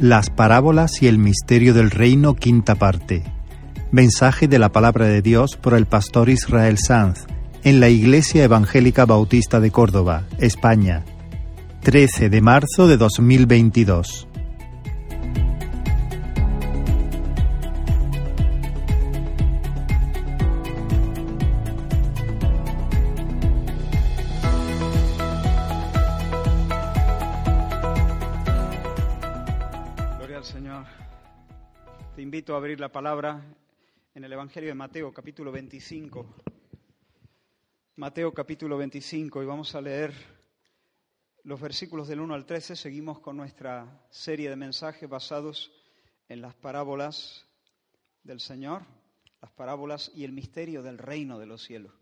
Las 0.00 0.30
parábolas 0.30 1.02
y 1.02 1.08
el 1.08 1.18
misterio 1.18 1.74
del 1.74 1.90
reino, 1.90 2.34
quinta 2.34 2.74
parte. 2.74 3.22
Mensaje 3.92 4.48
de 4.48 4.58
la 4.58 4.72
palabra 4.72 5.04
de 5.04 5.20
Dios 5.20 5.56
por 5.56 5.74
el 5.74 5.84
pastor 5.84 6.30
Israel 6.30 6.78
Sanz 6.78 7.26
en 7.64 7.80
la 7.80 7.90
Iglesia 7.90 8.42
Evangélica 8.42 9.04
Bautista 9.04 9.60
de 9.60 9.70
Córdoba, 9.70 10.24
España. 10.38 11.04
13 11.82 12.30
de 12.30 12.40
marzo 12.40 12.88
de 12.88 12.96
2022. 12.96 14.26
Abrir 32.70 32.78
la 32.78 32.92
palabra 32.92 33.44
en 34.14 34.22
el 34.22 34.32
Evangelio 34.32 34.68
de 34.68 34.74
Mateo, 34.74 35.12
capítulo 35.12 35.50
25. 35.50 36.24
Mateo, 37.96 38.32
capítulo 38.32 38.76
25, 38.76 39.42
y 39.42 39.46
vamos 39.46 39.74
a 39.74 39.80
leer 39.80 40.14
los 41.42 41.60
versículos 41.60 42.06
del 42.06 42.20
1 42.20 42.32
al 42.32 42.46
13. 42.46 42.76
Seguimos 42.76 43.18
con 43.18 43.36
nuestra 43.36 44.06
serie 44.10 44.48
de 44.48 44.54
mensajes 44.54 45.10
basados 45.10 45.72
en 46.28 46.40
las 46.40 46.54
parábolas 46.54 47.44
del 48.22 48.38
Señor, 48.38 48.82
las 49.42 49.50
parábolas 49.50 50.12
y 50.14 50.22
el 50.22 50.30
misterio 50.30 50.80
del 50.80 50.98
reino 50.98 51.40
de 51.40 51.46
los 51.46 51.64
cielos. 51.64 51.92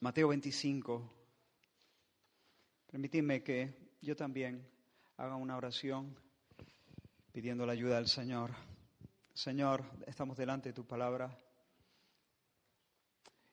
Mateo 0.00 0.28
25. 0.28 1.10
Permitidme 2.90 3.42
que 3.42 3.94
yo 4.02 4.14
también 4.14 4.68
haga 5.16 5.36
una 5.36 5.56
oración 5.56 6.14
pidiendo 7.32 7.64
la 7.64 7.72
ayuda 7.72 7.96
del 7.96 8.08
Señor. 8.08 8.50
Señor, 9.34 9.84
estamos 10.06 10.36
delante 10.36 10.70
de 10.70 10.72
tu 10.72 10.86
palabra 10.86 11.36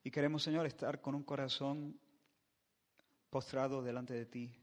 y 0.04 0.12
queremos, 0.12 0.44
Señor, 0.44 0.66
estar 0.66 1.02
con 1.02 1.16
un 1.16 1.24
corazón 1.24 2.00
postrado 3.30 3.82
delante 3.82 4.14
de 4.14 4.26
ti. 4.26 4.56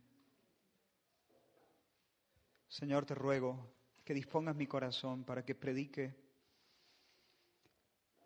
Señor, 2.69 3.07
te 3.07 3.15
ruego 3.15 3.73
que 4.05 4.13
dispongas 4.13 4.57
mi 4.57 4.67
corazón 4.67 5.25
para 5.25 5.45
que 5.45 5.55
predique, 5.55 6.15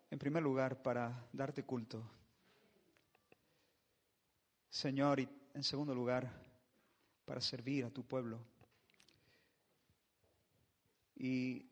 en 0.09 0.17
primer 0.17 0.41
lugar, 0.41 0.81
para 0.81 1.27
darte 1.31 1.63
culto. 1.63 2.03
Señor, 4.69 5.19
y 5.19 5.29
en 5.53 5.63
segundo 5.63 5.93
lugar, 5.93 6.29
para 7.25 7.39
servir 7.39 7.85
a 7.85 7.91
tu 7.91 8.03
pueblo. 8.03 8.39
Y 11.15 11.68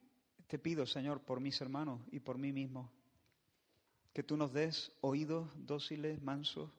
te 0.47 0.57
pido, 0.57 0.85
Señor, 0.85 1.21
por 1.21 1.41
mis 1.41 1.59
hermanos 1.59 2.01
y 2.09 2.19
por 2.19 2.37
mí 2.37 2.53
mismo, 2.53 2.89
que 4.13 4.23
tú 4.23 4.37
nos 4.37 4.53
des 4.53 4.91
oídos 5.01 5.49
dóciles, 5.55 6.21
mansos, 6.21 6.71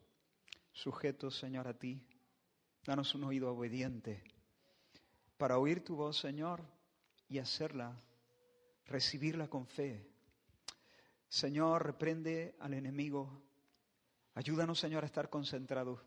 sujetos, 0.72 1.38
Señor, 1.38 1.68
a 1.68 1.74
ti. 1.74 2.02
Danos 2.84 3.14
un 3.14 3.24
oído 3.24 3.52
obediente 3.52 4.22
para 5.36 5.58
oír 5.58 5.84
tu 5.84 5.96
voz, 5.96 6.18
Señor, 6.18 6.62
y 7.28 7.38
hacerla, 7.38 7.94
recibirla 8.86 9.48
con 9.48 9.66
fe. 9.66 10.04
Señor, 11.28 11.84
reprende 11.84 12.56
al 12.60 12.72
enemigo. 12.72 13.42
Ayúdanos, 14.34 14.80
Señor, 14.80 15.04
a 15.04 15.06
estar 15.06 15.28
concentrados. 15.28 16.00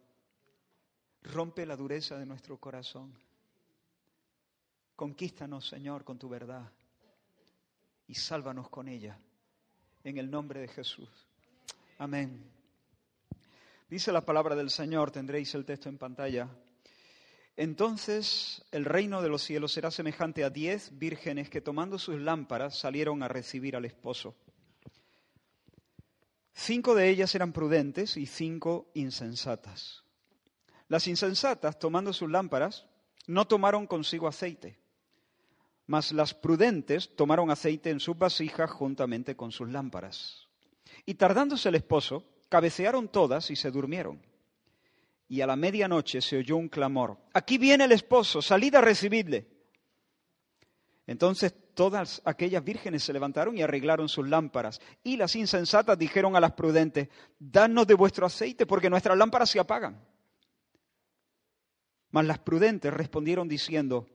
Rompe 1.22 1.68
la 1.68 1.78
dureza 1.78 2.18
de 2.18 2.26
nuestro 2.26 2.58
corazón. 2.58 3.14
Conquístanos, 4.96 5.68
Señor, 5.68 6.04
con 6.04 6.18
tu 6.18 6.28
verdad 6.28 6.72
y 8.12 8.16
sálvanos 8.16 8.70
con 8.70 8.90
ella. 8.90 9.18
En 10.04 10.18
el 10.18 10.30
nombre 10.30 10.60
de 10.60 10.68
Jesús. 10.68 11.08
Amén. 11.98 12.44
Dice 13.90 14.12
la 14.12 14.26
palabra 14.26 14.54
del 14.54 14.70
Señor, 14.70 15.12
tendréis 15.12 15.56
el 15.56 15.64
texto 15.64 15.88
en 15.88 15.98
pantalla. 15.98 16.50
Entonces 17.56 18.66
el 18.72 18.84
reino 18.84 19.22
de 19.22 19.30
los 19.30 19.44
cielos 19.44 19.72
será 19.72 19.92
semejante 19.92 20.44
a 20.44 20.50
diez 20.50 20.92
vírgenes 20.98 21.50
que 21.50 21.62
tomando 21.62 21.98
sus 21.98 22.20
lámparas 22.20 22.78
salieron 22.78 23.24
a 23.24 23.30
recibir 23.30 23.78
al 23.78 23.86
esposo. 23.86 24.36
Cinco 26.54 26.96
de 26.96 27.08
ellas 27.08 27.34
eran 27.34 27.54
prudentes 27.54 28.18
y 28.18 28.26
cinco 28.26 28.92
insensatas. 28.94 30.04
Las 30.90 31.08
insensatas, 31.08 31.80
tomando 31.80 32.12
sus 32.12 32.30
lámparas, 32.30 32.86
no 33.26 33.48
tomaron 33.48 33.88
consigo 33.88 34.28
aceite 34.28 34.81
mas 35.92 36.14
las 36.14 36.34
prudentes 36.34 37.14
tomaron 37.18 37.52
aceite 37.52 37.90
en 37.90 38.00
sus 38.00 38.18
vasijas 38.18 38.72
juntamente 38.72 39.36
con 39.36 39.52
sus 39.52 39.68
lámparas. 39.68 40.48
Y 41.06 41.16
tardándose 41.16 41.68
el 41.68 41.76
esposo, 41.76 42.24
cabecearon 42.48 43.10
todas 43.10 43.52
y 43.52 43.58
se 43.58 43.72
durmieron. 43.72 44.26
Y 45.28 45.42
a 45.42 45.48
la 45.48 45.58
medianoche 45.58 46.22
se 46.22 46.38
oyó 46.38 46.56
un 46.56 46.70
clamor, 46.70 47.18
aquí 47.34 47.58
viene 47.58 47.84
el 47.84 47.92
esposo, 47.92 48.42
salid 48.42 48.74
a 48.76 48.80
recibirle. 48.80 49.50
Entonces 51.08 51.54
todas 51.74 52.22
aquellas 52.24 52.64
vírgenes 52.64 53.04
se 53.04 53.12
levantaron 53.12 53.58
y 53.58 53.62
arreglaron 53.62 54.08
sus 54.08 54.26
lámparas. 54.30 54.80
Y 55.04 55.18
las 55.18 55.36
insensatas 55.36 55.98
dijeron 55.98 56.38
a 56.38 56.40
las 56.40 56.54
prudentes, 56.54 57.10
danos 57.38 57.86
de 57.86 57.96
vuestro 57.96 58.26
aceite, 58.26 58.66
porque 58.66 58.90
nuestras 58.90 59.18
lámparas 59.18 59.50
se 59.50 59.60
apagan. 59.60 60.02
Mas 62.12 62.26
las 62.26 62.40
prudentes 62.40 62.94
respondieron 62.94 63.50
diciendo, 63.50 64.08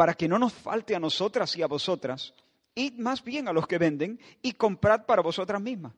para 0.00 0.14
que 0.14 0.28
no 0.28 0.38
nos 0.38 0.54
falte 0.54 0.96
a 0.96 0.98
nosotras 0.98 1.54
y 1.58 1.62
a 1.62 1.66
vosotras, 1.66 2.32
id 2.74 2.94
más 2.94 3.22
bien 3.22 3.48
a 3.48 3.52
los 3.52 3.66
que 3.66 3.76
venden 3.76 4.18
y 4.40 4.52
comprad 4.52 5.04
para 5.04 5.20
vosotras 5.20 5.60
mismas. 5.60 5.92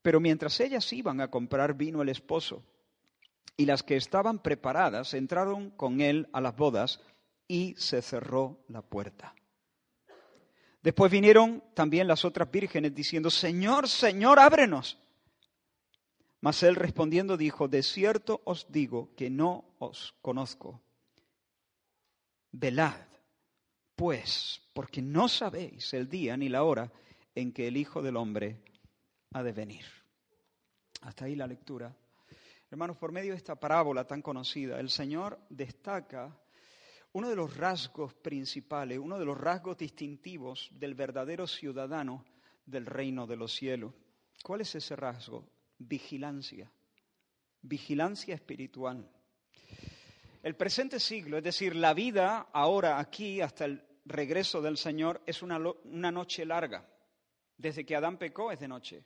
Pero 0.00 0.18
mientras 0.18 0.58
ellas 0.60 0.90
iban 0.94 1.20
a 1.20 1.30
comprar 1.30 1.74
vino 1.74 2.00
el 2.00 2.08
esposo, 2.08 2.64
y 3.54 3.66
las 3.66 3.82
que 3.82 3.96
estaban 3.96 4.38
preparadas 4.38 5.12
entraron 5.12 5.72
con 5.72 6.00
él 6.00 6.26
a 6.32 6.40
las 6.40 6.56
bodas 6.56 7.00
y 7.48 7.74
se 7.76 8.00
cerró 8.00 8.64
la 8.68 8.80
puerta. 8.80 9.34
Después 10.82 11.12
vinieron 11.12 11.62
también 11.74 12.08
las 12.08 12.24
otras 12.24 12.50
vírgenes 12.50 12.94
diciendo, 12.94 13.28
Señor, 13.28 13.90
Señor, 13.90 14.38
ábrenos. 14.38 14.96
Mas 16.40 16.62
él 16.62 16.76
respondiendo 16.76 17.36
dijo, 17.36 17.68
de 17.68 17.82
cierto 17.82 18.40
os 18.46 18.72
digo 18.72 19.10
que 19.16 19.28
no 19.28 19.66
os 19.78 20.14
conozco. 20.22 20.80
Velad, 22.56 22.94
pues, 23.96 24.62
porque 24.72 25.02
no 25.02 25.28
sabéis 25.28 25.92
el 25.92 26.08
día 26.08 26.36
ni 26.36 26.48
la 26.48 26.62
hora 26.62 26.92
en 27.34 27.52
que 27.52 27.66
el 27.66 27.76
Hijo 27.76 28.00
del 28.00 28.16
Hombre 28.16 28.62
ha 29.32 29.42
de 29.42 29.52
venir. 29.52 29.84
Hasta 31.00 31.24
ahí 31.24 31.34
la 31.34 31.48
lectura. 31.48 31.92
Hermanos, 32.70 32.96
por 32.96 33.10
medio 33.10 33.32
de 33.32 33.38
esta 33.38 33.58
parábola 33.58 34.06
tan 34.06 34.22
conocida, 34.22 34.78
el 34.78 34.88
Señor 34.88 35.40
destaca 35.50 36.32
uno 37.14 37.28
de 37.28 37.34
los 37.34 37.56
rasgos 37.56 38.14
principales, 38.14 39.00
uno 39.00 39.18
de 39.18 39.24
los 39.24 39.36
rasgos 39.36 39.76
distintivos 39.76 40.70
del 40.74 40.94
verdadero 40.94 41.48
ciudadano 41.48 42.24
del 42.66 42.86
reino 42.86 43.26
de 43.26 43.34
los 43.36 43.52
cielos. 43.52 43.92
¿Cuál 44.44 44.60
es 44.60 44.76
ese 44.76 44.94
rasgo? 44.94 45.44
Vigilancia. 45.76 46.70
Vigilancia 47.62 48.36
espiritual. 48.36 49.10
El 50.44 50.56
presente 50.56 51.00
siglo, 51.00 51.38
es 51.38 51.42
decir, 51.42 51.74
la 51.74 51.94
vida 51.94 52.48
ahora 52.52 52.98
aquí 52.98 53.40
hasta 53.40 53.64
el 53.64 53.82
regreso 54.04 54.60
del 54.60 54.76
Señor, 54.76 55.22
es 55.24 55.40
una, 55.40 55.58
una 55.84 56.12
noche 56.12 56.44
larga. 56.44 56.86
Desde 57.56 57.86
que 57.86 57.96
Adán 57.96 58.18
pecó 58.18 58.52
es 58.52 58.60
de 58.60 58.68
noche. 58.68 59.02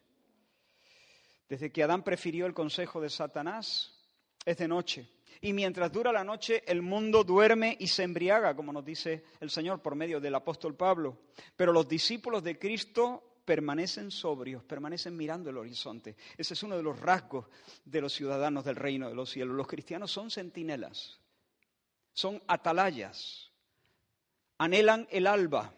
Desde 1.49 1.71
que 1.71 1.85
Adán 1.85 2.03
prefirió 2.03 2.45
el 2.45 2.55
consejo 2.55 3.01
de 3.01 3.09
Satanás 3.09 4.05
es 4.45 4.57
de 4.57 4.67
noche. 4.67 5.09
Y 5.41 5.53
mientras 5.53 5.93
dura 5.93 6.11
la 6.11 6.25
noche, 6.25 6.65
el 6.67 6.83
mundo 6.83 7.23
duerme 7.23 7.77
y 7.79 7.87
se 7.87 8.03
embriaga, 8.03 8.57
como 8.57 8.73
nos 8.73 8.85
dice 8.85 9.23
el 9.39 9.51
Señor 9.51 9.81
por 9.81 9.95
medio 9.95 10.19
del 10.19 10.35
apóstol 10.35 10.75
Pablo. 10.75 11.21
Pero 11.55 11.73
los 11.73 11.89
discípulos 11.89 12.43
de 12.43 12.59
Cristo 12.59 13.43
permanecen 13.45 14.11
sobrios, 14.11 14.65
permanecen 14.65 15.17
mirando 15.17 15.51
el 15.51 15.59
horizonte. 15.59 16.17
Ese 16.37 16.55
es 16.55 16.63
uno 16.65 16.77
de 16.77 16.83
los 16.83 16.99
rasgos 16.99 17.47
de 17.85 18.01
los 18.01 18.13
ciudadanos 18.13 18.65
del 18.65 18.75
reino 18.75 19.09
de 19.09 19.15
los 19.15 19.31
cielos. 19.31 19.55
Los 19.55 19.69
cristianos 19.69 20.11
son 20.11 20.33
centinelas 20.33 21.21
son 22.19 22.43
atalayas, 22.49 23.53
anhelan 24.59 25.07
el 25.13 25.29
alba 25.29 25.73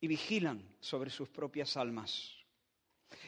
y 0.00 0.08
vigilan 0.08 0.74
sobre 0.80 1.10
sus 1.10 1.28
propias 1.28 1.76
almas. 1.76 2.34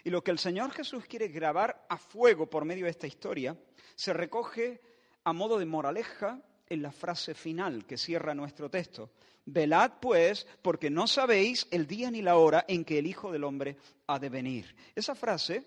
Y 0.02 0.10
lo 0.10 0.24
que 0.24 0.32
el 0.32 0.40
Señor 0.40 0.72
Jesús 0.72 1.06
quiere 1.06 1.28
grabar 1.28 1.86
a 1.88 1.96
fuego 1.96 2.50
por 2.50 2.64
medio 2.64 2.86
de 2.86 2.90
esta 2.90 3.06
historia 3.06 3.56
se 3.94 4.12
recoge 4.12 4.80
a 5.22 5.32
modo 5.32 5.60
de 5.60 5.64
moraleja 5.64 6.42
en 6.68 6.82
la 6.82 6.90
frase 6.90 7.34
final 7.34 7.86
que 7.86 7.96
cierra 7.96 8.34
nuestro 8.34 8.68
texto. 8.68 9.12
Velad 9.44 9.92
pues, 10.00 10.44
porque 10.60 10.90
no 10.90 11.06
sabéis 11.06 11.68
el 11.70 11.86
día 11.86 12.10
ni 12.10 12.20
la 12.20 12.34
hora 12.34 12.64
en 12.66 12.84
que 12.84 12.98
el 12.98 13.06
Hijo 13.06 13.30
del 13.30 13.44
Hombre 13.44 13.76
ha 14.08 14.18
de 14.18 14.28
venir. 14.28 14.74
Esa 14.96 15.14
frase 15.14 15.64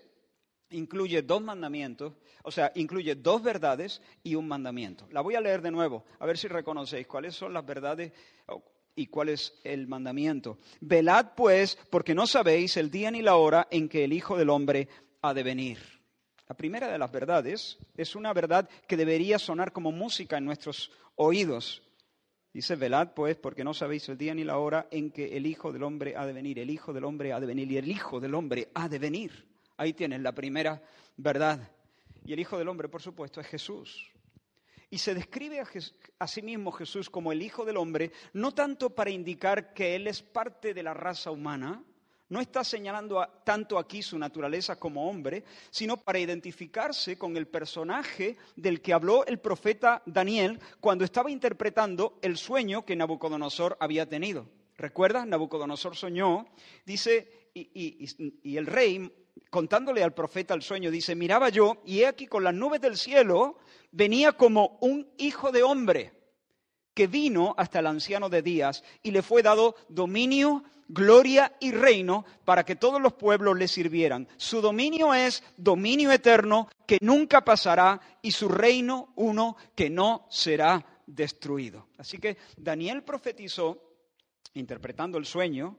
incluye 0.70 1.22
dos 1.22 1.42
mandamientos, 1.42 2.12
o 2.42 2.50
sea, 2.50 2.72
incluye 2.74 3.14
dos 3.14 3.42
verdades 3.42 4.02
y 4.22 4.34
un 4.34 4.48
mandamiento. 4.48 5.06
La 5.10 5.20
voy 5.20 5.34
a 5.34 5.40
leer 5.40 5.62
de 5.62 5.70
nuevo, 5.70 6.04
a 6.18 6.26
ver 6.26 6.38
si 6.38 6.48
reconocéis 6.48 7.06
cuáles 7.06 7.34
son 7.34 7.52
las 7.52 7.64
verdades 7.64 8.12
y 8.94 9.06
cuál 9.06 9.28
es 9.28 9.54
el 9.62 9.86
mandamiento. 9.86 10.58
Velad 10.80 11.34
pues, 11.36 11.78
porque 11.90 12.14
no 12.14 12.26
sabéis 12.26 12.76
el 12.76 12.90
día 12.90 13.10
ni 13.10 13.22
la 13.22 13.36
hora 13.36 13.68
en 13.70 13.88
que 13.88 14.04
el 14.04 14.12
Hijo 14.12 14.36
del 14.36 14.50
Hombre 14.50 14.88
ha 15.22 15.34
de 15.34 15.42
venir. 15.42 15.78
La 16.48 16.56
primera 16.56 16.90
de 16.90 16.98
las 16.98 17.10
verdades 17.10 17.78
es 17.96 18.14
una 18.14 18.32
verdad 18.32 18.68
que 18.86 18.96
debería 18.96 19.38
sonar 19.38 19.72
como 19.72 19.90
música 19.90 20.38
en 20.38 20.44
nuestros 20.44 20.92
oídos. 21.16 21.82
Dice, 22.52 22.76
velad 22.76 23.12
pues, 23.14 23.36
porque 23.36 23.64
no 23.64 23.74
sabéis 23.74 24.08
el 24.08 24.16
día 24.16 24.34
ni 24.34 24.44
la 24.44 24.58
hora 24.58 24.86
en 24.90 25.10
que 25.10 25.36
el 25.36 25.46
Hijo 25.46 25.72
del 25.72 25.82
Hombre 25.82 26.16
ha 26.16 26.24
de 26.24 26.32
venir. 26.32 26.58
El 26.58 26.70
Hijo 26.70 26.92
del 26.92 27.04
Hombre 27.04 27.32
ha 27.32 27.40
de 27.40 27.46
venir 27.46 27.70
y 27.70 27.76
el 27.76 27.88
Hijo 27.88 28.20
del 28.20 28.34
Hombre 28.34 28.70
ha 28.74 28.88
de 28.88 28.98
venir. 28.98 29.55
Ahí 29.76 29.92
tienes 29.92 30.20
la 30.20 30.32
primera 30.32 30.82
verdad. 31.16 31.70
Y 32.24 32.32
el 32.32 32.40
Hijo 32.40 32.58
del 32.58 32.68
Hombre, 32.68 32.88
por 32.88 33.02
supuesto, 33.02 33.40
es 33.40 33.46
Jesús. 33.46 34.10
Y 34.88 34.98
se 34.98 35.14
describe 35.14 35.60
a, 36.18 36.26
sí 36.26 36.42
mismo 36.42 36.72
Jesús 36.72 37.10
como 37.10 37.32
el 37.32 37.42
Hijo 37.42 37.64
del 37.64 37.76
Hombre, 37.76 38.12
no 38.32 38.52
tanto 38.54 38.90
para 38.90 39.10
indicar 39.10 39.72
que 39.74 39.96
Él 39.96 40.06
es 40.06 40.22
parte 40.22 40.74
de 40.74 40.82
la 40.82 40.94
raza 40.94 41.30
humana, 41.30 41.82
no 42.28 42.40
está 42.40 42.64
señalando 42.64 43.24
tanto 43.44 43.78
aquí 43.78 44.02
su 44.02 44.18
naturaleza 44.18 44.76
como 44.80 45.08
hombre, 45.08 45.44
sino 45.70 45.96
para 45.96 46.18
identificarse 46.18 47.16
con 47.16 47.36
el 47.36 47.46
personaje 47.46 48.36
del 48.56 48.80
que 48.80 48.92
habló 48.92 49.24
el 49.26 49.38
profeta 49.38 50.02
Daniel 50.06 50.58
cuando 50.80 51.04
estaba 51.04 51.30
interpretando 51.30 52.18
el 52.22 52.36
sueño 52.36 52.84
que 52.84 52.96
Nabucodonosor 52.96 53.76
había 53.78 54.08
tenido. 54.08 54.48
¿Recuerdas? 54.76 55.26
Nabucodonosor 55.26 55.94
soñó, 55.96 56.46
dice, 56.84 57.50
y 57.54 58.56
el 58.56 58.66
rey 58.66 59.10
contándole 59.50 60.02
al 60.02 60.14
profeta 60.14 60.54
el 60.54 60.62
sueño, 60.62 60.90
dice, 60.90 61.14
miraba 61.14 61.48
yo 61.48 61.82
y 61.84 62.00
he 62.00 62.06
aquí 62.06 62.26
con 62.26 62.44
las 62.44 62.54
nubes 62.54 62.80
del 62.80 62.96
cielo 62.96 63.58
venía 63.90 64.32
como 64.32 64.78
un 64.80 65.08
hijo 65.16 65.52
de 65.52 65.62
hombre 65.62 66.12
que 66.94 67.06
vino 67.06 67.54
hasta 67.58 67.80
el 67.80 67.86
anciano 67.86 68.28
de 68.28 68.42
días 68.42 68.82
y 69.02 69.10
le 69.10 69.22
fue 69.22 69.42
dado 69.42 69.76
dominio, 69.88 70.64
gloria 70.88 71.54
y 71.60 71.72
reino 71.72 72.24
para 72.44 72.64
que 72.64 72.76
todos 72.76 73.00
los 73.00 73.12
pueblos 73.12 73.58
le 73.58 73.68
sirvieran. 73.68 74.26
Su 74.38 74.62
dominio 74.62 75.12
es 75.12 75.42
dominio 75.56 76.10
eterno 76.10 76.68
que 76.86 76.98
nunca 77.02 77.44
pasará 77.44 78.00
y 78.22 78.30
su 78.30 78.48
reino 78.48 79.12
uno 79.16 79.56
que 79.74 79.90
no 79.90 80.26
será 80.30 80.84
destruido. 81.06 81.88
Así 81.98 82.18
que 82.18 82.38
Daniel 82.56 83.02
profetizó, 83.02 83.82
interpretando 84.54 85.18
el 85.18 85.26
sueño, 85.26 85.76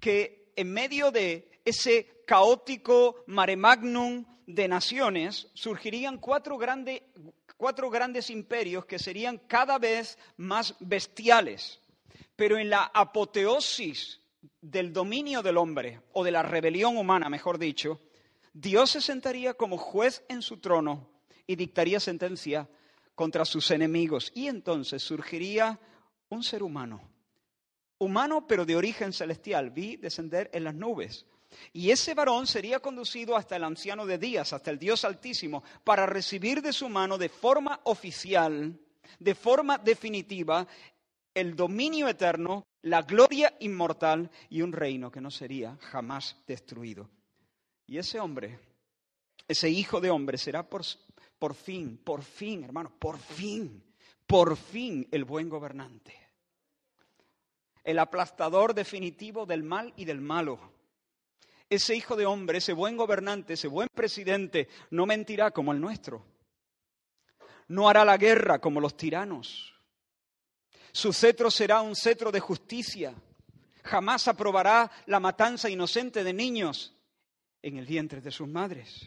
que 0.00 0.52
en 0.56 0.72
medio 0.72 1.10
de 1.10 1.57
ese 1.68 2.22
caótico 2.26 3.24
mare 3.26 3.56
magnum 3.56 4.24
de 4.46 4.68
naciones, 4.68 5.48
surgirían 5.54 6.18
cuatro, 6.18 6.58
cuatro 7.56 7.90
grandes 7.90 8.30
imperios 8.30 8.86
que 8.86 8.98
serían 8.98 9.38
cada 9.46 9.78
vez 9.78 10.18
más 10.36 10.74
bestiales. 10.80 11.80
Pero 12.36 12.58
en 12.58 12.70
la 12.70 12.90
apoteosis 12.94 14.20
del 14.60 14.92
dominio 14.92 15.42
del 15.42 15.56
hombre, 15.56 16.02
o 16.12 16.24
de 16.24 16.30
la 16.30 16.42
rebelión 16.42 16.96
humana, 16.96 17.28
mejor 17.28 17.58
dicho, 17.58 18.00
Dios 18.52 18.90
se 18.90 19.00
sentaría 19.00 19.54
como 19.54 19.76
juez 19.76 20.24
en 20.28 20.42
su 20.42 20.58
trono 20.58 21.08
y 21.46 21.56
dictaría 21.56 22.00
sentencia 22.00 22.68
contra 23.14 23.44
sus 23.44 23.70
enemigos. 23.70 24.32
Y 24.34 24.48
entonces 24.48 25.02
surgiría 25.02 25.78
un 26.28 26.42
ser 26.42 26.62
humano, 26.62 27.00
humano 27.98 28.46
pero 28.46 28.64
de 28.64 28.76
origen 28.76 29.12
celestial. 29.12 29.70
Vi 29.70 29.96
descender 29.96 30.50
en 30.52 30.64
las 30.64 30.74
nubes 30.74 31.26
y 31.72 31.90
ese 31.90 32.14
varón 32.14 32.46
sería 32.46 32.80
conducido 32.80 33.36
hasta 33.36 33.56
el 33.56 33.64
anciano 33.64 34.06
de 34.06 34.18
días, 34.18 34.52
hasta 34.52 34.70
el 34.70 34.78
Dios 34.78 35.04
Altísimo, 35.04 35.62
para 35.84 36.06
recibir 36.06 36.62
de 36.62 36.72
su 36.72 36.88
mano 36.88 37.18
de 37.18 37.28
forma 37.28 37.80
oficial, 37.84 38.78
de 39.18 39.34
forma 39.34 39.78
definitiva, 39.78 40.66
el 41.34 41.54
dominio 41.54 42.08
eterno, 42.08 42.64
la 42.82 43.02
gloria 43.02 43.54
inmortal 43.60 44.30
y 44.48 44.62
un 44.62 44.72
reino 44.72 45.10
que 45.10 45.20
no 45.20 45.30
sería 45.30 45.76
jamás 45.80 46.36
destruido. 46.46 47.08
Y 47.86 47.98
ese 47.98 48.20
hombre, 48.20 48.58
ese 49.46 49.70
hijo 49.70 50.00
de 50.00 50.10
hombre, 50.10 50.36
será 50.36 50.68
por, 50.68 50.82
por 51.38 51.54
fin, 51.54 51.98
por 51.98 52.22
fin, 52.22 52.64
hermano, 52.64 52.92
por 52.98 53.18
fin, 53.18 53.82
por 54.26 54.56
fin 54.56 55.06
el 55.10 55.24
buen 55.24 55.48
gobernante. 55.48 56.14
El 57.84 57.98
aplastador 57.98 58.74
definitivo 58.74 59.46
del 59.46 59.62
mal 59.62 59.94
y 59.96 60.04
del 60.04 60.20
malo 60.20 60.77
ese 61.70 61.94
hijo 61.94 62.16
de 62.16 62.26
hombre, 62.26 62.58
ese 62.58 62.72
buen 62.72 62.96
gobernante, 62.96 63.54
ese 63.54 63.68
buen 63.68 63.88
presidente, 63.94 64.68
no 64.90 65.06
mentirá 65.06 65.50
como 65.50 65.72
el 65.72 65.80
nuestro. 65.80 66.24
No 67.68 67.88
hará 67.88 68.04
la 68.04 68.16
guerra 68.16 68.60
como 68.60 68.80
los 68.80 68.96
tiranos. 68.96 69.74
Su 70.92 71.12
cetro 71.12 71.50
será 71.50 71.82
un 71.82 71.94
cetro 71.94 72.32
de 72.32 72.40
justicia. 72.40 73.14
Jamás 73.84 74.28
aprobará 74.28 74.90
la 75.06 75.20
matanza 75.20 75.68
inocente 75.68 76.24
de 76.24 76.32
niños 76.32 76.94
en 77.60 77.76
el 77.76 77.86
vientre 77.86 78.20
de 78.20 78.30
sus 78.30 78.48
madres. 78.48 79.06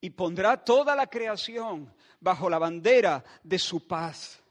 Y 0.00 0.10
pondrá 0.10 0.64
toda 0.64 0.96
la 0.96 1.08
creación 1.08 1.94
bajo 2.20 2.48
la 2.48 2.58
bandera 2.58 3.22
de 3.42 3.58
su 3.58 3.86
paz. 3.86 4.42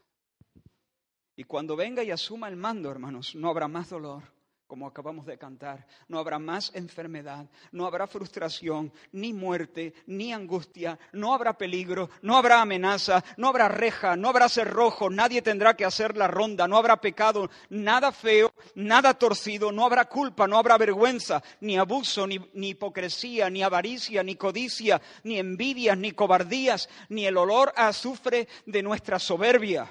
Y 1.34 1.42
cuando 1.42 1.74
venga 1.74 2.04
y 2.04 2.12
asuma 2.12 2.48
el 2.48 2.56
mando, 2.56 2.90
hermanos, 2.90 3.34
no 3.34 3.48
habrá 3.48 3.66
más 3.66 3.90
dolor 3.90 4.39
como 4.70 4.86
acabamos 4.86 5.26
de 5.26 5.36
cantar. 5.36 5.84
No 6.06 6.20
habrá 6.20 6.38
más 6.38 6.70
enfermedad, 6.76 7.44
no 7.72 7.86
habrá 7.86 8.06
frustración, 8.06 8.92
ni 9.10 9.32
muerte, 9.32 9.94
ni 10.06 10.32
angustia, 10.32 10.96
no 11.12 11.34
habrá 11.34 11.58
peligro, 11.58 12.08
no 12.22 12.36
habrá 12.36 12.60
amenaza, 12.60 13.24
no 13.36 13.48
habrá 13.48 13.66
reja, 13.66 14.14
no 14.14 14.28
habrá 14.28 14.48
cerrojo, 14.48 15.10
nadie 15.10 15.42
tendrá 15.42 15.74
que 15.74 15.84
hacer 15.84 16.16
la 16.16 16.28
ronda, 16.28 16.68
no 16.68 16.76
habrá 16.76 17.00
pecado, 17.00 17.50
nada 17.68 18.12
feo, 18.12 18.52
nada 18.76 19.14
torcido, 19.14 19.72
no 19.72 19.84
habrá 19.84 20.04
culpa, 20.04 20.46
no 20.46 20.56
habrá 20.56 20.78
vergüenza, 20.78 21.42
ni 21.60 21.76
abuso, 21.76 22.28
ni, 22.28 22.38
ni 22.54 22.68
hipocresía, 22.68 23.50
ni 23.50 23.64
avaricia, 23.64 24.22
ni 24.22 24.36
codicia, 24.36 25.02
ni 25.24 25.40
envidias, 25.40 25.98
ni 25.98 26.12
cobardías, 26.12 26.88
ni 27.08 27.26
el 27.26 27.36
olor 27.36 27.72
a 27.74 27.88
azufre 27.88 28.46
de 28.66 28.84
nuestra 28.84 29.18
soberbia 29.18 29.90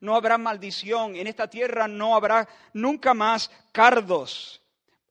no 0.00 0.14
habrá 0.14 0.38
maldición, 0.38 1.16
en 1.16 1.26
esta 1.26 1.48
tierra 1.48 1.88
no 1.88 2.14
habrá 2.14 2.48
nunca 2.72 3.14
más 3.14 3.50
cardos. 3.72 4.62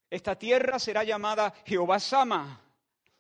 Esta 0.10 0.36
tierra 0.38 0.80
será 0.80 1.04
llamada 1.04 1.54
Jehová 1.66 2.00
Sama. 2.00 2.62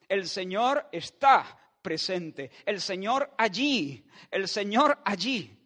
El 0.07 0.27
Señor 0.27 0.87
está 0.91 1.57
presente, 1.81 2.51
el 2.65 2.79
Señor 2.79 3.33
allí, 3.37 4.05
el 4.31 4.47
Señor 4.47 4.99
allí 5.03 5.64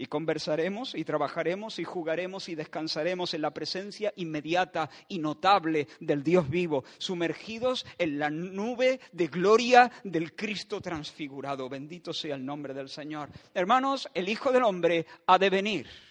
y 0.00 0.06
conversaremos 0.06 0.94
y 0.94 1.04
trabajaremos 1.04 1.78
y 1.78 1.84
jugaremos 1.84 2.48
y 2.48 2.54
descansaremos 2.54 3.34
en 3.34 3.42
la 3.42 3.52
presencia 3.52 4.10
inmediata 4.16 4.88
y 5.08 5.18
notable 5.18 5.88
del 6.00 6.22
Dios 6.22 6.48
vivo, 6.48 6.84
sumergidos 6.96 7.84
en 7.98 8.18
la 8.18 8.30
nube 8.30 8.98
de 9.12 9.26
gloria 9.26 9.92
del 10.02 10.34
Cristo 10.34 10.80
transfigurado. 10.80 11.68
Bendito 11.68 12.14
sea 12.14 12.34
el 12.34 12.46
nombre 12.46 12.72
del 12.72 12.88
Señor. 12.88 13.28
Hermanos, 13.52 14.08
el 14.14 14.30
Hijo 14.30 14.50
del 14.52 14.62
Hombre 14.62 15.04
ha 15.26 15.38
de 15.38 15.50
venir. 15.50 16.09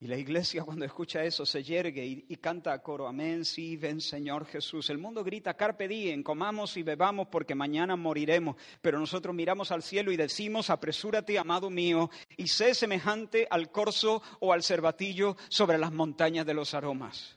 Y 0.00 0.06
la 0.06 0.16
iglesia 0.16 0.62
cuando 0.64 0.84
escucha 0.84 1.24
eso 1.24 1.44
se 1.44 1.62
yergue 1.62 2.04
y, 2.28 2.36
canta 2.36 2.72
a 2.72 2.82
coro, 2.82 3.08
amén, 3.08 3.44
sí, 3.44 3.76
ven 3.76 4.00
Señor 4.00 4.46
Jesús. 4.46 4.90
El 4.90 4.98
mundo 4.98 5.24
grita, 5.24 5.54
carpe 5.54 5.88
diem, 5.88 6.22
comamos 6.22 6.76
y 6.76 6.82
bebamos 6.82 7.28
porque 7.28 7.54
mañana 7.54 7.96
moriremos. 7.96 8.56
Pero 8.80 8.98
nosotros 8.98 9.34
miramos 9.34 9.72
al 9.72 9.82
cielo 9.82 10.12
y 10.12 10.16
decimos, 10.16 10.70
apresúrate, 10.70 11.38
amado 11.38 11.70
mío, 11.70 12.10
y 12.36 12.46
sé 12.48 12.74
semejante 12.74 13.46
al 13.50 13.70
corzo 13.70 14.22
o 14.40 14.52
al 14.52 14.62
cervatillo 14.62 15.36
sobre 15.48 15.78
las 15.78 15.92
montañas 15.92 16.46
de 16.46 16.54
los 16.54 16.74
aromas. 16.74 17.36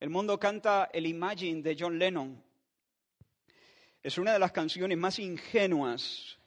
El 0.00 0.10
mundo 0.10 0.40
canta 0.40 0.88
el 0.92 1.06
Imagine 1.06 1.62
de 1.62 1.76
John 1.78 1.98
Lennon. 1.98 2.42
Es 4.02 4.16
una 4.16 4.32
de 4.32 4.38
las 4.38 4.50
canciones 4.50 4.96
más 4.96 5.18
ingenuas 5.18 6.38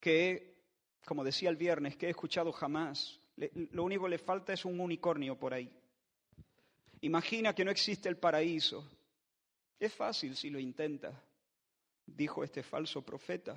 que, 0.00 0.56
como 1.06 1.22
decía 1.22 1.48
el 1.50 1.56
viernes, 1.56 1.96
que 1.96 2.08
he 2.08 2.10
escuchado 2.10 2.50
jamás 2.50 3.19
lo 3.72 3.84
único 3.84 4.04
que 4.04 4.10
le 4.10 4.18
falta 4.18 4.52
es 4.52 4.64
un 4.64 4.80
unicornio 4.80 5.38
por 5.38 5.54
ahí. 5.54 5.70
Imagina 7.02 7.54
que 7.54 7.64
no 7.64 7.70
existe 7.70 8.08
el 8.08 8.16
paraíso. 8.16 8.86
Es 9.78 9.94
fácil 9.94 10.36
si 10.36 10.50
lo 10.50 10.58
intenta, 10.58 11.24
dijo 12.06 12.44
este 12.44 12.62
falso 12.62 13.02
profeta. 13.02 13.56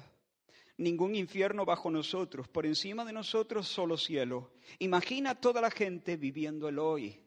Ningún 0.77 1.15
infierno 1.15 1.65
bajo 1.65 1.91
nosotros, 1.91 2.47
por 2.47 2.65
encima 2.65 3.03
de 3.05 3.13
nosotros 3.13 3.67
solo 3.67 3.97
cielo. 3.97 4.53
Imagina 4.79 5.35
toda 5.35 5.61
la 5.61 5.69
gente 5.69 6.15
viviendo 6.15 6.69
el 6.69 6.79
hoy. 6.79 7.21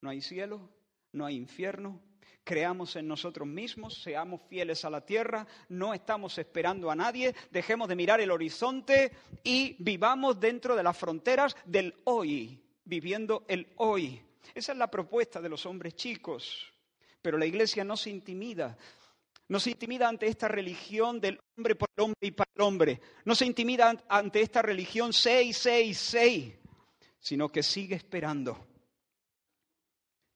No 0.00 0.10
hay 0.10 0.20
cielo, 0.20 0.68
no 1.12 1.26
hay 1.26 1.36
infierno, 1.36 2.00
creamos 2.44 2.94
en 2.96 3.08
nosotros 3.08 3.48
mismos, 3.48 4.02
seamos 4.02 4.42
fieles 4.48 4.84
a 4.84 4.90
la 4.90 5.00
tierra, 5.00 5.46
no 5.70 5.94
estamos 5.94 6.38
esperando 6.38 6.90
a 6.90 6.94
nadie, 6.94 7.34
dejemos 7.50 7.88
de 7.88 7.96
mirar 7.96 8.20
el 8.20 8.30
horizonte 8.30 9.10
y 9.42 9.76
vivamos 9.82 10.38
dentro 10.38 10.76
de 10.76 10.82
las 10.82 10.96
fronteras 10.96 11.56
del 11.64 11.94
hoy, 12.04 12.62
viviendo 12.84 13.44
el 13.48 13.72
hoy. 13.76 14.22
Esa 14.54 14.72
es 14.72 14.78
la 14.78 14.90
propuesta 14.90 15.40
de 15.40 15.48
los 15.48 15.64
hombres 15.66 15.96
chicos. 15.96 16.70
Pero 17.22 17.38
la 17.38 17.46
iglesia 17.46 17.84
no 17.84 17.96
se 17.96 18.10
intimida. 18.10 18.76
No 19.48 19.58
se 19.58 19.70
intimida 19.70 20.08
ante 20.08 20.26
esta 20.26 20.48
religión 20.48 21.20
del 21.20 21.40
hombre 21.56 21.74
por 21.74 21.88
el 21.96 22.04
hombre 22.04 22.18
y 22.20 22.30
para 22.30 22.50
el 22.54 22.62
hombre. 22.62 23.00
No 23.24 23.34
se 23.34 23.46
intimida 23.46 24.04
ante 24.08 24.42
esta 24.42 24.60
religión 24.60 25.12
666, 25.12 26.54
sino 27.18 27.48
que 27.50 27.62
sigue 27.62 27.94
esperando. 27.94 28.66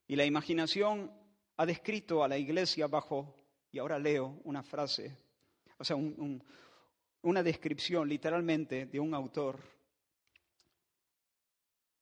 Y 0.06 0.16
la 0.16 0.24
imaginación 0.24 1.12
ha 1.58 1.66
descrito 1.66 2.22
a 2.22 2.28
la 2.28 2.38
iglesia 2.38 2.86
bajo, 2.86 3.34
y 3.70 3.78
ahora 3.78 3.98
leo 3.98 4.40
una 4.44 4.62
frase, 4.62 5.14
o 5.76 5.84
sea, 5.84 5.96
una 7.22 7.42
descripción 7.42 8.08
literalmente 8.08 8.86
de 8.86 9.00
un 9.00 9.12
autor 9.12 9.58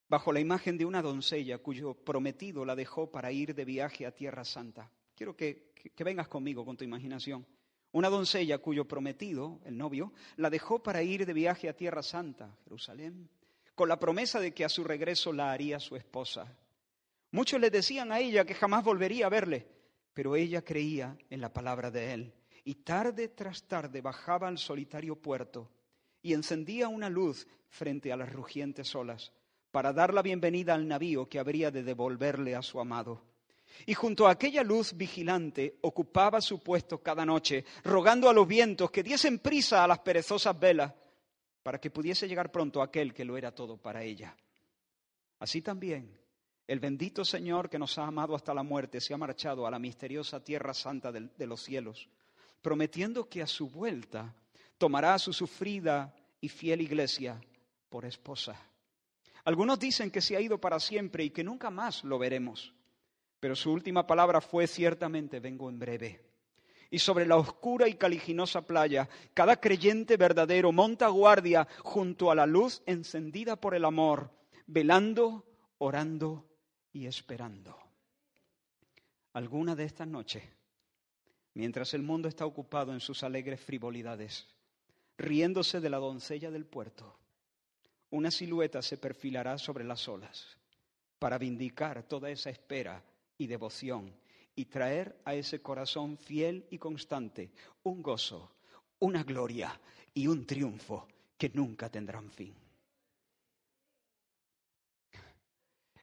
bajo 0.07 0.31
la 0.31 0.39
imagen 0.39 0.77
de 0.77 0.85
una 0.85 1.01
doncella 1.01 1.57
cuyo 1.57 1.95
prometido 1.95 2.65
la 2.65 2.75
dejó 2.75 3.11
para 3.11 3.31
ir 3.31 3.55
de 3.55 3.65
viaje 3.65 4.05
a 4.05 4.15
Tierra 4.15 4.45
Santa. 4.45 4.89
Quiero 5.15 5.35
que, 5.35 5.73
vengas 5.97 6.27
conmigo 6.27 6.63
con 6.63 6.77
tu 6.77 6.83
imaginación. 6.83 7.45
Una 7.91 8.09
doncella 8.09 8.59
cuyo 8.59 8.85
prometido, 8.85 9.59
el 9.65 9.75
novio, 9.75 10.13
la 10.35 10.51
dejó 10.51 10.83
para 10.83 11.01
ir 11.01 11.25
de 11.25 11.33
viaje 11.33 11.67
a 11.67 11.75
Tierra 11.75 12.03
Santa, 12.03 12.55
Jerusalén, 12.63 13.27
con 13.73 13.89
la 13.89 13.99
promesa 13.99 14.39
de 14.39 14.53
que 14.53 14.65
a 14.65 14.69
su 14.69 14.83
regreso 14.83 15.33
la 15.33 15.51
haría 15.51 15.79
su 15.79 15.95
esposa. 15.95 16.55
Muchos 17.31 17.59
le 17.59 17.69
decían 17.69 18.11
a 18.11 18.19
ella 18.19 18.45
que 18.45 18.53
jamás 18.53 18.83
volvería 18.83 19.25
a 19.25 19.29
verle, 19.29 19.67
pero 20.13 20.35
ella 20.35 20.63
creía 20.63 21.17
en 21.29 21.41
la 21.41 21.51
palabra 21.51 21.91
de 21.91 22.13
él. 22.13 22.33
Y 22.63 22.75
tarde 22.75 23.29
tras 23.29 23.63
tarde 23.63 24.01
bajaba 24.01 24.47
al 24.47 24.57
solitario 24.57 25.15
puerto 25.15 25.69
y 26.21 26.33
encendía 26.33 26.87
una 26.87 27.09
luz 27.09 27.47
frente 27.69 28.11
a 28.11 28.17
las 28.17 28.31
rugientes 28.31 28.93
olas 28.95 29.31
para 29.71 29.93
dar 29.93 30.13
la 30.13 30.21
bienvenida 30.21 30.73
al 30.73 30.87
navío 30.87 31.29
que 31.29 31.39
habría 31.39 31.71
de 31.71 31.83
devolverle 31.83 32.55
a 32.55 32.61
su 32.61 32.79
amado. 32.79 33.23
Y 33.85 33.93
junto 33.93 34.27
a 34.27 34.31
aquella 34.31 34.63
luz 34.63 34.95
vigilante 34.95 35.77
ocupaba 35.81 36.41
su 36.41 36.63
puesto 36.63 37.01
cada 37.03 37.25
noche, 37.25 37.63
rogando 37.83 38.29
a 38.29 38.33
los 38.33 38.47
vientos 38.47 38.89
que 38.89 39.03
diesen 39.03 39.39
prisa 39.39 39.83
a 39.83 39.87
las 39.87 39.99
perezosas 39.99 40.59
velas, 40.59 40.93
para 41.61 41.79
que 41.79 41.91
pudiese 41.91 42.27
llegar 42.27 42.51
pronto 42.51 42.81
aquel 42.81 43.13
que 43.13 43.25
lo 43.25 43.37
era 43.37 43.53
todo 43.53 43.77
para 43.77 44.03
ella. 44.03 44.35
Así 45.39 45.61
también, 45.61 46.17
el 46.67 46.79
bendito 46.79 47.23
Señor 47.23 47.69
que 47.69 47.79
nos 47.79 47.97
ha 47.97 48.05
amado 48.05 48.35
hasta 48.35 48.53
la 48.53 48.63
muerte 48.63 49.01
se 49.01 49.13
ha 49.13 49.17
marchado 49.17 49.65
a 49.65 49.71
la 49.71 49.79
misteriosa 49.79 50.43
tierra 50.43 50.73
santa 50.73 51.11
de, 51.11 51.47
los 51.47 51.63
cielos, 51.63 52.09
prometiendo 52.61 53.29
que 53.29 53.41
a 53.41 53.47
su 53.47 53.69
vuelta 53.69 54.35
tomará 54.77 55.13
a 55.13 55.19
su 55.19 55.33
sufrida 55.33 56.13
y 56.41 56.49
fiel 56.49 56.81
iglesia 56.81 57.39
por 57.89 58.05
esposa 58.05 58.59
algunos 59.47 59.79
dicen 59.79 60.11
que 60.11 60.19
se 60.19 60.35
ha 60.35 60.41
ido 60.41 60.59
para 60.59 60.77
siempre 60.77 61.23
y 61.23 61.29
que 61.29 61.41
nunca 61.41 61.69
más 61.69 62.03
lo 62.03 62.19
veremos. 62.19 62.73
Pero 63.39 63.55
su 63.55 63.71
última 63.71 64.05
palabra 64.05 64.41
fue 64.41 64.67
ciertamente 64.67 65.39
vengo 65.39 65.69
en 65.69 65.79
breve. 65.79 66.21
Y 66.91 66.99
sobre 66.99 67.25
la 67.25 67.37
oscura 67.37 67.87
y 67.87 67.93
caliginosa 67.93 68.63
playa, 68.63 69.07
cada 69.33 69.55
creyente 69.55 70.17
verdadero 70.17 70.73
monta 70.73 71.07
guardia 71.07 71.65
junto 71.81 72.29
a 72.29 72.35
la 72.35 72.45
luz 72.45 72.83
encendida 72.85 73.55
por 73.55 73.73
el 73.73 73.85
amor, 73.85 74.31
velando, 74.65 75.45
orando 75.77 76.45
y 76.93 77.05
esperando. 77.05 77.77
Alguna 79.33 79.75
de 79.75 79.83
estas 79.83 80.07
noches, 80.07 80.43
mientras 81.53 81.93
el 81.93 82.01
mundo 82.01 82.27
está 82.27 82.45
ocupado 82.45 82.93
en 82.93 82.99
sus 82.99 83.23
alegres 83.23 83.61
frivolidades, 83.61 84.47
riéndose 85.17 85.79
de 85.79 85.89
la 85.89 85.97
doncella 85.97 86.51
del 86.51 86.65
puerto, 86.65 87.17
una 88.09 88.31
silueta 88.31 88.81
se 88.81 88.97
perfilará 88.97 89.57
sobre 89.57 89.83
las 89.83 90.07
olas 90.07 90.57
para 91.19 91.37
vindicar 91.37 92.03
toda 92.03 92.29
esa 92.29 92.49
espera 92.49 93.03
y 93.37 93.47
devoción 93.47 94.13
y 94.55 94.65
traer 94.65 95.19
a 95.25 95.35
ese 95.35 95.61
corazón 95.61 96.17
fiel 96.17 96.65
y 96.71 96.77
constante 96.77 97.51
un 97.83 98.01
gozo, 98.01 98.51
una 98.99 99.23
gloria 99.23 99.79
y 100.13 100.27
un 100.27 100.45
triunfo 100.45 101.07
que 101.37 101.49
nunca 101.53 101.89
tendrán 101.89 102.31
fin. 102.31 102.66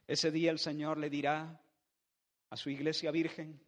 Ese 0.07 0.31
día 0.31 0.51
el 0.51 0.59
Señor 0.59 0.97
le 0.97 1.09
dirá 1.09 1.61
a 2.49 2.57
su 2.57 2.69
iglesia 2.69 3.11
virgen, 3.11 3.59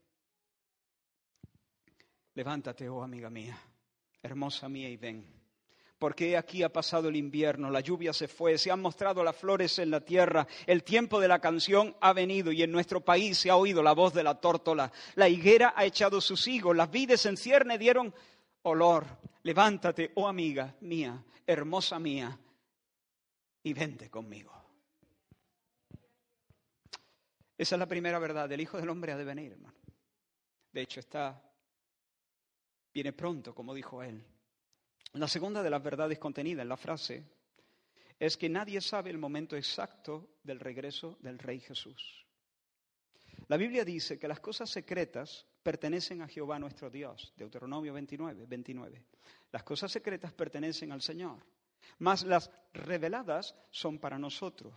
levántate, 2.36 2.88
oh 2.90 3.04
amiga 3.04 3.30
mía, 3.30 3.60
hermosa 4.22 4.70
mía, 4.70 4.90
y 4.90 4.98
ven 4.98 5.38
porque 6.00 6.38
aquí 6.38 6.62
ha 6.64 6.72
pasado 6.72 7.10
el 7.10 7.16
invierno, 7.16 7.72
la 7.72 7.80
lluvia 7.80 8.14
se 8.14 8.28
fue, 8.28 8.58
se 8.58 8.70
han 8.70 8.82
mostrado 8.82 9.24
las 9.24 9.36
flores 9.36 9.80
en 9.80 9.90
la 9.90 10.02
tierra, 10.02 10.48
el 10.66 10.84
tiempo 10.84 11.20
de 11.20 11.28
la 11.28 11.40
canción 11.40 11.96
ha 12.02 12.14
venido 12.14 12.52
y 12.52 12.62
en 12.62 12.72
nuestro 12.72 13.02
país 13.02 13.38
se 13.38 13.50
ha 13.50 13.56
oído 13.56 13.82
la 13.82 13.94
voz 13.94 14.14
de 14.14 14.24
la 14.24 14.36
tórtola. 14.36 14.92
La 15.16 15.28
higuera 15.28 15.74
ha 15.76 15.86
echado 15.86 16.22
sus 16.22 16.48
higos, 16.48 16.76
las 16.76 16.92
vides 16.92 17.26
en 17.26 17.38
cierne 17.38 17.78
dieron 17.78 18.14
olor. 18.64 19.06
Levántate, 19.44 20.12
oh 20.16 20.28
amiga 20.28 20.76
mía, 20.82 21.24
hermosa 21.46 22.00
mía, 22.00 22.38
y 23.64 23.74
vente 23.74 24.10
conmigo. 24.10 24.54
Esa 27.58 27.76
es 27.76 27.80
la 27.80 27.88
primera 27.88 28.20
verdad. 28.20 28.52
El 28.52 28.62
Hijo 28.62 28.78
del 28.78 28.90
Hombre 28.90 29.12
ha 29.12 29.18
de 29.18 29.24
venir, 29.24 29.54
hermano. 29.54 29.78
De 30.72 30.82
hecho, 30.82 31.00
está, 31.00 31.42
viene 32.94 33.14
pronto, 33.14 33.56
como 33.56 33.74
dijo 33.74 34.04
él. 34.04 34.24
La 35.14 35.28
segunda 35.28 35.64
de 35.64 35.70
las 35.70 35.82
verdades 35.82 36.20
contenidas 36.20 36.62
en 36.62 36.70
la 36.70 36.78
frase 36.78 37.24
es 38.20 38.38
que 38.38 38.50
nadie 38.50 38.82
sabe 38.82 39.10
el 39.10 39.18
momento 39.18 39.56
exacto 39.56 40.38
del 40.44 40.60
regreso 40.60 41.18
del 41.22 41.40
Rey 41.40 41.60
Jesús. 41.60 42.26
La 43.48 43.58
Biblia 43.58 43.86
dice 43.86 44.20
que 44.20 44.28
las 44.28 44.40
cosas 44.40 44.70
secretas 44.70 45.46
pertenecen 45.64 46.22
a 46.22 46.28
Jehová 46.28 46.60
nuestro 46.60 46.90
Dios, 46.90 47.34
Deuteronomio 47.38 47.94
29, 47.94 48.46
29. 48.46 49.06
Las 49.52 49.64
cosas 49.64 49.92
secretas 49.92 50.34
pertenecen 50.34 50.92
al 50.92 51.02
Señor, 51.02 51.46
mas 52.00 52.24
las 52.24 52.52
reveladas 52.74 53.56
son 53.72 54.00
para 54.00 54.20
nosotros. 54.20 54.74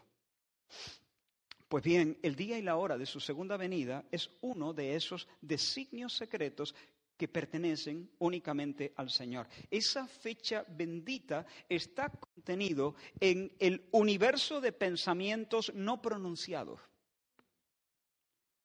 Pues 1.71 1.85
bien, 1.85 2.19
el 2.23 2.35
día 2.35 2.59
y 2.59 2.63
la 2.63 2.75
hora 2.75 2.99
de 2.99 3.07
su 3.07 3.21
segunda 3.21 3.57
venida 3.57 4.05
es 4.11 4.29
uno 4.41 4.73
de 4.73 4.97
esos 4.97 5.29
designios 5.41 6.17
secretos 6.17 6.75
que 7.17 7.29
pertenecen 7.29 8.11
únicamente 8.19 8.93
al 8.97 9.09
Señor. 9.09 9.47
Esa 9.71 10.09
fecha 10.09 10.65
bendita 10.67 11.47
está 11.69 12.11
contenido 12.11 12.97
en 13.21 13.55
el 13.61 13.87
universo 13.93 14.61
de 14.61 14.73
pensamientos 14.73 15.73
no 15.73 16.03
pronunciados. 16.03 16.81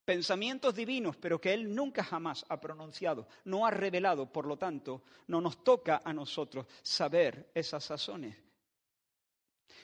Pensamientos 0.04 0.74
divinos, 0.74 1.16
pero 1.16 1.40
que 1.40 1.54
Él 1.54 1.76
nunca 1.76 2.04
jamás 2.04 2.44
ha 2.50 2.60
pronunciado, 2.60 3.28
no 3.44 3.68
ha 3.68 3.70
revelado, 3.70 4.34
por 4.34 4.48
lo 4.48 4.58
tanto, 4.58 5.04
no 5.28 5.40
nos 5.42 5.64
toca 5.64 6.02
a 6.04 6.12
nosotros 6.12 6.66
saber 6.82 7.52
esas 7.54 7.84
sazones. 7.84 8.45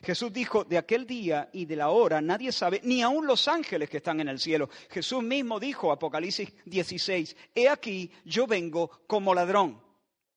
Jesús 0.03 0.33
dijo, 0.33 0.63
de 0.63 0.77
aquel 0.77 1.05
día 1.05 1.49
y 1.53 1.65
de 1.65 1.75
la 1.75 1.89
hora 1.89 2.21
nadie 2.21 2.51
sabe, 2.51 2.81
ni 2.83 3.01
aun 3.03 3.27
los 3.27 3.47
ángeles 3.47 3.89
que 3.89 3.97
están 3.97 4.19
en 4.19 4.29
el 4.29 4.39
cielo. 4.39 4.69
Jesús 4.89 5.21
mismo 5.21 5.59
dijo, 5.59 5.91
Apocalipsis 5.91 6.51
16, 6.65 7.35
he 7.53 7.69
aquí, 7.69 8.11
yo 8.25 8.47
vengo 8.47 8.89
como 9.05 9.35
ladrón. 9.35 9.81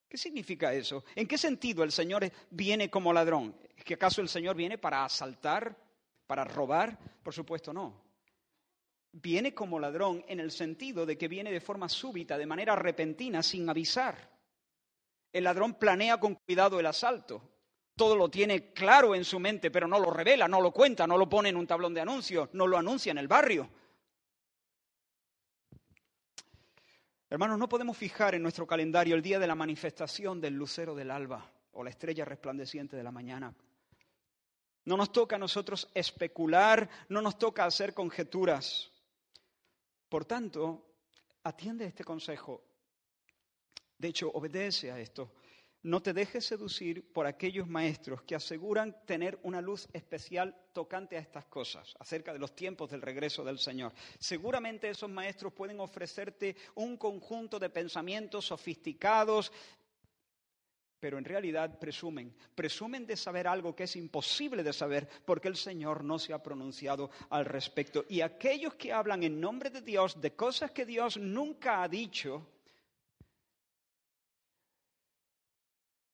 ¿Qué 0.07 0.17
significa 0.17 0.71
eso? 0.73 1.03
¿En 1.15 1.27
qué 1.27 1.37
sentido 1.37 1.83
el 1.83 1.91
Señor 1.91 2.31
viene 2.51 2.89
como 2.89 3.11
ladrón? 3.11 3.55
¿Es 3.75 3.83
que 3.83 3.95
acaso 3.95 4.21
el 4.21 4.29
Señor 4.29 4.55
viene 4.55 4.77
para 4.77 5.03
asaltar, 5.03 5.75
para 6.27 6.43
robar? 6.43 6.97
Por 7.23 7.33
supuesto 7.33 7.73
no. 7.73 8.03
Viene 9.13 9.55
como 9.55 9.79
ladrón 9.79 10.23
en 10.27 10.39
el 10.39 10.51
sentido 10.51 11.05
de 11.07 11.17
que 11.17 11.27
viene 11.27 11.51
de 11.51 11.61
forma 11.61 11.89
súbita, 11.89 12.37
de 12.37 12.45
manera 12.45 12.75
repentina, 12.75 13.41
sin 13.41 13.67
avisar. 13.67 14.29
El 15.33 15.45
ladrón 15.45 15.73
planea 15.73 16.19
con 16.19 16.35
cuidado 16.35 16.79
el 16.79 16.85
asalto 16.85 17.54
todo 17.95 18.15
lo 18.15 18.29
tiene 18.29 18.73
claro 18.73 19.15
en 19.15 19.23
su 19.23 19.39
mente, 19.39 19.71
pero 19.71 19.87
no 19.87 19.99
lo 19.99 20.11
revela, 20.11 20.47
no 20.47 20.61
lo 20.61 20.71
cuenta, 20.71 21.07
no 21.07 21.17
lo 21.17 21.29
pone 21.29 21.49
en 21.49 21.55
un 21.55 21.65
tablón 21.65 21.93
de 21.93 22.01
anuncios, 22.01 22.49
no 22.53 22.67
lo 22.67 22.77
anuncia 22.77 23.11
en 23.11 23.17
el 23.17 23.27
barrio. 23.27 23.69
Hermanos, 27.29 27.57
no 27.57 27.69
podemos 27.69 27.97
fijar 27.97 28.35
en 28.35 28.43
nuestro 28.43 28.67
calendario 28.67 29.15
el 29.15 29.21
día 29.21 29.39
de 29.39 29.47
la 29.47 29.55
manifestación 29.55 30.39
del 30.39 30.55
lucero 30.55 30.93
del 30.93 31.09
alba 31.09 31.49
o 31.71 31.83
la 31.83 31.89
estrella 31.89 32.25
resplandeciente 32.25 32.95
de 32.95 33.03
la 33.03 33.11
mañana. 33.11 33.53
No 34.85 34.97
nos 34.97 35.11
toca 35.11 35.37
a 35.37 35.39
nosotros 35.39 35.89
especular, 35.93 36.87
no 37.09 37.21
nos 37.21 37.37
toca 37.37 37.65
hacer 37.65 37.93
conjeturas. 37.93 38.91
Por 40.09 40.25
tanto, 40.25 40.85
atiende 41.43 41.85
este 41.85 42.03
consejo. 42.03 42.61
De 43.97 44.09
hecho, 44.09 44.29
obedece 44.31 44.91
a 44.91 44.99
esto. 44.99 45.31
No 45.85 46.01
te 46.01 46.13
dejes 46.13 46.43
seducir 46.43 47.13
por 47.13 47.27
aquellos 47.27 47.67
maestros 47.67 48.23
que 48.23 48.33
aseguran 48.33 49.05
tener 49.05 49.37
una 49.43 49.61
luz 49.61 49.87
especial 49.93 50.55
tocante 50.73 51.15
a 51.15 51.19
estas 51.19 51.45
cosas, 51.45 51.93
acerca 51.99 52.33
de 52.33 52.39
los 52.39 52.55
tiempos 52.55 52.89
del 52.89 53.03
regreso 53.03 53.43
del 53.43 53.59
Señor. 53.59 53.93
Seguramente 54.17 54.89
esos 54.89 55.11
maestros 55.11 55.53
pueden 55.53 55.79
ofrecerte 55.79 56.55
un 56.73 56.97
conjunto 56.97 57.59
de 57.59 57.69
pensamientos 57.69 58.47
sofisticados, 58.47 59.51
pero 60.99 61.19
en 61.19 61.23
realidad 61.23 61.77
presumen, 61.77 62.35
presumen 62.55 63.05
de 63.05 63.15
saber 63.15 63.47
algo 63.47 63.75
que 63.75 63.83
es 63.83 63.95
imposible 63.95 64.63
de 64.63 64.73
saber 64.73 65.07
porque 65.23 65.49
el 65.49 65.55
Señor 65.55 66.03
no 66.03 66.17
se 66.17 66.33
ha 66.33 66.41
pronunciado 66.41 67.11
al 67.29 67.45
respecto. 67.45 68.05
Y 68.09 68.21
aquellos 68.21 68.73
que 68.73 68.91
hablan 68.91 69.21
en 69.21 69.39
nombre 69.39 69.69
de 69.69 69.81
Dios 69.81 70.19
de 70.19 70.33
cosas 70.33 70.71
que 70.71 70.83
Dios 70.83 71.17
nunca 71.17 71.83
ha 71.83 71.87
dicho, 71.87 72.54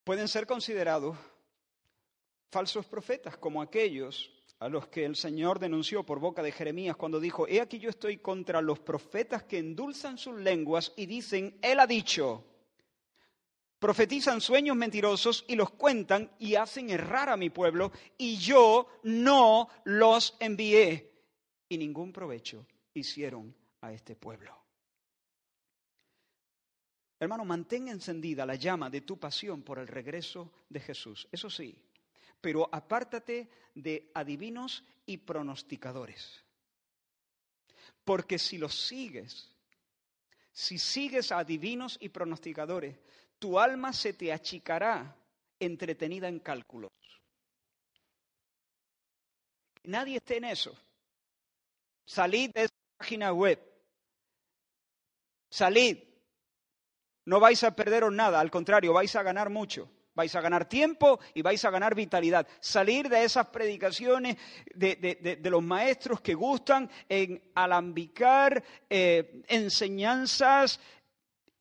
pueden 0.03 0.27
ser 0.27 0.45
considerados 0.47 1.17
falsos 2.49 2.85
profetas 2.85 3.37
como 3.37 3.61
aquellos 3.61 4.31
a 4.59 4.69
los 4.69 4.87
que 4.87 5.05
el 5.05 5.15
Señor 5.15 5.57
denunció 5.57 6.05
por 6.05 6.19
boca 6.19 6.43
de 6.43 6.51
Jeremías 6.51 6.95
cuando 6.95 7.19
dijo, 7.19 7.47
he 7.47 7.61
aquí 7.61 7.79
yo 7.79 7.89
estoy 7.89 8.17
contra 8.17 8.61
los 8.61 8.79
profetas 8.79 9.43
que 9.43 9.57
endulzan 9.57 10.17
sus 10.17 10.37
lenguas 10.37 10.93
y 10.95 11.07
dicen, 11.07 11.57
Él 11.63 11.79
ha 11.79 11.87
dicho, 11.87 12.43
profetizan 13.79 14.39
sueños 14.39 14.75
mentirosos 14.75 15.45
y 15.47 15.55
los 15.55 15.71
cuentan 15.71 16.29
y 16.37 16.53
hacen 16.53 16.91
errar 16.91 17.29
a 17.29 17.37
mi 17.37 17.49
pueblo 17.49 17.91
y 18.19 18.37
yo 18.37 18.87
no 19.01 19.67
los 19.85 20.37
envié 20.39 21.11
y 21.67 21.77
ningún 21.79 22.13
provecho 22.13 22.67
hicieron 22.93 23.55
a 23.81 23.91
este 23.91 24.15
pueblo. 24.15 24.60
Hermano, 27.21 27.45
mantén 27.45 27.85
encendida 27.85 28.49
la 28.49 28.57
llama 28.57 28.89
de 28.89 29.05
tu 29.05 29.21
pasión 29.21 29.61
por 29.61 29.77
el 29.77 29.85
regreso 29.85 30.65
de 30.67 30.79
Jesús. 30.79 31.29
Eso 31.31 31.51
sí, 31.51 31.77
pero 32.41 32.67
apártate 32.73 33.47
de 33.75 34.09
adivinos 34.15 34.83
y 35.05 35.17
pronosticadores. 35.17 36.43
Porque 38.03 38.39
si 38.39 38.57
los 38.57 38.73
sigues, 38.73 39.53
si 40.51 40.79
sigues 40.79 41.31
a 41.31 41.37
adivinos 41.37 41.95
y 42.01 42.09
pronosticadores, 42.09 42.97
tu 43.37 43.59
alma 43.59 43.93
se 43.93 44.13
te 44.13 44.33
achicará 44.33 45.15
entretenida 45.59 46.27
en 46.27 46.39
cálculos. 46.39 46.91
Nadie 49.83 50.17
esté 50.17 50.37
en 50.37 50.45
eso. 50.45 50.75
Salid 52.03 52.49
de 52.49 52.63
esa 52.63 52.73
página 52.97 53.31
web. 53.31 53.61
Salid. 55.51 56.10
No 57.25 57.39
vais 57.39 57.63
a 57.63 57.75
perderos 57.75 58.11
nada, 58.11 58.39
al 58.39 58.51
contrario, 58.51 58.93
vais 58.93 59.15
a 59.15 59.23
ganar 59.23 59.49
mucho 59.49 59.89
vais 60.13 60.35
a 60.35 60.41
ganar 60.41 60.67
tiempo 60.67 61.19
y 61.33 61.41
vais 61.41 61.63
a 61.63 61.69
ganar 61.69 61.95
vitalidad. 61.95 62.47
Salir 62.59 63.09
de 63.09 63.23
esas 63.23 63.47
predicaciones 63.47 64.37
de, 64.75 65.39
los 65.43 65.63
maestros 65.63 66.21
que 66.21 66.33
gustan 66.33 66.89
en 67.07 67.41
alambicar 67.55 68.63
eh, 68.89 69.41
enseñanzas 69.47 70.79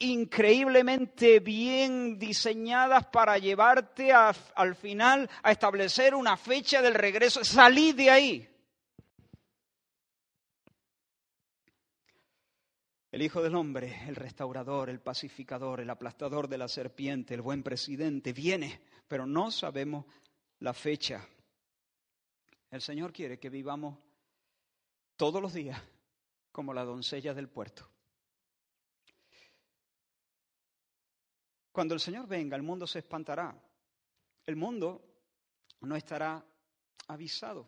increíblemente 0.01 1.41
bien 1.41 2.19
diseñadas 2.19 3.07
para 3.07 3.37
llevarte 3.37 4.13
al 4.13 4.75
final 4.75 5.29
a 5.43 5.53
establecer 5.53 6.15
una 6.15 6.37
fecha 6.37 6.81
del 6.81 6.95
regreso. 6.95 7.45
Salid 7.45 7.95
de 7.95 8.11
ahí. 8.11 8.50
El 13.11 13.23
Hijo 13.23 13.43
del 13.43 13.57
Hombre, 13.57 14.05
el 14.07 14.15
restaurador, 14.15 14.89
el 14.89 15.01
pacificador, 15.01 15.81
el 15.81 15.91
aplastador 15.91 16.47
de 16.47 16.59
la 16.59 16.69
serpiente, 16.69 17.35
el 17.35 17.43
buen 17.43 17.65
presidente, 17.65 18.33
viene, 18.33 18.83
pero 19.09 19.27
no 19.27 19.51
sabemos 19.51 20.07
la 20.61 20.73
fecha. 20.73 21.27
El 22.71 22.81
Señor 22.81 23.13
quiere 23.13 23.41
que 23.41 23.51
vivamos 23.51 23.99
todos 25.17 25.43
los 25.43 25.53
días 25.53 25.83
como 26.53 26.73
la 26.73 26.85
doncella 26.85 27.35
del 27.35 27.49
puerto. 27.49 27.89
Cuando 31.73 31.95
el 31.95 32.01
Señor 32.01 32.29
venga, 32.29 32.57
el 32.57 32.63
mundo 32.63 32.87
se 32.87 33.01
espantará. 33.01 33.61
El 34.47 34.55
mundo 34.55 35.05
no 35.81 35.97
estará 35.97 36.45
avisado, 37.09 37.67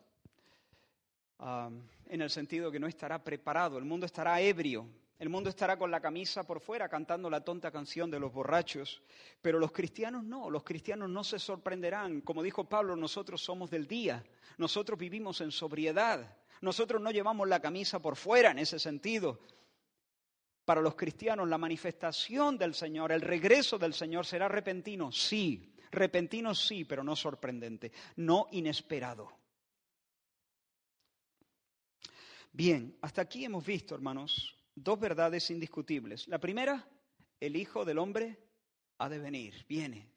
ah, 1.39 1.69
en 2.05 2.21
el 2.21 2.29
sentido 2.29 2.71
que 2.71 2.79
no 2.79 2.87
estará 2.87 3.21
preparado. 3.21 3.77
El 3.77 3.85
mundo 3.85 4.05
estará 4.05 4.39
ebrio, 4.39 4.87
el 5.19 5.29
mundo 5.29 5.49
estará 5.49 5.77
con 5.77 5.91
la 5.91 6.01
camisa 6.01 6.45
por 6.45 6.59
fuera 6.59 6.89
cantando 6.89 7.29
la 7.29 7.43
tonta 7.43 7.71
canción 7.71 8.09
de 8.09 8.19
los 8.19 8.33
borrachos, 8.33 9.01
pero 9.41 9.59
los 9.59 9.71
cristianos 9.71 10.23
no, 10.23 10.49
los 10.49 10.63
cristianos 10.63 11.09
no 11.09 11.23
se 11.23 11.39
sorprenderán. 11.39 12.21
Como 12.21 12.43
dijo 12.43 12.67
Pablo, 12.67 12.95
nosotros 12.95 13.41
somos 13.41 13.69
del 13.69 13.87
día, 13.87 14.23
nosotros 14.57 14.97
vivimos 14.97 15.39
en 15.41 15.51
sobriedad, 15.51 16.37
nosotros 16.61 17.01
no 17.01 17.11
llevamos 17.11 17.47
la 17.47 17.61
camisa 17.61 17.99
por 17.99 18.15
fuera 18.15 18.51
en 18.51 18.59
ese 18.59 18.79
sentido. 18.79 19.39
Para 20.65 20.81
los 20.81 20.95
cristianos 20.95 21.47
la 21.47 21.57
manifestación 21.57 22.57
del 22.57 22.73
Señor, 22.73 23.11
el 23.11 23.21
regreso 23.21 23.77
del 23.77 23.93
Señor 23.93 24.25
será 24.25 24.47
repentino, 24.47 25.11
sí, 25.11 25.75
repentino 25.91 26.55
sí, 26.55 26.85
pero 26.85 27.03
no 27.03 27.15
sorprendente, 27.15 27.91
no 28.15 28.47
inesperado. 28.51 29.31
Bien, 32.51 32.97
hasta 33.01 33.23
aquí 33.23 33.45
hemos 33.45 33.65
visto, 33.65 33.95
hermanos, 33.95 34.55
dos 34.75 34.99
verdades 34.99 35.49
indiscutibles. 35.49 36.27
La 36.27 36.39
primera, 36.39 36.87
el 37.39 37.55
Hijo 37.55 37.85
del 37.85 37.99
Hombre 37.99 38.37
ha 38.97 39.09
de 39.09 39.19
venir, 39.19 39.65
viene. 39.67 40.09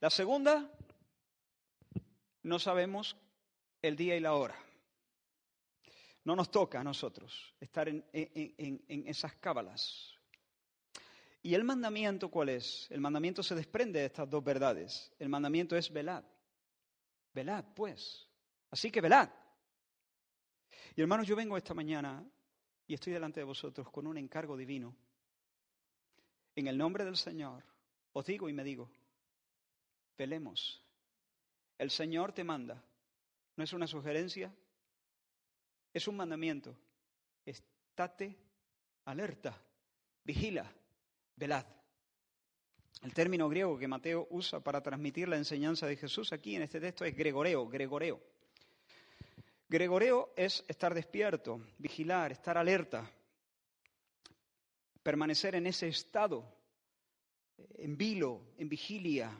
La 0.00 0.10
segunda, 0.10 0.70
no 2.42 2.58
sabemos 2.58 3.16
el 3.80 3.96
día 3.96 4.16
y 4.16 4.20
la 4.20 4.34
hora. 4.34 4.58
No 6.24 6.36
nos 6.36 6.50
toca 6.50 6.80
a 6.80 6.84
nosotros 6.84 7.54
estar 7.60 7.88
en, 7.88 8.04
esas 8.88 9.34
cábalas. 9.36 10.14
¿Y 11.42 11.54
el 11.54 11.64
mandamiento 11.64 12.30
cuál 12.30 12.50
es? 12.50 12.86
El 12.90 13.00
mandamiento 13.00 13.42
se 13.42 13.56
desprende 13.56 13.98
de 13.98 14.06
estas 14.06 14.30
dos 14.30 14.44
verdades. 14.44 15.12
El 15.18 15.28
mandamiento 15.28 15.76
es 15.76 15.92
velad. 15.92 16.24
Velad, 17.34 17.64
pues. 17.74 18.28
Así 18.70 18.90
que 18.90 19.00
velad. 19.00 19.28
Y 20.94 21.00
hermanos, 21.00 21.26
yo 21.26 21.34
vengo 21.34 21.56
esta 21.56 21.74
mañana 21.74 22.24
y 22.92 22.94
estoy 22.94 23.14
delante 23.14 23.40
de 23.40 23.44
vosotros 23.44 23.90
con 23.90 24.06
un 24.06 24.18
encargo 24.18 24.54
divino. 24.54 24.94
En 26.54 26.66
el 26.66 26.76
nombre 26.76 27.06
del 27.06 27.16
Señor, 27.16 27.64
os 28.12 28.26
digo 28.26 28.50
y 28.50 28.52
me 28.52 28.62
digo, 28.62 28.90
velemos. 30.18 30.84
El 31.78 31.90
Señor 31.90 32.34
te 32.34 32.44
manda. 32.44 32.84
No 33.56 33.64
es 33.64 33.72
una 33.72 33.86
sugerencia, 33.86 34.54
es 35.94 36.06
un 36.06 36.18
mandamiento. 36.18 36.76
Estate 37.46 38.36
alerta, 39.06 39.58
vigila, 40.22 40.70
velad. 41.36 41.64
El 43.00 43.14
término 43.14 43.48
griego 43.48 43.78
que 43.78 43.88
Mateo 43.88 44.26
usa 44.28 44.60
para 44.60 44.82
transmitir 44.82 45.28
la 45.28 45.38
enseñanza 45.38 45.86
de 45.86 45.96
Jesús 45.96 46.30
aquí 46.34 46.56
en 46.56 46.60
este 46.60 46.78
texto 46.78 47.06
es 47.06 47.16
gregoreo, 47.16 47.66
gregoreo. 47.70 48.20
Gregoreo 49.72 50.34
es 50.36 50.62
estar 50.68 50.92
despierto, 50.92 51.58
vigilar, 51.78 52.30
estar 52.30 52.58
alerta, 52.58 53.10
permanecer 55.02 55.54
en 55.54 55.66
ese 55.66 55.88
estado, 55.88 56.44
en 57.56 57.96
vilo, 57.96 58.52
en 58.58 58.68
vigilia. 58.68 59.34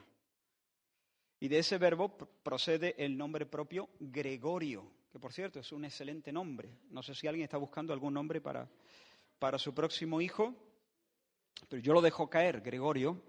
Y 1.39 1.49
de 1.49 1.59
ese 1.59 1.77
verbo 1.77 2.17
procede 2.43 2.95
el 2.97 3.15
nombre 3.15 3.45
propio 3.45 3.91
Gregorio, 4.01 4.91
que 5.13 5.19
por 5.19 5.35
cierto 5.35 5.61
es 5.61 5.71
un 5.71 5.85
excelente 5.85 6.33
nombre. 6.33 6.79
No 6.89 7.03
sé 7.03 7.15
si 7.15 7.27
alguien 7.27 7.45
está 7.45 7.59
buscando 7.59 7.93
algún 7.93 8.15
nombre 8.15 8.41
para, 8.41 8.67
para 9.39 9.59
su 9.59 9.75
próximo 9.75 10.19
hijo, 10.23 10.55
pero 11.69 11.83
yo 11.83 11.93
lo 11.93 12.01
dejo 12.01 12.31
caer, 12.31 12.63
Gregorio. 12.63 13.23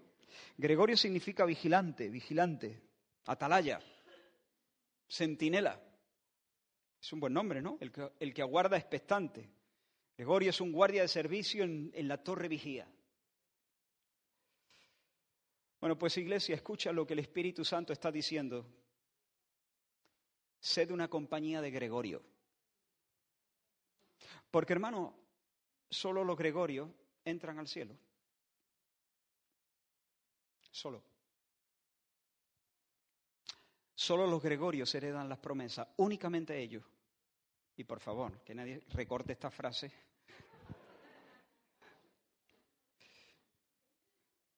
Gregorio 0.56 0.96
significa 0.96 1.44
vigilante, 1.44 2.08
vigilante, 2.08 2.80
atalaya, 3.26 3.78
centinela. 5.06 5.78
Es 7.04 7.12
un 7.12 7.20
buen 7.20 7.34
nombre, 7.34 7.60
¿no? 7.60 7.76
El 7.82 7.92
que, 7.92 8.10
el 8.18 8.32
que 8.32 8.40
aguarda. 8.40 8.82
Gregorio 10.16 10.48
es 10.48 10.60
un 10.62 10.72
guardia 10.72 11.02
de 11.02 11.08
servicio 11.08 11.62
en, 11.62 11.90
en 11.92 12.08
la 12.08 12.16
torre 12.16 12.48
vigía. 12.48 12.90
Bueno, 15.80 15.98
pues 15.98 16.16
iglesia, 16.16 16.54
escucha 16.54 16.92
lo 16.92 17.06
que 17.06 17.12
el 17.12 17.18
Espíritu 17.18 17.62
Santo 17.62 17.92
está 17.92 18.10
diciendo. 18.10 18.66
Sed 20.58 20.90
una 20.92 21.08
compañía 21.08 21.60
de 21.60 21.70
Gregorio. 21.70 22.22
Porque 24.50 24.72
hermano, 24.72 25.14
solo 25.90 26.24
los 26.24 26.38
Gregorios 26.38 26.88
entran 27.22 27.58
al 27.58 27.68
cielo. 27.68 27.98
Solo. 30.70 31.04
Solo 33.94 34.26
los 34.26 34.42
Gregorios 34.42 34.94
heredan 34.94 35.28
las 35.28 35.38
promesas, 35.38 35.86
únicamente 35.98 36.58
ellos. 36.58 36.93
Y 37.76 37.84
por 37.84 38.00
favor, 38.00 38.42
que 38.44 38.54
nadie 38.54 38.82
recorte 38.90 39.32
esta 39.32 39.50
frase. 39.50 39.92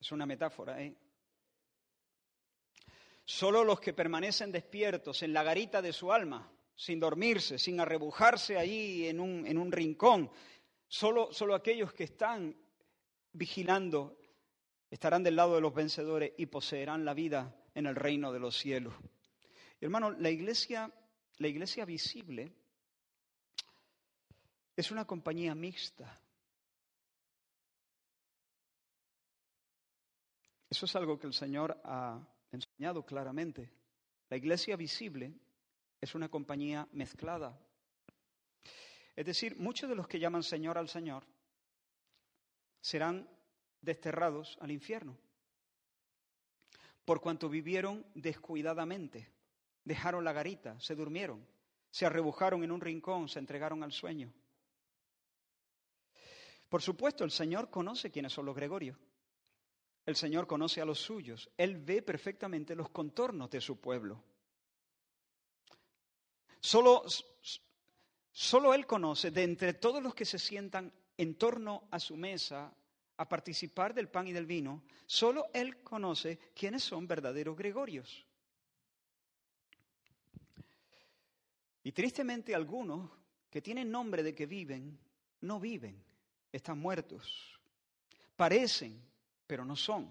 Es 0.00 0.12
una 0.12 0.26
metáfora, 0.26 0.82
¿eh? 0.82 0.94
Solo 3.24 3.64
los 3.64 3.80
que 3.80 3.92
permanecen 3.92 4.52
despiertos 4.52 5.22
en 5.22 5.32
la 5.32 5.42
garita 5.42 5.82
de 5.82 5.92
su 5.92 6.12
alma, 6.12 6.48
sin 6.76 7.00
dormirse, 7.00 7.58
sin 7.58 7.80
arrebujarse 7.80 8.56
allí 8.56 9.08
en 9.08 9.18
un, 9.18 9.44
en 9.46 9.58
un 9.58 9.72
rincón, 9.72 10.30
solo, 10.86 11.32
solo 11.32 11.54
aquellos 11.54 11.92
que 11.92 12.04
están 12.04 12.56
vigilando 13.32 14.16
estarán 14.90 15.24
del 15.24 15.36
lado 15.36 15.56
de 15.56 15.60
los 15.60 15.74
vencedores 15.74 16.34
y 16.36 16.46
poseerán 16.46 17.04
la 17.04 17.14
vida 17.14 17.56
en 17.74 17.86
el 17.86 17.96
reino 17.96 18.32
de 18.32 18.38
los 18.38 18.56
cielos. 18.56 18.94
Hermano, 19.80 20.12
la 20.12 20.30
iglesia, 20.30 20.92
la 21.38 21.48
iglesia 21.48 21.84
visible 21.84 22.52
es 24.76 24.90
una 24.90 25.06
compañía 25.06 25.54
mixta. 25.54 26.20
Eso 30.68 30.84
es 30.84 30.94
algo 30.94 31.18
que 31.18 31.26
el 31.26 31.32
Señor 31.32 31.80
ha 31.84 32.20
enseñado 32.52 33.04
claramente. 33.06 33.72
La 34.28 34.36
iglesia 34.36 34.76
visible 34.76 35.32
es 36.00 36.14
una 36.14 36.28
compañía 36.28 36.86
mezclada. 36.92 37.58
Es 39.14 39.24
decir, 39.24 39.56
muchos 39.56 39.88
de 39.88 39.94
los 39.94 40.06
que 40.06 40.18
llaman 40.18 40.42
Señor 40.42 40.76
al 40.76 40.90
Señor 40.90 41.24
serán 42.82 43.26
desterrados 43.80 44.58
al 44.60 44.70
infierno, 44.70 45.16
por 47.04 47.20
cuanto 47.20 47.48
vivieron 47.48 48.04
descuidadamente, 48.14 49.30
dejaron 49.84 50.24
la 50.24 50.32
garita, 50.32 50.78
se 50.80 50.94
durmieron, 50.94 51.46
se 51.90 52.04
arrebujaron 52.04 52.62
en 52.62 52.72
un 52.72 52.80
rincón, 52.80 53.28
se 53.28 53.38
entregaron 53.38 53.82
al 53.82 53.92
sueño. 53.92 54.32
Por 56.68 56.82
supuesto, 56.82 57.24
el 57.24 57.30
Señor 57.30 57.70
conoce 57.70 58.10
quiénes 58.10 58.32
son 58.32 58.46
los 58.46 58.56
Gregorios. 58.56 58.98
El 60.04 60.16
Señor 60.16 60.46
conoce 60.46 60.80
a 60.80 60.84
los 60.84 61.00
suyos. 61.00 61.50
Él 61.56 61.76
ve 61.78 62.02
perfectamente 62.02 62.74
los 62.74 62.90
contornos 62.90 63.50
de 63.50 63.60
su 63.60 63.80
pueblo. 63.80 64.22
Solo, 66.60 67.04
solo 68.32 68.74
Él 68.74 68.86
conoce 68.86 69.30
de 69.30 69.42
entre 69.42 69.74
todos 69.74 70.02
los 70.02 70.14
que 70.14 70.24
se 70.24 70.38
sientan 70.38 70.92
en 71.16 71.36
torno 71.36 71.88
a 71.90 71.98
su 71.98 72.16
mesa 72.16 72.72
a 73.18 73.28
participar 73.28 73.94
del 73.94 74.08
pan 74.08 74.28
y 74.28 74.32
del 74.32 74.46
vino, 74.46 74.84
solo 75.06 75.46
Él 75.54 75.82
conoce 75.82 76.38
quiénes 76.54 76.84
son 76.84 77.06
verdaderos 77.06 77.56
Gregorios. 77.56 78.26
Y 81.82 81.92
tristemente 81.92 82.54
algunos 82.54 83.10
que 83.48 83.62
tienen 83.62 83.90
nombre 83.90 84.22
de 84.22 84.34
que 84.34 84.46
viven, 84.46 84.98
no 85.40 85.60
viven, 85.60 86.04
están 86.56 86.78
muertos. 86.78 87.58
Parecen, 88.36 89.02
pero 89.46 89.64
no 89.64 89.76
son. 89.76 90.10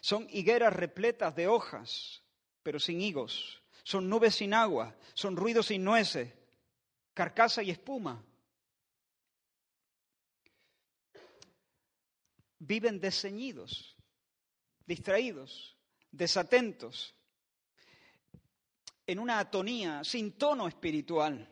Son 0.00 0.26
higueras 0.30 0.72
repletas 0.72 1.34
de 1.34 1.48
hojas, 1.48 2.22
pero 2.62 2.78
sin 2.78 3.00
higos. 3.00 3.62
Son 3.82 4.08
nubes 4.08 4.34
sin 4.34 4.54
agua, 4.54 4.96
son 5.14 5.36
ruidos 5.36 5.66
sin 5.66 5.82
nueces, 5.82 6.32
carcasa 7.14 7.62
y 7.62 7.70
espuma. 7.70 8.24
viven 12.60 13.00
desceñidos, 13.00 13.96
distraídos, 14.86 15.76
desatentos, 16.12 17.14
en 19.06 19.18
una 19.18 19.40
atonía, 19.40 20.04
sin 20.04 20.32
tono 20.32 20.68
espiritual, 20.68 21.48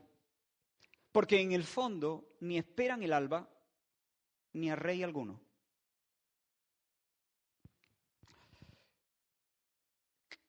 porque 1.11 1.41
en 1.41 1.53
el 1.53 1.65
fondo 1.65 2.37
ni 2.41 2.59
esperan 2.59 3.03
el 3.03 3.13
alba 3.13 3.49
ni 4.53 4.71
a 4.71 4.77
rey 4.77 5.03
alguno. 5.03 5.41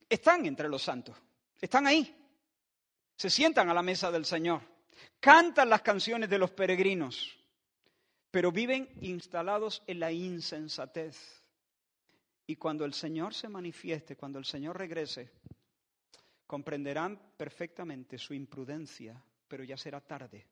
Están 0.08 0.46
entre 0.46 0.70
los 0.70 0.82
santos, 0.82 1.16
están 1.62 1.86
ahí, 1.86 2.16
se 3.16 3.30
sientan 3.30 3.70
a 3.70 3.74
la 3.74 3.84
mesa 3.84 4.12
del 4.12 4.26
Señor, 4.26 4.62
cantan 5.20 5.70
las 5.70 5.84
canciones 5.84 6.30
de 6.30 6.40
los 6.40 6.52
peregrinos, 6.52 7.38
pero 8.32 8.52
viven 8.52 8.90
instalados 9.02 9.84
en 9.86 10.00
la 10.00 10.12
insensatez. 10.12 11.44
Y 12.48 12.56
cuando 12.56 12.86
el 12.86 12.94
Señor 12.94 13.36
se 13.36 13.48
manifieste, 13.48 14.16
cuando 14.16 14.40
el 14.40 14.46
Señor 14.46 14.78
regrese, 14.78 15.32
comprenderán 16.48 17.34
perfectamente 17.38 18.18
su 18.18 18.34
imprudencia, 18.34 19.24
pero 19.48 19.64
ya 19.64 19.78
será 19.78 20.02
tarde. 20.02 20.48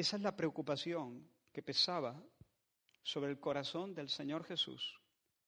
Esa 0.00 0.16
es 0.16 0.22
la 0.22 0.34
preocupación 0.34 1.28
que 1.52 1.62
pesaba 1.62 2.18
sobre 3.02 3.30
el 3.30 3.38
corazón 3.38 3.94
del 3.94 4.08
Señor 4.08 4.44
Jesús 4.44 4.98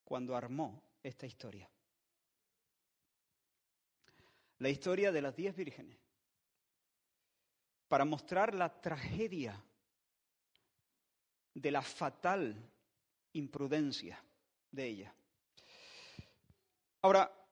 cuando 0.03 0.35
armó 0.35 0.83
esta 1.01 1.25
historia. 1.25 1.67
La 4.59 4.69
historia 4.69 5.11
de 5.11 5.23
las 5.23 5.35
diez 5.35 5.55
vírgenes 5.55 5.97
para 7.87 8.05
mostrar 8.05 8.53
la 8.53 8.79
tragedia 8.79 9.59
de 11.55 11.71
la 11.71 11.81
fatal 11.81 12.55
imprudencia 13.31 14.23
de 14.69 14.85
ella. 14.85 15.15
Ahora, 17.01 17.42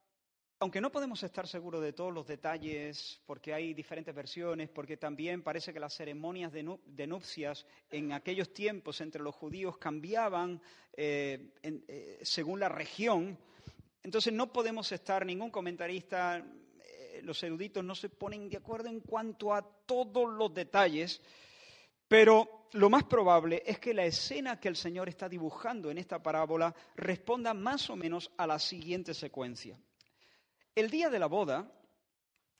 aunque 0.62 0.80
no 0.80 0.92
podemos 0.92 1.20
estar 1.24 1.48
seguros 1.48 1.82
de 1.82 1.92
todos 1.92 2.14
los 2.14 2.24
detalles, 2.24 3.20
porque 3.26 3.52
hay 3.52 3.74
diferentes 3.74 4.14
versiones, 4.14 4.68
porque 4.68 4.96
también 4.96 5.42
parece 5.42 5.72
que 5.72 5.80
las 5.80 5.92
ceremonias 5.92 6.52
de, 6.52 7.06
nupcias 7.08 7.66
en 7.90 8.12
aquellos 8.12 8.52
tiempos 8.52 9.00
entre 9.00 9.24
los 9.24 9.34
judíos 9.34 9.76
cambiaban 9.78 10.62
eh, 10.92 11.50
eh, 11.64 12.20
según 12.22 12.60
la 12.60 12.68
región, 12.68 13.36
entonces 14.04 14.32
no 14.32 14.52
podemos 14.52 14.92
estar, 14.92 15.26
ningún 15.26 15.50
comentarista 15.50 16.44
los 17.22 17.42
eruditos 17.42 17.84
no 17.84 17.96
se 17.96 18.08
ponen 18.08 18.48
de 18.48 18.58
acuerdo 18.58 18.88
en 18.88 19.00
cuanto 19.00 19.52
a 19.52 19.62
todos 19.62 20.32
los 20.32 20.54
detalles, 20.54 21.20
pero 22.06 22.68
lo 22.74 22.88
más 22.88 23.02
probable 23.02 23.64
es 23.66 23.80
que 23.80 23.94
la 23.94 24.04
escena 24.04 24.60
que 24.60 24.68
el 24.68 24.76
Señor 24.76 25.08
está 25.08 25.28
dibujando 25.28 25.90
en 25.90 25.98
esta 25.98 26.22
parábola 26.22 26.72
responda 26.94 27.52
más 27.52 27.90
o 27.90 27.96
menos 27.96 28.30
a 28.36 28.46
la 28.46 28.60
siguiente 28.60 29.12
secuencia. 29.12 29.76
El 30.74 30.88
día 30.90 31.10
de 31.10 31.18
la 31.18 31.26
boda, 31.26 31.70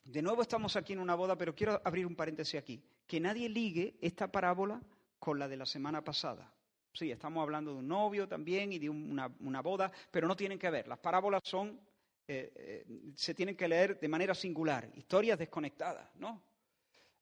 de 0.03 0.21
nuevo 0.21 0.41
estamos 0.41 0.75
aquí 0.75 0.93
en 0.93 0.99
una 0.99 1.15
boda, 1.15 1.35
pero 1.35 1.55
quiero 1.55 1.81
abrir 1.83 2.05
un 2.05 2.15
paréntesis 2.15 2.59
aquí, 2.59 2.83
que 3.07 3.19
nadie 3.19 3.49
ligue 3.49 3.97
esta 4.01 4.31
parábola 4.31 4.81
con 5.17 5.39
la 5.39 5.47
de 5.47 5.57
la 5.57 5.65
semana 5.65 6.03
pasada. 6.03 6.53
Sí, 6.93 7.09
estamos 7.09 7.41
hablando 7.41 7.71
de 7.73 7.79
un 7.79 7.87
novio 7.87 8.27
también 8.27 8.71
y 8.71 8.77
de 8.77 8.89
una, 8.89 9.31
una 9.39 9.61
boda, 9.61 9.91
pero 10.11 10.27
no 10.27 10.35
tienen 10.35 10.59
que 10.59 10.69
ver. 10.69 10.87
Las 10.87 10.99
parábolas 10.99 11.41
son 11.43 11.79
eh, 12.25 12.53
eh, 12.55 13.11
se 13.15 13.33
tienen 13.33 13.57
que 13.57 13.67
leer 13.67 13.99
de 13.99 14.07
manera 14.07 14.33
singular, 14.33 14.89
historias 14.95 15.37
desconectadas, 15.37 16.07
¿no? 16.15 16.41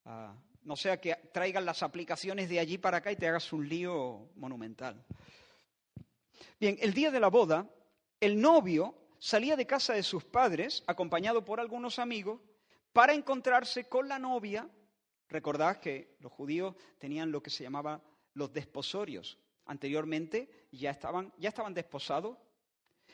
Ah, 0.05 0.35
no 0.63 0.75
sea 0.75 1.01
que 1.01 1.15
traigan 1.31 1.65
las 1.65 1.81
aplicaciones 1.81 2.49
de 2.49 2.59
allí 2.59 2.77
para 2.77 2.97
acá 2.97 3.11
y 3.11 3.15
te 3.15 3.27
hagas 3.27 3.51
un 3.51 3.67
lío 3.67 4.29
monumental. 4.35 5.03
Bien, 6.59 6.77
el 6.81 6.93
día 6.93 7.09
de 7.09 7.19
la 7.19 7.29
boda, 7.29 7.67
el 8.19 8.39
novio 8.39 9.00
salía 9.21 9.55
de 9.55 9.67
casa 9.67 9.93
de 9.93 10.01
sus 10.01 10.23
padres, 10.23 10.83
acompañado 10.87 11.45
por 11.45 11.59
algunos 11.59 11.99
amigos, 11.99 12.41
para 12.91 13.13
encontrarse 13.13 13.87
con 13.87 14.09
la 14.09 14.17
novia. 14.17 14.67
Recordad 15.29 15.77
que 15.77 16.17
los 16.19 16.31
judíos 16.31 16.75
tenían 16.97 17.31
lo 17.31 17.41
que 17.41 17.51
se 17.51 17.63
llamaba 17.63 18.01
los 18.33 18.51
desposorios. 18.51 19.37
Anteriormente 19.65 20.67
ya 20.71 20.89
estaban, 20.89 21.31
ya 21.37 21.49
estaban 21.49 21.75
desposados, 21.75 22.35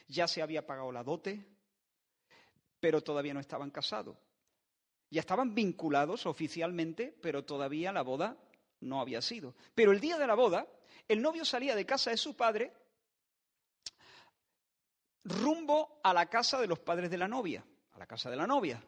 ya 0.08 0.30
se 0.30 0.42
había 0.42 0.66
pagado 0.66 0.94
la 0.94 1.04
dote, 1.04 1.46
pero 2.80 3.04
todavía 3.04 3.34
no 3.34 3.42
estaban 3.42 3.70
casados. 3.70 4.18
Ya 5.10 5.20
estaban 5.20 5.54
vinculados 5.54 6.26
oficialmente, 6.26 7.14
pero 7.22 7.44
todavía 7.44 7.92
la 7.92 8.02
boda 8.02 8.38
no 8.80 9.02
había 9.02 9.22
sido. 9.22 9.56
Pero 9.76 9.92
el 9.92 10.00
día 10.00 10.18
de 10.18 10.28
la 10.28 10.36
boda, 10.36 10.68
el 11.08 11.22
novio 11.22 11.44
salía 11.44 11.76
de 11.76 11.86
casa 11.86 12.12
de 12.12 12.18
su 12.18 12.36
padre 12.38 12.72
rumbo 15.28 16.00
a 16.04 16.14
la 16.14 16.28
casa 16.28 16.60
de 16.60 16.68
los 16.68 16.80
padres 16.80 17.10
de 17.10 17.18
la 17.18 17.28
novia, 17.28 17.64
a 17.94 18.00
la 18.00 18.08
casa 18.08 18.30
de 18.30 18.36
la 18.36 18.48
novia, 18.48 18.82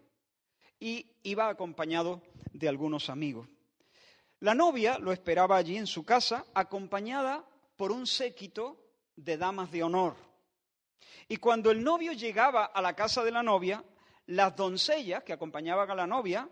y 0.80 1.06
iba 1.23 1.49
acompañado 1.49 2.21
de 2.54 2.69
algunos 2.69 3.10
amigos. 3.10 3.47
La 4.39 4.56
novia 4.56 4.97
lo 4.99 5.12
esperaba 5.12 5.58
allí 5.58 5.78
en 5.78 5.88
su 5.88 6.06
casa, 6.06 6.45
acompañada 6.54 7.45
por 7.75 7.91
un 7.91 8.08
séquito 8.08 8.78
de 9.15 9.38
damas 9.38 9.69
de 9.71 9.84
honor. 9.84 10.15
Y 11.28 11.38
cuando 11.38 11.71
el 11.71 11.84
novio 11.84 12.13
llegaba 12.13 12.65
a 12.65 12.82
la 12.82 12.95
casa 12.95 13.23
de 13.23 13.32
la 13.32 13.43
novia, 13.43 13.84
las 14.28 14.56
doncellas 14.56 15.23
que 15.23 15.34
acompañaban 15.34 15.91
a 15.91 15.95
la 15.95 16.08
novia 16.08 16.49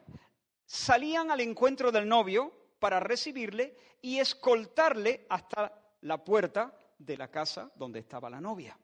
salían 0.65 1.31
al 1.31 1.39
encuentro 1.39 1.91
del 1.91 2.07
novio 2.07 2.51
para 2.79 2.99
recibirle 2.99 3.75
y 4.01 4.19
escoltarle 4.19 5.25
hasta 5.29 5.73
la 6.01 6.23
puerta 6.23 6.77
de 6.97 7.17
la 7.17 7.29
casa 7.29 7.71
donde 7.75 7.99
estaba 7.99 8.29
la 8.29 8.41
novia. 8.41 8.77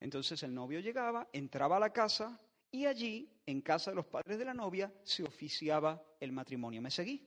Entonces 0.00 0.42
el 0.42 0.54
novio 0.54 0.80
llegaba, 0.80 1.28
entraba 1.32 1.76
a 1.76 1.80
la 1.80 1.92
casa 1.92 2.40
y 2.70 2.86
allí, 2.86 3.30
en 3.46 3.62
casa 3.62 3.90
de 3.90 3.96
los 3.96 4.06
padres 4.06 4.38
de 4.38 4.44
la 4.44 4.54
novia, 4.54 4.92
se 5.02 5.22
oficiaba 5.22 6.02
el 6.20 6.32
matrimonio. 6.32 6.82
¿Me 6.82 6.90
seguí? 6.90 7.26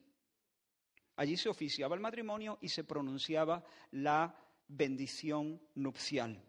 Allí 1.15 1.36
se 1.36 1.49
oficiaba 1.49 1.95
el 1.95 2.01
matrimonio 2.01 2.58
y 2.62 2.69
se 2.69 2.84
pronunciaba 2.84 3.63
la 3.91 4.36
bendición 4.67 5.62
nupcial. 5.75 6.41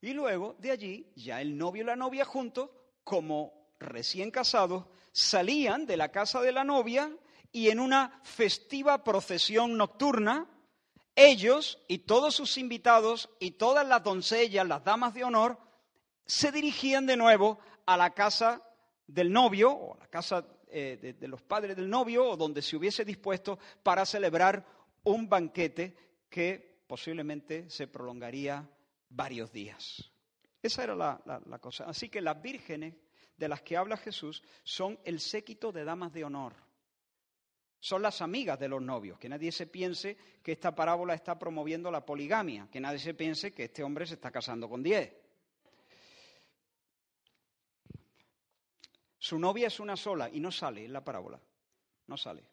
Y 0.00 0.12
luego 0.12 0.56
de 0.58 0.70
allí, 0.70 1.12
ya 1.14 1.40
el 1.40 1.56
novio 1.56 1.82
y 1.82 1.86
la 1.86 1.96
novia 1.96 2.24
juntos, 2.24 2.70
como 3.04 3.74
recién 3.78 4.30
casados, 4.30 4.86
salían 5.12 5.86
de 5.86 5.96
la 5.96 6.10
casa 6.10 6.40
de 6.40 6.52
la 6.52 6.64
novia 6.64 7.14
y 7.52 7.68
en 7.68 7.80
una 7.80 8.20
festiva 8.22 9.02
procesión 9.02 9.76
nocturna, 9.76 10.48
ellos 11.18 11.82
y 11.88 11.98
todos 11.98 12.36
sus 12.36 12.56
invitados 12.58 13.28
y 13.40 13.52
todas 13.52 13.86
las 13.86 14.04
doncellas, 14.04 14.66
las 14.66 14.84
damas 14.84 15.14
de 15.14 15.24
honor, 15.24 15.58
se 16.24 16.52
dirigían 16.52 17.06
de 17.06 17.16
nuevo 17.16 17.58
a 17.86 17.96
la 17.96 18.10
casa 18.14 18.62
del 19.06 19.32
novio 19.32 19.72
o 19.72 19.94
a 19.94 19.98
la 19.98 20.06
casa 20.06 20.46
eh, 20.68 21.16
de, 21.18 21.28
los 21.28 21.42
padres 21.42 21.74
del 21.76 21.90
novio 21.90 22.24
o 22.24 22.36
donde 22.36 22.62
se 22.62 22.76
hubiese 22.76 23.04
dispuesto 23.04 23.58
para 23.82 24.06
celebrar 24.06 24.64
un 25.02 25.28
banquete 25.28 25.96
que 26.30 26.84
posiblemente 26.86 27.68
se 27.68 27.88
prolongaría 27.88 28.68
varios 29.08 29.50
días. 29.50 30.12
Esa 30.62 30.84
era 30.84 30.94
la, 30.94 31.58
cosa. 31.60 31.84
Así 31.84 32.08
que 32.08 32.20
las 32.20 32.40
vírgenes 32.40 32.94
de 33.36 33.48
las 33.48 33.62
que 33.62 33.76
habla 33.76 33.96
Jesús 33.96 34.42
son 34.62 34.98
el 35.04 35.18
séquito 35.18 35.72
de 35.72 35.84
damas 35.84 36.12
de 36.12 36.24
honor. 36.24 36.54
Son 37.80 38.02
las 38.02 38.20
amigas 38.22 38.58
de 38.58 38.68
los 38.68 38.82
novios. 38.82 39.18
Que 39.18 39.28
nadie 39.28 39.52
se 39.52 39.66
piense 39.66 40.16
que 40.42 40.52
esta 40.52 40.74
parábola 40.74 41.14
está 41.14 41.38
promoviendo 41.38 41.90
la 41.90 42.04
poligamia. 42.04 42.68
Que 42.70 42.80
nadie 42.80 42.98
se 42.98 43.14
piense 43.14 43.52
que 43.52 43.64
este 43.64 43.82
hombre 43.82 44.06
se 44.06 44.14
está 44.14 44.30
casando 44.30 44.68
con 44.68 44.82
diez. 44.82 45.12
Su 49.18 49.38
novia 49.38 49.66
es 49.66 49.80
una 49.80 49.96
sola 49.96 50.28
y 50.30 50.40
no 50.40 50.50
sale 50.50 50.84
en 50.84 50.92
la 50.92 51.04
parábola. 51.04 51.40
No 52.06 52.16
sale. 52.16 52.48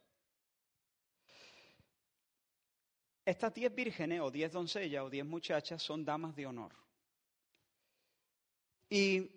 Estas 3.23 3.53
diez 3.53 3.73
vírgenes 3.73 4.21
o 4.21 4.29
diez 4.29 4.51
doncellas 4.51 5.03
o 5.03 5.09
diez 5.09 5.25
muchachas 5.25 5.81
son 5.81 6.05
damas 6.05 6.35
de 6.35 6.45
honor. 6.45 6.75
Y 8.89 9.31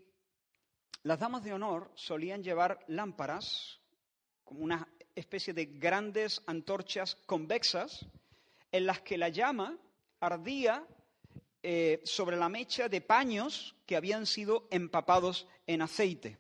las 1.05 1.19
damas 1.19 1.43
de 1.43 1.55
honor 1.55 1.91
solían 1.95 2.43
llevar 2.43 2.85
lámparas, 2.89 3.81
como 4.45 4.61
una 4.61 4.87
especie 5.19 5.53
de 5.53 5.67
grandes 5.67 6.43
antorchas 6.47 7.17
convexas, 7.27 8.07
en 8.73 8.87
las 8.87 9.01
que 9.01 9.19
la 9.19 9.29
llama 9.29 9.77
ardía 10.21 10.85
eh, 11.63 12.01
sobre 12.05 12.37
la 12.37 12.49
mecha 12.49 12.89
de 12.89 13.01
paños 13.01 13.75
que 13.87 13.97
habían 13.97 14.27
sido 14.27 14.69
empapados 14.71 15.47
en 15.67 15.83
aceite. 15.83 16.39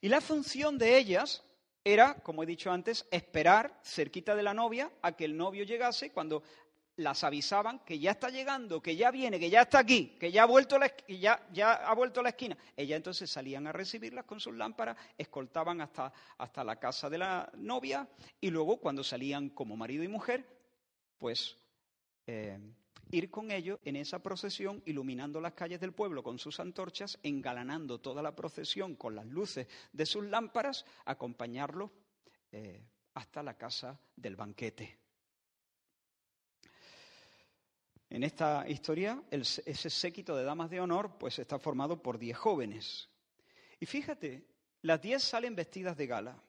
Y 0.00 0.08
la 0.08 0.20
función 0.20 0.76
de 0.76 0.98
ellas 0.98 1.42
era, 1.82 2.14
como 2.22 2.42
he 2.42 2.46
dicho 2.46 2.70
antes, 2.70 3.06
esperar 3.10 3.80
cerquita 3.84 4.34
de 4.34 4.42
la 4.42 4.54
novia 4.54 4.90
a 5.02 5.12
que 5.12 5.24
el 5.24 5.36
novio 5.36 5.64
llegase 5.64 6.12
cuando 6.12 6.42
las 6.96 7.24
avisaban 7.24 7.80
que 7.80 7.98
ya 7.98 8.12
está 8.12 8.30
llegando, 8.30 8.80
que 8.80 8.94
ya 8.96 9.10
viene, 9.10 9.38
que 9.38 9.50
ya 9.50 9.62
está 9.62 9.80
aquí, 9.80 10.16
que 10.18 10.30
ya 10.30 10.44
ha 10.44 10.46
vuelto, 10.46 10.78
la, 10.78 10.92
ya, 11.08 11.46
ya 11.52 11.74
ha 11.74 11.94
vuelto 11.94 12.22
la 12.22 12.30
esquina. 12.30 12.56
Ellas 12.76 12.96
entonces 12.96 13.30
salían 13.30 13.66
a 13.66 13.72
recibirlas 13.72 14.24
con 14.24 14.38
sus 14.38 14.54
lámparas, 14.54 14.96
escoltaban 15.18 15.80
hasta, 15.80 16.12
hasta 16.38 16.62
la 16.62 16.76
casa 16.76 17.10
de 17.10 17.18
la 17.18 17.50
novia 17.56 18.08
y 18.40 18.50
luego 18.50 18.76
cuando 18.76 19.02
salían 19.02 19.50
como 19.50 19.76
marido 19.76 20.04
y 20.04 20.08
mujer, 20.08 20.46
pues 21.18 21.56
eh, 22.26 22.58
ir 23.10 23.30
con 23.30 23.50
ellos 23.50 23.80
en 23.84 23.96
esa 23.96 24.20
procesión, 24.20 24.82
iluminando 24.86 25.40
las 25.40 25.54
calles 25.54 25.80
del 25.80 25.92
pueblo 25.92 26.22
con 26.22 26.38
sus 26.38 26.60
antorchas, 26.60 27.18
engalanando 27.22 28.00
toda 28.00 28.22
la 28.22 28.36
procesión 28.36 28.94
con 28.94 29.16
las 29.16 29.26
luces 29.26 29.66
de 29.92 30.06
sus 30.06 30.24
lámparas, 30.24 30.84
acompañarlo 31.04 31.90
eh, 32.52 32.84
hasta 33.14 33.42
la 33.42 33.54
casa 33.54 33.98
del 34.16 34.36
banquete. 34.36 35.03
En 38.14 38.22
esta 38.22 38.64
historia, 38.68 39.20
ese 39.32 39.90
séquito 39.90 40.36
de 40.36 40.44
damas 40.44 40.70
de 40.70 40.78
honor 40.78 41.18
pues 41.18 41.40
está 41.40 41.58
formado 41.58 42.00
por 42.00 42.16
diez 42.16 42.36
jóvenes. 42.36 43.08
Y 43.80 43.86
fíjate, 43.86 44.46
las 44.82 45.02
diez 45.02 45.24
salen 45.24 45.56
vestidas 45.56 45.96
de 45.96 46.06
gala. 46.06 46.40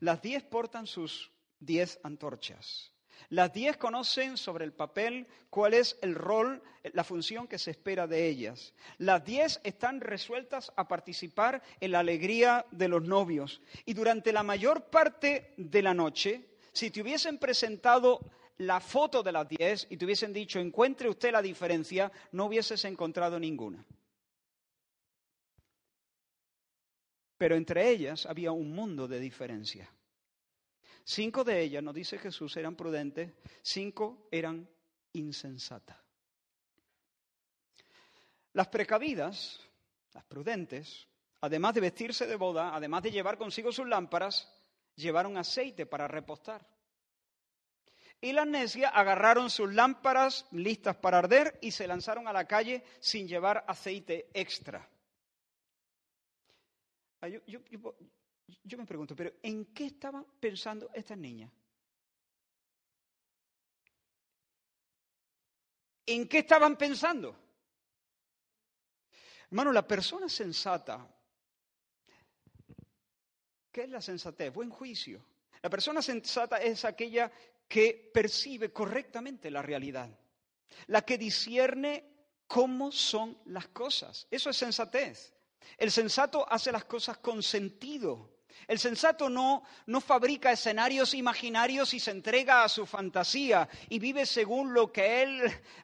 Las 0.00 0.20
diez 0.20 0.42
portan 0.42 0.88
sus 0.88 1.30
diez 1.60 2.00
antorchas. 2.02 2.90
Las 3.28 3.52
diez 3.52 3.76
conocen 3.76 4.36
sobre 4.36 4.64
el 4.64 4.72
papel 4.72 5.28
cuál 5.50 5.74
es 5.74 5.96
el 6.02 6.16
rol, 6.16 6.60
la 6.92 7.04
función 7.04 7.46
que 7.46 7.60
se 7.60 7.70
espera 7.70 8.08
de 8.08 8.26
ellas. 8.26 8.74
Las 8.98 9.24
diez 9.24 9.60
están 9.62 10.00
resueltas 10.00 10.72
a 10.74 10.88
participar 10.88 11.62
en 11.78 11.92
la 11.92 12.00
alegría 12.00 12.66
de 12.72 12.88
los 12.88 13.04
novios. 13.04 13.60
Y 13.84 13.94
durante 13.94 14.32
la 14.32 14.42
mayor 14.42 14.86
parte 14.86 15.54
de 15.58 15.80
la 15.80 15.94
noche, 15.94 16.48
si 16.72 16.90
te 16.90 17.02
hubiesen 17.02 17.38
presentado 17.38 18.18
la 18.58 18.80
foto 18.80 19.22
de 19.22 19.32
las 19.32 19.48
diez 19.48 19.86
y 19.90 19.96
te 19.96 20.04
hubiesen 20.04 20.32
dicho, 20.32 20.58
encuentre 20.58 21.08
usted 21.08 21.32
la 21.32 21.42
diferencia, 21.42 22.10
no 22.32 22.46
hubieses 22.46 22.84
encontrado 22.84 23.38
ninguna. 23.38 23.84
Pero 27.36 27.56
entre 27.56 27.90
ellas 27.90 28.26
había 28.26 28.52
un 28.52 28.72
mundo 28.72 29.08
de 29.08 29.18
diferencia. 29.18 29.90
Cinco 31.04 31.44
de 31.44 31.60
ellas, 31.60 31.82
nos 31.82 31.94
dice 31.94 32.18
Jesús, 32.18 32.56
eran 32.56 32.76
prudentes, 32.76 33.32
cinco 33.60 34.28
eran 34.30 34.68
insensatas. 35.12 35.98
Las 38.52 38.68
precavidas, 38.68 39.60
las 40.12 40.24
prudentes, 40.24 41.08
además 41.40 41.74
de 41.74 41.80
vestirse 41.80 42.26
de 42.26 42.36
boda, 42.36 42.74
además 42.74 43.02
de 43.02 43.10
llevar 43.10 43.36
consigo 43.36 43.72
sus 43.72 43.86
lámparas, 43.86 44.48
llevaron 44.94 45.36
aceite 45.36 45.86
para 45.86 46.06
repostar. 46.06 46.64
Y 48.24 48.32
las 48.32 48.46
necias 48.46 48.90
agarraron 48.94 49.50
sus 49.50 49.70
lámparas 49.74 50.46
listas 50.52 50.96
para 50.96 51.18
arder 51.18 51.58
y 51.60 51.70
se 51.72 51.86
lanzaron 51.86 52.26
a 52.26 52.32
la 52.32 52.46
calle 52.46 52.82
sin 52.98 53.28
llevar 53.28 53.66
aceite 53.68 54.30
extra. 54.32 54.88
Ah, 57.20 57.28
yo 57.28 58.78
me 58.78 58.86
pregunto, 58.86 59.14
pero 59.14 59.30
¿en 59.42 59.66
qué 59.74 59.84
estaban 59.84 60.24
pensando 60.40 60.90
estas 60.94 61.18
niñas? 61.18 61.52
¿En 66.06 66.26
qué 66.26 66.38
estaban 66.38 66.78
pensando? 66.78 67.36
Hermano, 69.50 69.70
la 69.70 69.86
persona 69.86 70.30
sensata, 70.30 71.06
¿qué 73.70 73.82
es 73.82 73.90
la 73.90 74.00
sensatez? 74.00 74.50
Buen 74.50 74.70
juicio. 74.70 75.22
La 75.60 75.68
persona 75.68 76.02
sensata 76.02 76.56
es 76.58 76.84
aquella 76.84 77.30
que 77.68 78.10
percibe 78.12 78.72
correctamente 78.72 79.50
la 79.50 79.62
realidad, 79.62 80.10
la 80.86 81.02
que 81.02 81.18
discierne 81.18 82.04
cómo 82.46 82.92
son 82.92 83.38
las 83.46 83.68
cosas. 83.68 84.26
Eso 84.30 84.50
es 84.50 84.56
sensatez. 84.56 85.34
El 85.78 85.90
sensato 85.90 86.46
hace 86.50 86.70
las 86.70 86.84
cosas 86.84 87.18
con 87.18 87.42
sentido. 87.42 88.30
El 88.68 88.78
sensato 88.78 89.28
no, 89.28 89.64
no, 89.86 90.00
fabrica 90.00 90.52
escenarios 90.52 91.12
imaginarios 91.14 91.92
y 91.92 92.00
se 92.00 92.12
entrega 92.12 92.64
a 92.64 92.68
su 92.68 92.86
fantasía 92.86 93.68
y 93.88 93.98
vive 93.98 94.24
según 94.24 94.72
lo 94.72 94.92
que 94.92 95.02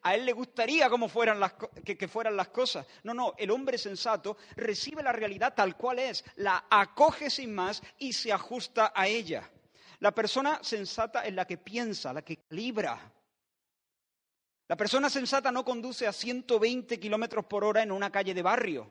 a 0.03 0.15
él 0.15 0.25
le 0.25 0.33
gustaría 0.33 0.89
como 0.89 1.09
fueran 1.09 1.41
las, 1.41 1.55
que 1.85 2.09
fueran 2.09 2.37
las 2.37 2.49
cosas. 2.49 2.87
No, 3.03 3.13
no, 3.13 3.35
el 3.37 3.51
hombre 3.51 3.77
sensato 3.77 4.37
recibe 4.57 5.03
la 5.03 5.13
realidad 5.13 5.55
tal 5.55 5.77
cual 5.77 5.99
es, 5.99 6.25
la 6.37 6.67
acoge 6.71 7.29
sin 7.29 7.55
más 7.55 7.83
y 7.99 8.13
se 8.13 8.33
ajusta 8.33 8.93
a 8.95 9.09
ella. 9.09 9.51
La 10.01 10.15
persona 10.15 10.61
sensata 10.63 11.25
es 11.27 11.35
la 11.35 11.47
que 11.47 11.59
piensa, 11.59 12.13
la 12.13 12.23
que 12.23 12.39
calibra. 12.39 13.13
La 14.69 14.77
persona 14.77 15.11
sensata 15.11 15.53
no 15.53 15.65
conduce 15.65 16.07
a 16.07 16.13
120 16.13 16.99
kilómetros 16.99 17.45
por 17.45 17.65
hora 17.65 17.83
en 17.83 17.93
una 17.93 18.11
calle 18.11 18.33
de 18.33 18.43
barrio. 18.43 18.91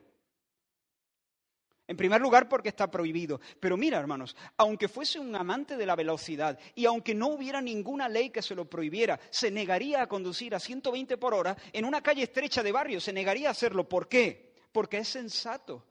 En 1.88 1.98
primer 1.98 2.22
lugar, 2.22 2.48
porque 2.48 2.69
está 2.69 2.91
prohibido. 2.91 3.41
Pero 3.60 3.76
mira, 3.76 3.98
hermanos, 3.98 4.36
aunque 4.58 4.88
fuese 4.88 5.17
un 5.17 5.36
amante 5.36 5.76
de 5.76 5.88
la 5.88 5.95
velocidad 5.95 6.60
y 6.76 6.86
aunque 6.86 7.15
no 7.15 7.30
hubiera 7.30 7.60
ninguna 7.62 8.08
ley 8.08 8.30
que 8.30 8.43
se 8.43 8.54
lo 8.54 8.69
prohibiera, 8.69 9.19
se 9.32 9.50
negaría 9.50 10.04
a 10.04 10.08
conducir 10.08 10.54
a 10.54 10.60
120 10.60 11.17
por 11.17 11.34
hora 11.34 11.58
en 11.74 11.86
una 11.86 12.04
calle 12.04 12.22
estrecha 12.22 12.62
de 12.62 12.72
barrio. 12.72 13.02
Se 13.02 13.12
negaría 13.12 13.48
a 13.48 13.52
hacerlo. 13.52 13.89
¿Por 13.89 14.08
qué? 14.08 14.54
Porque 14.72 15.00
es 15.00 15.08
sensato. 15.08 15.84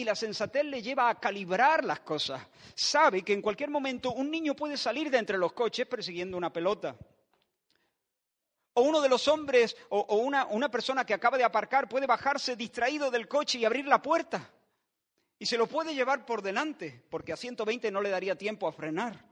Y 0.00 0.04
la 0.04 0.14
sensatez 0.14 0.64
le 0.64 0.80
lleva 0.80 1.10
a 1.10 1.20
calibrar 1.20 1.84
las 1.84 2.00
cosas. 2.00 2.40
Sabe 2.74 3.20
que 3.20 3.34
en 3.34 3.42
cualquier 3.42 3.68
momento 3.68 4.12
un 4.12 4.30
niño 4.30 4.56
puede 4.56 4.78
salir 4.78 5.10
de 5.10 5.18
entre 5.18 5.36
los 5.36 5.52
coches 5.52 5.86
persiguiendo 5.86 6.38
una 6.38 6.50
pelota. 6.50 6.96
O 8.72 8.80
uno 8.80 9.02
de 9.02 9.10
los 9.10 9.28
hombres 9.28 9.76
o, 9.90 10.16
una, 10.16 10.70
persona 10.70 11.04
que 11.04 11.12
acaba 11.12 11.36
de 11.36 11.44
aparcar 11.44 11.86
puede 11.86 12.06
bajarse 12.06 12.56
distraído 12.56 13.10
del 13.10 13.28
coche 13.28 13.58
y 13.58 13.66
abrir 13.66 13.84
la 13.84 14.00
puerta. 14.00 14.50
Y 15.38 15.44
se 15.44 15.58
lo 15.58 15.66
puede 15.66 15.94
llevar 15.94 16.24
por 16.24 16.40
delante, 16.40 17.04
porque 17.10 17.34
a 17.34 17.36
120 17.36 17.90
no 17.90 18.00
le 18.00 18.08
daría 18.08 18.38
tiempo 18.38 18.66
a 18.66 18.72
frenar. 18.72 19.22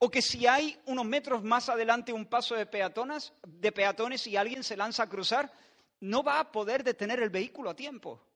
O 0.00 0.10
que 0.10 0.22
si 0.22 0.48
hay 0.48 0.76
unos 0.86 1.04
metros 1.04 1.44
más 1.44 1.68
adelante 1.68 2.12
un 2.12 2.26
paso 2.26 2.56
de 2.56 2.66
de 2.66 3.72
peatones 3.72 4.26
y 4.26 4.36
alguien 4.36 4.64
se 4.64 4.76
lanza 4.76 5.04
a 5.04 5.08
cruzar, 5.08 5.52
no 6.00 6.24
va 6.24 6.40
a 6.40 6.50
poder 6.50 6.82
detener 6.82 7.20
el 7.20 7.30
vehículo 7.30 7.70
a 7.70 7.76
tiempo. 7.76 8.33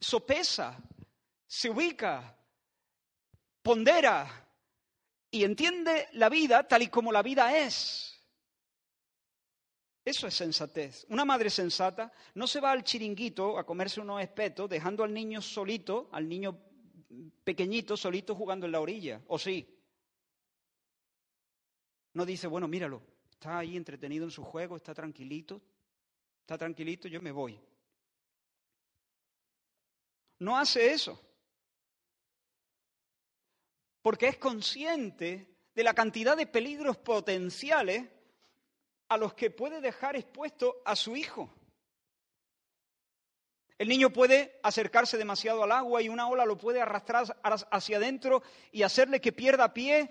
Sopesa, 0.00 0.78
se 1.46 1.70
ubica, 1.70 2.36
pondera 3.62 4.48
y 5.30 5.44
entiende 5.44 6.08
la 6.12 6.28
vida 6.28 6.66
tal 6.66 6.82
y 6.82 6.88
como 6.88 7.12
la 7.12 7.22
vida 7.22 7.56
es. 7.56 8.14
Eso 10.04 10.26
es 10.26 10.34
sensatez. 10.34 11.04
Una 11.10 11.24
madre 11.24 11.50
sensata 11.50 12.10
no 12.34 12.46
se 12.46 12.60
va 12.60 12.70
al 12.70 12.82
chiringuito 12.82 13.58
a 13.58 13.66
comerse 13.66 14.00
unos 14.00 14.22
espetos 14.22 14.70
dejando 14.70 15.04
al 15.04 15.12
niño 15.12 15.42
solito, 15.42 16.08
al 16.12 16.26
niño 16.26 16.58
pequeñito, 17.44 17.96
solito 17.96 18.34
jugando 18.34 18.66
en 18.66 18.72
la 18.72 18.80
orilla, 18.80 19.22
¿o 19.26 19.38
sí? 19.38 19.78
No 22.14 22.24
dice, 22.24 22.46
bueno, 22.46 22.66
míralo, 22.68 23.02
está 23.30 23.58
ahí 23.58 23.76
entretenido 23.76 24.24
en 24.24 24.30
su 24.30 24.42
juego, 24.42 24.76
está 24.76 24.94
tranquilito, 24.94 25.60
está 26.40 26.56
tranquilito, 26.56 27.06
yo 27.08 27.20
me 27.20 27.30
voy. 27.30 27.60
No 30.38 30.56
hace 30.56 30.92
eso. 30.92 31.20
Porque 34.02 34.28
es 34.28 34.38
consciente 34.38 35.58
de 35.74 35.82
la 35.82 35.94
cantidad 35.94 36.36
de 36.36 36.46
peligros 36.46 36.96
potenciales 36.96 38.04
a 39.08 39.16
los 39.16 39.34
que 39.34 39.50
puede 39.50 39.80
dejar 39.80 40.16
expuesto 40.16 40.82
a 40.84 40.94
su 40.94 41.16
hijo. 41.16 41.52
El 43.78 43.88
niño 43.88 44.10
puede 44.10 44.58
acercarse 44.62 45.16
demasiado 45.16 45.62
al 45.62 45.70
agua 45.70 46.02
y 46.02 46.08
una 46.08 46.28
ola 46.28 46.44
lo 46.44 46.58
puede 46.58 46.80
arrastrar 46.80 47.38
hacia 47.70 47.96
adentro 47.96 48.42
y 48.72 48.82
hacerle 48.82 49.20
que 49.20 49.32
pierda 49.32 49.72
pie 49.72 50.10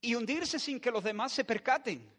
y 0.00 0.16
hundirse 0.16 0.58
sin 0.58 0.80
que 0.80 0.90
los 0.90 1.04
demás 1.04 1.32
se 1.32 1.44
percaten. 1.44 2.12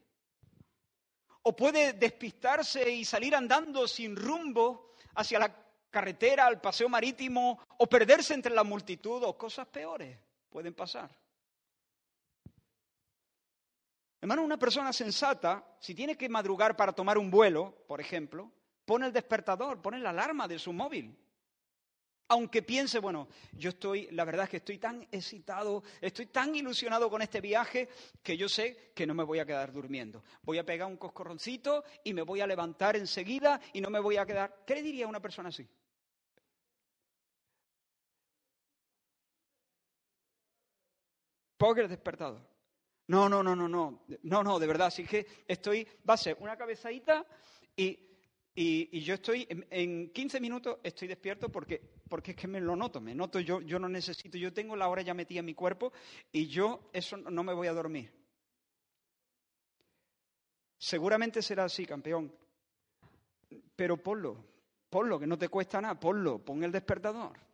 O 1.43 1.55
puede 1.55 1.93
despistarse 1.93 2.89
y 2.89 3.03
salir 3.03 3.35
andando 3.35 3.87
sin 3.87 4.15
rumbo 4.15 4.93
hacia 5.15 5.39
la 5.39 5.61
carretera, 5.91 6.47
al 6.47 6.59
paseo 6.59 6.89
marítimo, 6.89 7.59
o 7.77 7.87
perderse 7.87 8.33
entre 8.33 8.53
la 8.53 8.63
multitud, 8.63 9.21
o 9.23 9.37
cosas 9.37 9.67
peores 9.67 10.17
pueden 10.49 10.73
pasar. 10.73 11.09
Hermano, 14.21 14.43
una 14.43 14.57
persona 14.57 14.93
sensata, 14.93 15.63
si 15.79 15.95
tiene 15.95 16.15
que 16.15 16.29
madrugar 16.29 16.75
para 16.75 16.93
tomar 16.93 17.17
un 17.17 17.31
vuelo, 17.31 17.83
por 17.87 17.99
ejemplo, 17.99 18.51
pone 18.85 19.07
el 19.07 19.13
despertador, 19.13 19.81
pone 19.81 19.99
la 19.99 20.11
alarma 20.11 20.47
de 20.47 20.59
su 20.59 20.71
móvil. 20.71 21.17
Aunque 22.27 22.61
piense, 22.61 22.99
bueno, 22.99 23.27
yo 23.51 23.71
estoy, 23.71 24.07
la 24.11 24.23
verdad 24.23 24.45
es 24.45 24.51
que 24.51 24.57
estoy 24.57 24.77
tan 24.77 25.05
excitado, 25.11 25.83
estoy 25.99 26.27
tan 26.27 26.55
ilusionado 26.55 27.09
con 27.09 27.21
este 27.21 27.41
viaje 27.41 27.89
que 28.23 28.37
yo 28.37 28.47
sé 28.47 28.93
que 28.95 29.05
no 29.05 29.13
me 29.13 29.23
voy 29.23 29.39
a 29.39 29.45
quedar 29.45 29.73
durmiendo. 29.73 30.23
Voy 30.43 30.59
a 30.59 30.65
pegar 30.65 30.87
un 30.87 30.97
coscorroncito 30.97 31.83
y 32.03 32.13
me 32.13 32.21
voy 32.21 32.39
a 32.39 32.47
levantar 32.47 32.95
enseguida 32.95 33.59
y 33.73 33.81
no 33.81 33.89
me 33.89 33.99
voy 33.99 34.17
a 34.17 34.25
quedar. 34.25 34.63
¿Qué 34.65 34.75
le 34.75 34.83
diría 34.83 35.07
una 35.07 35.19
persona 35.19 35.49
así? 35.49 35.67
El 41.61 41.87
despertador. 41.87 42.41
No, 43.07 43.29
no, 43.29 43.43
no, 43.43 43.55
no, 43.55 43.69
no. 43.69 44.03
No, 44.23 44.43
no, 44.43 44.57
de 44.57 44.65
verdad. 44.65 44.87
Así 44.87 45.05
que 45.05 45.27
estoy, 45.47 45.87
va 46.09 46.15
a 46.15 46.17
ser 46.17 46.35
una 46.39 46.57
cabezadita 46.57 47.23
y, 47.75 47.99
y, 48.55 48.99
yo 49.01 49.13
estoy, 49.13 49.47
en, 49.69 50.09
15 50.11 50.39
minutos 50.39 50.79
estoy 50.83 51.07
despierto 51.07 51.49
porque, 51.49 51.79
porque 52.09 52.31
es 52.31 52.37
que 52.37 52.47
me 52.47 52.59
lo 52.59 52.75
noto, 52.75 52.99
me 52.99 53.13
noto, 53.13 53.39
yo, 53.39 53.61
yo 53.61 53.77
no 53.77 53.87
necesito, 53.87 54.39
yo 54.39 54.51
tengo 54.51 54.75
la 54.75 54.89
hora 54.89 55.03
ya 55.03 55.13
metida 55.13 55.39
en 55.39 55.45
mi 55.45 55.53
cuerpo 55.53 55.93
y 56.31 56.47
yo 56.47 56.89
eso 56.93 57.15
no 57.15 57.43
me 57.43 57.53
voy 57.53 57.67
a 57.67 57.73
dormir. 57.73 58.11
Seguramente 60.79 61.43
será 61.43 61.65
así, 61.65 61.85
campeón. 61.85 62.33
Pero 63.75 63.97
ponlo, 63.97 64.43
ponlo, 64.89 65.19
que 65.19 65.27
no 65.27 65.37
te 65.37 65.47
cuesta 65.47 65.79
nada, 65.79 65.99
ponlo, 65.99 66.39
pon 66.39 66.63
el 66.63 66.71
despertador. 66.71 67.50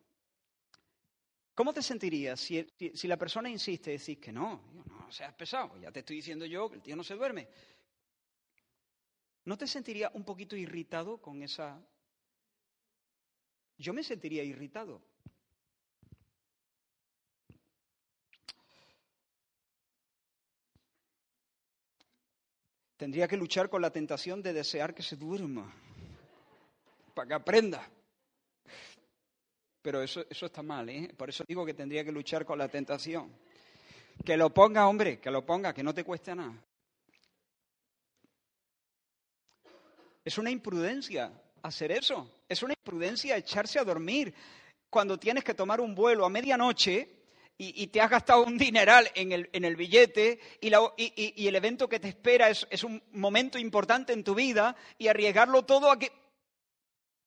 ¿Cómo 1.58 1.74
te 1.74 1.82
sentirías 1.82 2.40
si, 2.40 3.08
la 3.08 3.18
persona 3.18 3.50
insiste 3.50 3.92
y 3.92 3.98
decís 3.98 4.20
que 4.20 4.32
no, 4.32 4.62
no 4.86 5.12
seas 5.12 5.34
pesado, 5.34 5.76
ya 5.80 5.92
te 5.92 6.02
estoy 6.02 6.18
diciendo 6.18 6.46
yo 6.46 6.70
que 6.70 6.76
el 6.76 6.84
tío 6.84 6.96
no 6.96 7.04
se 7.04 7.16
duerme? 7.16 7.48
¿No 9.46 9.58
te 9.58 9.66
sentirías 9.66 10.12
un 10.14 10.24
poquito 10.24 10.56
irritado 10.56 11.20
con 11.20 11.42
esa... 11.42 11.82
Yo 13.80 13.92
me 13.92 14.04
sentiría 14.04 14.44
irritado. 14.44 15.02
Tendría 22.98 23.28
que 23.28 23.36
luchar 23.36 23.68
con 23.68 23.82
la 23.82 23.90
tentación 23.90 24.44
de 24.44 24.54
desear 24.54 24.94
que 24.94 25.02
se 25.02 25.16
duerma, 25.16 25.74
para 27.16 27.28
que 27.28 27.34
aprenda. 27.34 27.90
Pero 29.82 30.02
eso, 30.02 30.26
eso 30.30 30.46
está 30.46 30.62
mal, 30.62 30.90
¿eh? 30.90 31.14
Por 31.16 31.30
eso 31.30 31.44
digo 31.48 31.66
que 31.66 31.74
tendría 31.74 32.04
que 32.04 32.12
luchar 32.12 32.46
con 32.46 32.58
la 32.58 32.68
tentación. 32.68 33.32
Que 34.26 34.36
lo 34.36 34.54
ponga, 34.54 34.88
hombre, 34.88 35.20
que 35.20 35.32
lo 35.32 35.46
ponga, 35.46 35.74
que 35.74 35.84
no 35.84 35.94
te 35.94 36.04
cueste 36.04 36.36
nada. 36.36 36.54
Es 40.26 40.38
una 40.38 40.52
imprudencia 40.52 41.32
hacer 41.62 41.92
eso. 41.92 42.30
Es 42.50 42.64
una 42.64 42.74
imprudencia 42.74 43.38
echarse 43.38 43.80
a 43.80 43.84
dormir 43.84 44.34
cuando 44.90 45.18
tienes 45.18 45.44
que 45.44 45.54
tomar 45.54 45.80
un 45.80 45.96
vuelo 45.96 46.26
a 46.26 46.30
medianoche 46.30 47.18
y, 47.60 47.88
te 47.88 48.00
has 48.00 48.10
gastado 48.10 48.44
un 48.44 48.58
dineral 48.58 49.10
en 49.16 49.32
el, 49.32 49.50
en 49.52 49.66
el 49.66 49.76
billete 49.76 50.40
y, 50.62 50.72
y, 50.98 51.48
el 51.48 51.56
evento 51.56 51.90
que 51.90 52.00
te 52.00 52.10
espera 52.10 52.50
es, 52.50 52.68
es 52.70 52.84
un 52.84 53.02
momento 53.14 53.58
importante 53.58 54.14
en 54.14 54.24
tu 54.24 54.36
vida 54.36 54.76
y 55.00 55.08
arriesgarlo 55.08 55.66
todo 55.66 55.90
a 55.90 55.98
que, 55.98 56.12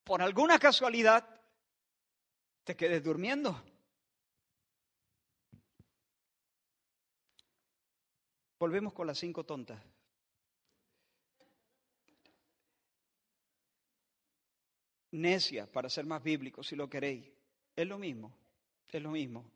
por 0.05 0.21
alguna 0.21 0.57
casualidad, 0.57 1.27
te 2.63 2.75
quedes 2.75 3.03
durmiendo. 3.03 3.61
Volvemos 8.59 8.93
con 8.93 9.07
las 9.07 9.17
cinco 9.17 9.43
tontas. 9.43 9.81
Necia, 15.11 15.69
para 15.69 15.89
ser 15.89 16.05
más 16.05 16.23
bíblico, 16.23 16.63
si 16.63 16.75
lo 16.75 16.89
queréis. 16.89 17.25
Es 17.75 17.87
lo 17.87 17.97
mismo, 17.97 18.31
es 18.89 19.01
lo 19.01 19.11
mismo. 19.11 19.49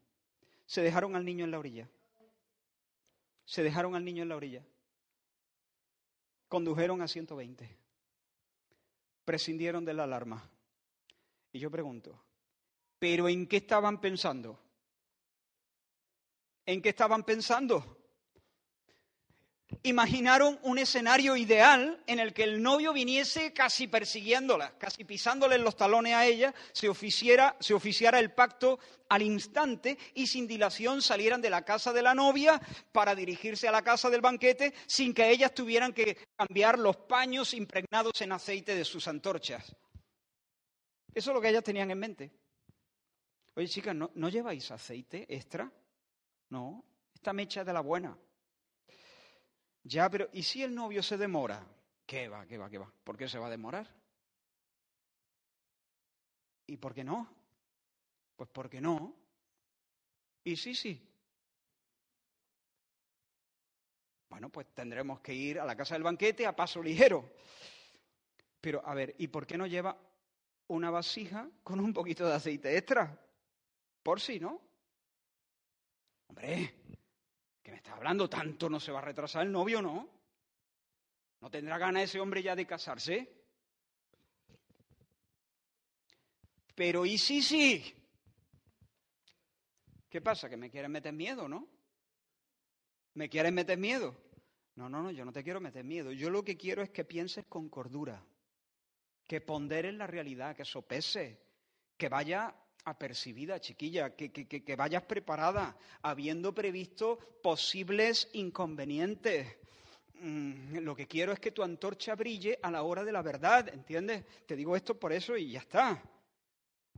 Se 0.66 0.82
dejaron 0.82 1.16
al 1.16 1.24
niño 1.24 1.46
en 1.46 1.52
la 1.52 1.60
orilla. 1.60 1.88
Se 3.46 3.62
dejaron 3.62 3.96
al 3.96 4.04
niño 4.04 4.24
en 4.24 4.30
la 4.30 4.36
orilla. 4.36 4.66
Condujeron 6.48 7.02
a 7.02 7.08
120. 7.08 7.78
Prescindieron 9.24 9.86
de 9.86 9.94
la 9.94 10.04
alarma. 10.04 10.50
Y 11.54 11.60
yo 11.60 11.70
pregunto, 11.70 12.25
pero 13.00 13.28
¿en 13.28 13.48
qué 13.48 13.58
estaban 13.58 14.00
pensando? 14.00 14.60
¿En 16.66 16.82
qué 16.82 16.90
estaban 16.90 17.24
pensando? 17.24 17.96
Imaginaron 19.84 20.60
un 20.64 20.78
escenario 20.78 21.36
ideal 21.36 22.02
en 22.08 22.20
el 22.20 22.34
que 22.34 22.44
el 22.44 22.62
novio 22.62 22.94
viniese 22.94 23.52
casi 23.52 23.88
persiguiéndola, 23.88 24.78
casi 24.78 25.04
pisándole 25.04 25.58
los 25.58 25.76
talones 25.76 26.14
a 26.14 26.26
ella, 26.26 26.54
se 26.72 26.88
oficiara, 26.88 27.56
se 27.60 27.74
oficiara 27.74 28.20
el 28.20 28.32
pacto 28.32 28.80
al 29.10 29.22
instante 29.22 29.98
y 30.14 30.28
sin 30.28 30.48
dilación 30.48 31.02
salieran 31.02 31.42
de 31.42 31.50
la 31.50 31.64
casa 31.64 31.94
de 31.94 32.02
la 32.02 32.14
novia 32.14 32.62
para 32.92 33.16
dirigirse 33.16 33.68
a 33.68 33.72
la 33.72 33.84
casa 33.84 34.10
del 34.10 34.22
banquete 34.22 34.74
sin 34.88 35.14
que 35.14 35.30
ellas 35.30 35.54
tuvieran 35.54 35.94
que 35.94 36.18
cambiar 36.36 36.80
los 36.80 36.98
paños 36.98 37.54
impregnados 37.54 38.22
en 38.22 38.32
aceite 38.32 38.76
de 38.76 38.86
sus 38.86 39.08
antorchas. 39.08 39.76
Eso 41.14 41.32
es 41.32 41.34
lo 41.34 41.42
que 41.42 41.50
ellas 41.50 41.64
tenían 41.64 41.92
en 41.92 42.00
mente. 42.00 42.45
Oye, 43.56 43.68
chicas, 43.70 43.96
¿no, 43.96 44.12
¿no 44.16 44.30
lleváis 44.30 44.70
aceite 44.72 45.26
extra? 45.34 45.72
No, 46.50 46.84
esta 47.14 47.32
mecha 47.32 47.62
es 47.62 47.66
de 47.68 47.74
la 47.74 47.80
buena. 47.80 48.18
Ya, 49.84 50.10
pero 50.10 50.30
¿y 50.34 50.44
si 50.44 50.62
el 50.62 50.76
novio 50.76 51.02
se 51.02 51.18
demora? 51.18 51.66
¿Qué 52.06 52.28
va, 52.28 52.46
qué 52.46 52.58
va, 52.58 52.70
qué 52.70 52.78
va? 52.78 52.92
¿Por 53.04 53.18
qué 53.18 53.30
se 53.30 53.40
va 53.40 53.48
a 53.48 53.52
demorar? 53.52 53.88
¿Y 56.68 56.78
por 56.78 56.94
qué 56.94 57.04
no? 57.04 57.30
Pues 58.36 58.50
porque 58.52 58.82
no. 58.82 59.16
Y 60.44 60.58
sí, 60.58 60.76
sí. 60.76 61.02
Bueno, 64.30 64.50
pues 64.50 64.68
tendremos 64.74 65.22
que 65.22 65.34
ir 65.34 65.60
a 65.60 65.66
la 65.66 65.78
casa 65.78 65.96
del 65.96 66.04
banquete 66.04 66.46
a 66.46 66.56
paso 66.56 66.84
ligero. 66.84 67.32
Pero, 68.60 68.82
a 68.86 68.94
ver, 68.94 69.16
¿y 69.18 69.28
por 69.28 69.48
qué 69.48 69.58
no 69.58 69.66
lleva 69.66 69.98
una 70.68 70.90
vasija 70.90 71.50
con 71.64 71.80
un 71.80 71.94
poquito 71.94 72.28
de 72.28 72.34
aceite 72.34 72.76
extra? 72.76 73.25
Por 74.06 74.22
si, 74.22 74.40
¿no? 74.40 74.62
Hombre, 76.28 76.76
que 77.64 77.72
me 77.72 77.78
está 77.78 77.94
hablando 77.94 78.30
tanto, 78.30 78.70
no 78.70 78.80
se 78.80 78.92
va 78.92 79.00
a 79.00 79.02
retrasar 79.02 79.42
el 79.42 79.52
novio, 79.52 79.82
¿no? 79.82 80.08
¿No 81.42 81.50
tendrá 81.50 81.80
ganas 81.80 82.04
ese 82.04 82.20
hombre 82.20 82.44
ya 82.44 82.56
de 82.56 82.68
casarse? 82.68 83.34
Pero 86.76 87.04
¿y 87.08 87.18
sí, 87.18 87.42
sí? 87.42 87.96
¿Qué 90.08 90.22
pasa? 90.22 90.52
Que 90.52 90.58
me 90.58 90.70
quieren 90.70 90.92
meter 90.92 91.12
miedo, 91.12 91.48
¿no? 91.48 91.68
¿Me 93.16 93.28
quieren 93.28 93.56
meter 93.56 93.80
miedo? 93.80 94.16
No, 94.76 94.88
no, 94.88 95.02
no, 95.02 95.10
yo 95.10 95.26
no 95.26 95.34
te 95.34 95.44
quiero 95.44 95.60
meter 95.60 95.84
miedo. 95.84 96.12
Yo 96.12 96.30
lo 96.30 96.44
que 96.44 96.56
quiero 96.56 96.84
es 96.84 96.92
que 96.92 97.06
pienses 97.06 97.48
con 97.48 97.70
cordura, 97.70 98.24
que 99.26 99.42
ponderes 99.42 99.96
la 99.96 100.06
realidad, 100.06 100.56
que 100.56 100.64
sopese, 100.64 101.42
que 101.98 102.08
vaya 102.08 102.56
apercibida, 102.86 103.60
chiquilla, 103.60 104.16
que, 104.16 104.32
que, 104.32 104.76
vayas 104.76 105.04
preparada, 105.04 105.76
habiendo 106.04 106.54
previsto 106.54 107.18
posibles 107.42 108.30
inconvenientes. 108.34 109.58
Mm, 110.22 110.78
lo 110.78 110.96
que 110.96 111.08
quiero 111.08 111.34
es 111.34 111.40
que 111.40 111.52
tu 111.52 111.64
antorcha 111.64 112.16
brille 112.16 112.60
a 112.62 112.72
la 112.72 112.84
hora 112.84 113.04
de 113.04 113.12
la 113.12 113.22
verdad, 113.22 113.68
¿entiendes? 113.70 114.24
Te 114.46 114.56
digo 114.56 114.76
esto 114.76 114.98
por 115.00 115.12
eso 115.12 115.36
y 115.36 115.52
ya 115.52 115.60
está. 115.60 116.02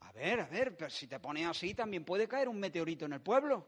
A 0.01 0.11
ver, 0.11 0.41
a 0.41 0.47
ver, 0.47 0.75
pero 0.75 0.89
si 0.89 1.07
te 1.07 1.19
pones 1.19 1.47
así 1.47 1.73
también 1.73 2.03
puede 2.03 2.27
caer 2.27 2.49
un 2.49 2.59
meteorito 2.59 3.05
en 3.05 3.13
el 3.13 3.21
pueblo. 3.21 3.67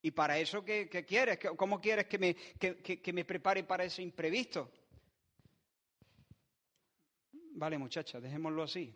¿Y 0.00 0.10
para 0.12 0.38
eso 0.38 0.64
qué, 0.64 0.88
quieres? 1.06 1.38
¿Cómo 1.56 1.80
quieres 1.80 2.06
que 2.06 2.18
me, 2.18 2.34
que 2.34 3.12
me 3.12 3.24
prepare 3.24 3.62
para 3.64 3.84
ese 3.84 4.02
imprevisto? 4.02 4.70
Vale, 7.54 7.78
muchacha, 7.78 8.20
dejémoslo 8.20 8.62
así. 8.62 8.94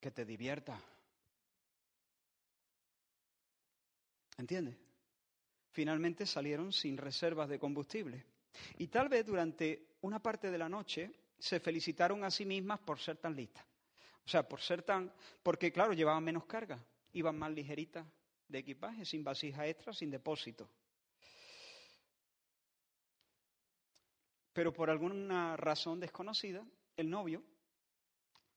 Que 0.00 0.10
te 0.10 0.24
divierta. 0.24 0.80
¿Entiendes? 4.38 4.76
Finalmente 5.70 6.26
salieron 6.26 6.72
sin 6.72 6.96
reservas 6.96 7.48
de 7.48 7.58
combustible. 7.58 8.24
Y 8.78 8.88
tal 8.88 9.08
vez 9.08 9.24
durante 9.24 9.96
una 10.02 10.20
parte 10.20 10.50
de 10.50 10.58
la 10.58 10.68
noche 10.68 11.10
se 11.38 11.60
felicitaron 11.60 12.24
a 12.24 12.30
sí 12.30 12.44
mismas 12.44 12.80
por 12.80 13.00
ser 13.00 13.16
tan 13.16 13.34
listas. 13.34 13.64
O 14.24 14.28
sea, 14.28 14.46
por 14.48 14.60
ser 14.60 14.82
tan. 14.82 15.12
Porque, 15.42 15.72
claro, 15.72 15.92
llevaban 15.92 16.22
menos 16.22 16.44
carga, 16.46 16.84
iban 17.12 17.38
más 17.38 17.50
ligeritas 17.50 18.06
de 18.46 18.58
equipaje, 18.58 19.04
sin 19.04 19.24
vasija 19.24 19.66
extra, 19.66 19.92
sin 19.92 20.10
depósito. 20.10 20.68
Pero 24.52 24.72
por 24.72 24.90
alguna 24.90 25.56
razón 25.56 25.98
desconocida, 25.98 26.64
el 26.96 27.10
novio 27.10 27.42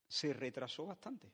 se 0.08 0.34
retrasó 0.34 0.86
bastante. 0.86 1.32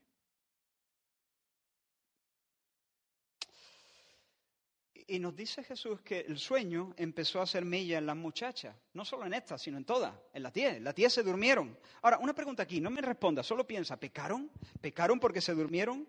Y 5.07 5.19
nos 5.19 5.35
dice 5.35 5.61
Jesús 5.63 5.99
que 6.01 6.21
el 6.21 6.39
sueño 6.39 6.93
empezó 6.95 7.41
a 7.41 7.43
hacer 7.43 7.65
mella 7.65 7.97
en 7.97 8.05
las 8.05 8.15
muchachas, 8.15 8.73
no 8.93 9.03
solo 9.03 9.25
en 9.25 9.33
esta, 9.33 9.57
sino 9.57 9.77
en 9.77 9.83
todas, 9.83 10.13
en 10.31 10.41
la 10.41 10.51
tía. 10.51 10.75
En 10.75 10.85
la 10.85 10.93
tía 10.93 11.09
se 11.09 11.21
durmieron. 11.21 11.77
Ahora, 12.01 12.17
una 12.19 12.33
pregunta 12.33 12.63
aquí, 12.63 12.79
no 12.79 12.89
me 12.89 13.01
responda, 13.01 13.43
solo 13.43 13.67
piensa, 13.67 13.99
¿pecaron? 13.99 14.49
¿Pecaron 14.79 15.19
porque 15.19 15.41
se 15.41 15.53
durmieron? 15.53 16.07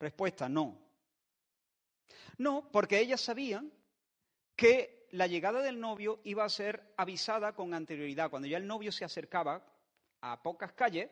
Respuesta, 0.00 0.48
no. 0.48 0.76
No, 2.38 2.68
porque 2.72 2.98
ellas 2.98 3.20
sabían 3.20 3.72
que 4.56 5.06
la 5.12 5.26
llegada 5.26 5.62
del 5.62 5.78
novio 5.78 6.20
iba 6.24 6.44
a 6.44 6.48
ser 6.48 6.92
avisada 6.96 7.54
con 7.54 7.72
anterioridad. 7.72 8.30
Cuando 8.30 8.48
ya 8.48 8.56
el 8.56 8.66
novio 8.66 8.90
se 8.90 9.04
acercaba 9.04 9.64
a 10.20 10.42
pocas 10.42 10.72
calles, 10.72 11.10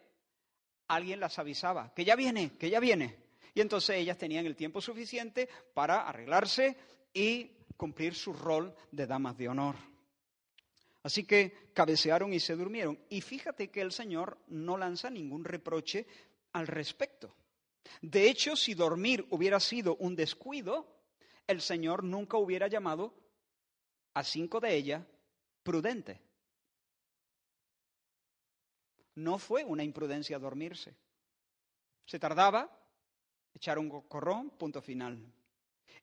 alguien 0.89 1.21
las 1.21 1.39
avisaba, 1.39 1.93
que 1.95 2.05
ya 2.05 2.17
viene, 2.17 2.57
que 2.59 2.71
ya 2.71 2.81
viene. 2.81 3.17
Y 3.55 3.61
entonces 3.61 3.97
ellas 3.97 4.19
tenían 4.19 4.47
el 4.47 4.57
tiempo 4.57 4.81
suficiente 4.81 5.49
para 5.75 6.09
arreglarse, 6.09 6.77
y 7.13 7.51
cumplir 7.77 8.15
su 8.15 8.33
rol 8.33 8.75
de 8.91 9.07
damas 9.07 9.37
de 9.37 9.49
honor. 9.49 9.77
Así 11.03 11.25
que 11.25 11.71
cabecearon 11.73 12.33
y 12.33 12.41
se 12.41 12.57
durmieron. 12.57 12.99
Y 13.09 13.21
fíjate 13.21 13.71
que 13.71 13.81
el 13.81 13.93
Señor 13.93 14.39
no 14.49 14.77
lanza 14.77 15.11
ningún 15.11 15.45
reproche 15.45 16.07
al 16.53 16.67
respecto. 16.67 17.35
De 18.03 18.29
hecho, 18.29 18.57
si 18.57 18.75
dormir 18.75 19.27
hubiera 19.31 19.61
sido 19.61 19.97
un 19.97 20.15
descuido, 20.15 20.87
el 21.47 21.61
Señor 21.61 22.05
nunca 22.05 22.37
hubiera 22.37 22.69
llamado 22.69 23.15
a 24.15 24.23
cinco 24.23 24.61
de 24.61 24.75
ellas 24.75 25.05
prudentes. 25.63 26.19
No 29.19 29.37
fue 29.37 29.65
una 29.65 29.83
imprudencia 29.83 30.39
dormirse. 30.39 30.95
Se 32.07 32.21
tardaba, 32.21 32.71
echar 33.53 33.77
un 33.77 33.91
corrón, 34.03 34.51
punto 34.51 34.81
final. 34.81 35.21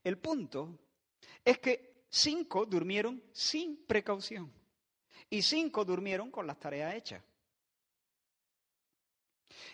El 0.04 0.18
punto 0.18 0.78
es 1.44 1.60
que 1.60 2.04
cinco 2.10 2.66
durmieron 2.66 3.24
sin 3.32 3.86
precaución 3.86 4.52
y 5.30 5.42
cinco 5.42 5.86
durmieron 5.86 6.30
con 6.30 6.46
las 6.46 6.60
tareas 6.60 6.94
hechas. 6.94 7.24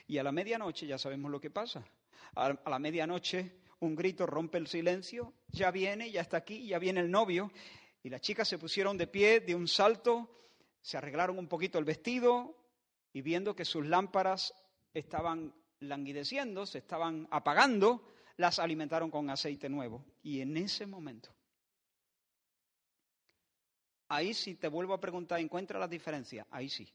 Y 0.05 0.19
a 0.19 0.23
la 0.23 0.31
medianoche 0.31 0.85
ya 0.85 0.99
sabemos 0.99 1.31
lo 1.31 1.41
que 1.41 1.49
pasa. 1.49 1.83
A 2.35 2.69
la 2.69 2.79
medianoche 2.79 3.61
un 3.79 3.95
grito 3.95 4.27
rompe 4.27 4.59
el 4.59 4.67
silencio, 4.67 5.33
ya 5.47 5.71
viene, 5.71 6.11
ya 6.11 6.21
está 6.21 6.37
aquí, 6.37 6.67
ya 6.67 6.77
viene 6.77 6.99
el 6.99 7.09
novio. 7.09 7.51
Y 8.03 8.09
las 8.09 8.21
chicas 8.21 8.47
se 8.47 8.59
pusieron 8.59 8.99
de 8.99 9.07
pie 9.07 9.39
de 9.39 9.55
un 9.55 9.67
salto, 9.67 10.29
se 10.79 10.97
arreglaron 10.97 11.39
un 11.39 11.47
poquito 11.47 11.79
el 11.79 11.85
vestido 11.85 12.61
y 13.14 13.22
viendo 13.22 13.55
que 13.55 13.66
sus 13.66 13.86
lámparas 13.86 14.53
estaban 14.93 15.53
languideciendo, 15.80 16.66
se 16.66 16.80
estaban 16.80 17.28
apagando, 17.32 18.07
las 18.38 18.59
alimentaron 18.59 19.09
con 19.12 19.30
aceite 19.30 19.70
nuevo. 19.70 20.05
Y 20.24 20.41
en 20.41 20.57
ese 20.57 20.86
momento 20.86 21.34
Ahí 24.12 24.34
sí 24.34 24.55
te 24.55 24.68
vuelvo 24.68 24.93
a 24.93 24.99
preguntar, 24.99 25.39
¿encuentra 25.39 25.80
las 25.80 25.89
diferencias? 25.89 26.45
Ahí 26.51 26.68
sí. 26.68 26.91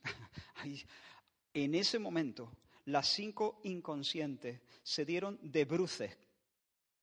En 1.54 1.74
ese 1.74 1.98
momento, 1.98 2.52
las 2.84 3.08
cinco 3.08 3.58
inconscientes 3.64 4.60
se 4.82 5.06
dieron 5.06 5.38
de 5.40 5.64
bruces 5.64 6.14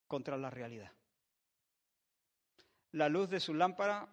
contra 0.07 0.37
la 0.37 0.51
realidad. 0.51 0.91
La 2.91 3.09
luz 3.09 3.27
de 3.31 3.39
su 3.39 3.55
lámpara, 3.55 4.07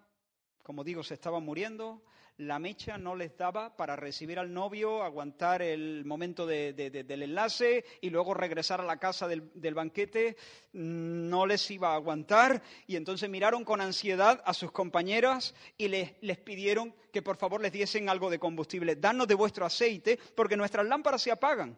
como 0.63 0.83
digo, 0.83 1.03
se 1.03 1.13
estaba 1.13 1.39
muriendo, 1.39 2.03
la 2.37 2.57
mecha 2.59 2.97
no 2.97 3.15
les 3.15 3.37
daba 3.37 3.75
para 3.75 3.95
recibir 3.95 4.39
al 4.39 4.51
novio, 4.51 5.03
aguantar 5.03 5.61
el 5.61 6.05
momento 6.05 6.45
del 6.45 7.23
enlace 7.23 7.85
y 8.01 8.09
luego 8.09 8.33
regresar 8.33 8.81
a 8.81 8.85
la 8.85 8.97
casa 8.97 9.27
del, 9.27 9.73
banquete, 9.73 10.37
no 10.73 11.45
les 11.45 11.69
iba 11.69 11.91
a 11.91 11.95
aguantar 11.95 12.61
y 12.87 12.95
entonces 12.95 13.29
miraron 13.29 13.63
con 13.63 13.79
ansiedad 13.79 14.41
a 14.45 14.53
sus 14.53 14.71
compañeras 14.71 15.53
y 15.77 15.87
les, 15.87 16.13
les 16.21 16.37
pidieron 16.39 16.95
que 17.11 17.21
por 17.21 17.37
favor 17.37 17.61
les 17.61 17.71
diesen 17.71 18.09
algo 18.09 18.29
de 18.29 18.39
combustible. 18.39 18.95
Danos 18.95 19.27
de 19.27 19.35
vuestro 19.35 19.65
aceite 19.65 20.17
porque 20.35 20.57
nuestras 20.57 20.87
lámparas 20.87 21.21
se 21.21 21.31
apagan. 21.31 21.77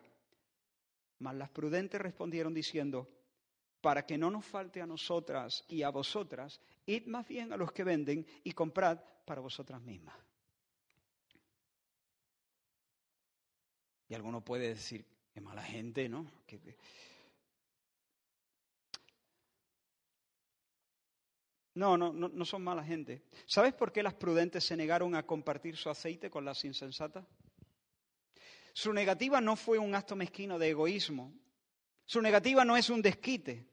Mas 1.19 1.35
las 1.35 1.49
prudentes 1.49 1.99
respondieron 1.99 2.53
diciendo, 2.53 3.09
para 3.81 4.05
que 4.05 4.17
no 4.17 4.31
nos 4.31 4.45
falte 4.45 4.81
a 4.81 4.85
nosotras 4.85 5.65
y 5.67 5.83
a 5.83 5.89
vosotras, 5.89 6.61
id 6.85 7.05
más 7.07 7.27
bien 7.27 7.51
a 7.51 7.57
los 7.57 7.73
que 7.73 7.83
venden 7.83 8.25
y 8.45 8.53
comprad 8.53 8.99
para 9.25 9.41
vosotras 9.41 9.81
mismas. 9.81 10.15
Y 14.13 14.15
alguno 14.15 14.41
puede 14.41 14.67
decir, 14.67 15.03
qué 15.33 15.41
mala 15.41 15.63
gente, 15.63 16.07
¿no? 16.07 16.31
No, 21.73 21.97
no, 21.97 22.13
no, 22.13 22.45
son 22.45 22.63
mala 22.63 22.83
gente. 22.83 23.23
¿Sabes 23.47 23.73
por 23.73 23.91
qué 23.91 24.03
las 24.03 24.13
prudentes 24.13 24.65
se 24.65 24.77
negaron 24.77 25.15
a 25.15 25.25
compartir 25.25 25.75
su 25.77 25.89
aceite 25.89 26.29
con 26.29 26.45
las 26.45 26.63
insensatas? 26.63 27.25
Su 28.71 28.93
negativa 28.93 29.41
no 29.41 29.55
fue 29.55 29.79
un 29.79 29.95
acto 29.95 30.15
mezquino 30.15 30.59
de 30.59 30.69
egoísmo. 30.69 31.33
Su 32.05 32.21
negativa 32.21 32.63
no 32.63 32.77
es 32.77 32.91
un 32.91 33.01
desquite. 33.01 33.65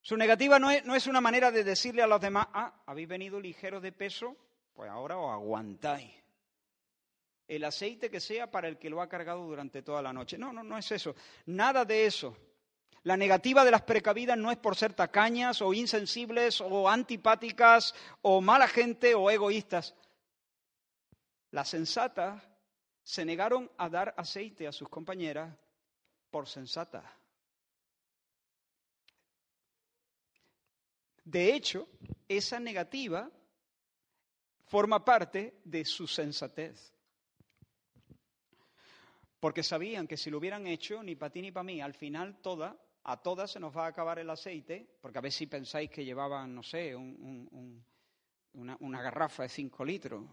Su 0.00 0.16
negativa 0.16 0.58
no 0.58 0.72
es, 0.72 0.84
no 0.84 0.96
es 0.96 1.06
una 1.06 1.20
manera 1.20 1.52
de 1.52 1.62
decirle 1.62 2.02
a 2.02 2.08
los 2.08 2.20
demás, 2.20 2.48
ah, 2.52 2.82
habéis 2.84 3.06
venido 3.06 3.38
ligeros 3.38 3.80
de 3.80 3.92
peso, 3.92 4.36
pues 4.74 4.90
ahora 4.90 5.16
os 5.16 5.30
aguantáis 5.30 6.25
el 7.48 7.64
aceite 7.64 8.10
que 8.10 8.20
sea 8.20 8.50
para 8.50 8.68
el 8.68 8.78
que 8.78 8.90
lo 8.90 9.00
ha 9.00 9.08
cargado 9.08 9.44
durante 9.46 9.82
toda 9.82 10.02
la 10.02 10.12
noche. 10.12 10.36
No, 10.38 10.52
no, 10.52 10.62
no 10.62 10.78
es 10.78 10.90
eso. 10.92 11.14
Nada 11.46 11.84
de 11.84 12.06
eso. 12.06 12.36
La 13.04 13.16
negativa 13.16 13.64
de 13.64 13.70
las 13.70 13.82
precavidas 13.82 14.36
no 14.36 14.50
es 14.50 14.56
por 14.56 14.74
ser 14.74 14.92
tacañas 14.92 15.62
o 15.62 15.72
insensibles 15.72 16.60
o 16.60 16.88
antipáticas 16.88 17.94
o 18.22 18.40
mala 18.40 18.66
gente 18.66 19.14
o 19.14 19.30
egoístas. 19.30 19.94
Las 21.52 21.68
sensatas 21.68 22.42
se 23.04 23.24
negaron 23.24 23.70
a 23.78 23.88
dar 23.88 24.12
aceite 24.16 24.66
a 24.66 24.72
sus 24.72 24.88
compañeras 24.88 25.56
por 26.30 26.48
sensata. 26.48 27.16
De 31.22 31.54
hecho, 31.54 31.88
esa 32.28 32.58
negativa 32.58 33.30
forma 34.64 35.04
parte 35.04 35.60
de 35.64 35.84
su 35.84 36.08
sensatez 36.08 36.95
porque 39.46 39.62
sabían 39.62 40.08
que 40.08 40.16
si 40.16 40.28
lo 40.28 40.38
hubieran 40.38 40.66
hecho, 40.66 41.04
ni 41.04 41.14
para 41.14 41.30
ti 41.30 41.40
ni 41.40 41.52
para 41.52 41.62
mí, 41.62 41.80
al 41.80 41.94
final 41.94 42.40
toda, 42.42 42.76
a 43.04 43.22
todas 43.22 43.52
se 43.52 43.60
nos 43.60 43.76
va 43.76 43.84
a 43.84 43.90
acabar 43.90 44.18
el 44.18 44.28
aceite, 44.28 44.98
porque 45.00 45.18
a 45.18 45.20
ver 45.20 45.30
si 45.30 45.46
pensáis 45.46 45.88
que 45.88 46.04
llevaban, 46.04 46.52
no 46.52 46.64
sé, 46.64 46.96
una, 46.96 49.02
garrafa 49.02 49.44
de 49.44 49.48
5 49.48 49.84
litros. 49.84 50.24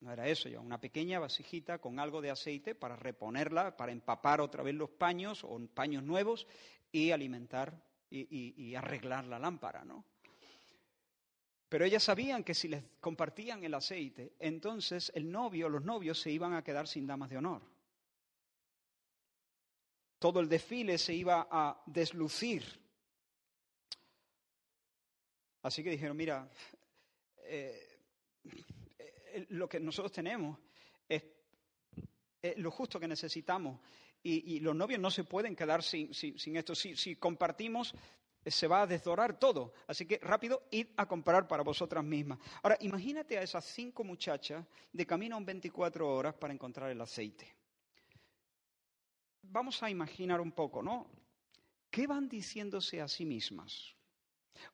No 0.00 0.10
era 0.10 0.26
eso, 0.26 0.48
ya 0.48 0.58
una 0.58 0.80
pequeña 0.80 1.18
vasijita 1.18 1.82
con 1.82 1.98
algo 1.98 2.22
de 2.22 2.30
aceite 2.30 2.74
para 2.74 2.96
reponerla, 2.96 3.76
para 3.76 3.92
empapar 3.92 4.40
otra 4.40 4.62
vez 4.62 4.74
los 4.74 4.88
paños 4.88 5.44
o 5.44 5.60
paños 5.74 6.02
nuevos 6.02 6.46
y 6.90 7.10
alimentar 7.10 7.78
y, 8.08 8.54
y 8.56 8.74
arreglar 8.74 9.26
la 9.26 9.38
lámpara, 9.38 9.84
¿no? 9.84 10.06
Pero 11.68 11.84
ellas 11.84 12.04
sabían 12.04 12.42
que 12.42 12.54
si 12.54 12.68
les 12.68 12.84
compartían 13.00 13.64
el 13.64 13.74
aceite, 13.74 14.32
entonces 14.38 15.12
el 15.14 15.30
novio, 15.30 15.68
los 15.68 15.84
novios 15.84 16.18
se 16.18 16.30
iban 16.30 16.54
a 16.54 16.64
quedar 16.64 16.88
sin 16.88 17.06
damas 17.06 17.28
de 17.28 17.36
honor 17.36 17.73
todo 20.24 20.40
el 20.40 20.48
desfile 20.48 20.96
se 20.96 21.12
iba 21.12 21.48
a 21.50 21.82
deslucir. 21.84 22.64
Así 25.60 25.84
que 25.84 25.90
dijeron, 25.90 26.16
mira, 26.16 26.48
eh, 27.40 27.98
eh, 28.98 29.46
lo 29.50 29.68
que 29.68 29.78
nosotros 29.78 30.12
tenemos 30.12 30.58
es 31.06 31.24
eh, 32.40 32.54
lo 32.56 32.70
justo 32.70 32.98
que 32.98 33.06
necesitamos. 33.06 33.78
Y, 34.22 34.60
los 34.60 34.74
novios 34.74 34.98
no 34.98 35.10
se 35.10 35.24
pueden 35.24 35.54
quedar 35.54 35.82
sin, 35.82 36.08
esto. 36.56 36.74
Si, 36.74 37.16
compartimos, 37.16 37.94
eh, 38.46 38.50
se 38.50 38.66
va 38.66 38.80
a 38.80 38.86
desdorar 38.86 39.38
todo. 39.38 39.74
Así 39.86 40.06
que 40.06 40.16
rápido, 40.22 40.66
id 40.70 40.86
a 40.96 41.06
comprar 41.06 41.46
para 41.46 41.62
vosotras 41.62 42.02
mismas. 42.02 42.38
Ahora, 42.62 42.78
imagínate 42.80 43.36
a 43.36 43.42
esas 43.42 43.66
cinco 43.66 44.04
muchachas 44.04 44.64
de 44.90 45.04
camino 45.04 45.36
en 45.36 45.44
24 45.44 46.08
horas 46.08 46.32
para 46.32 46.54
encontrar 46.54 46.90
el 46.90 47.02
aceite. 47.02 47.53
Vamos 49.50 49.82
a 49.82 49.90
imaginar 49.90 50.40
un 50.40 50.52
poco, 50.52 50.82
¿no? 50.82 51.06
¿Qué 51.90 52.06
van 52.06 52.28
diciéndose 52.28 53.00
a 53.00 53.08
sí 53.08 53.24
mismas? 53.24 53.94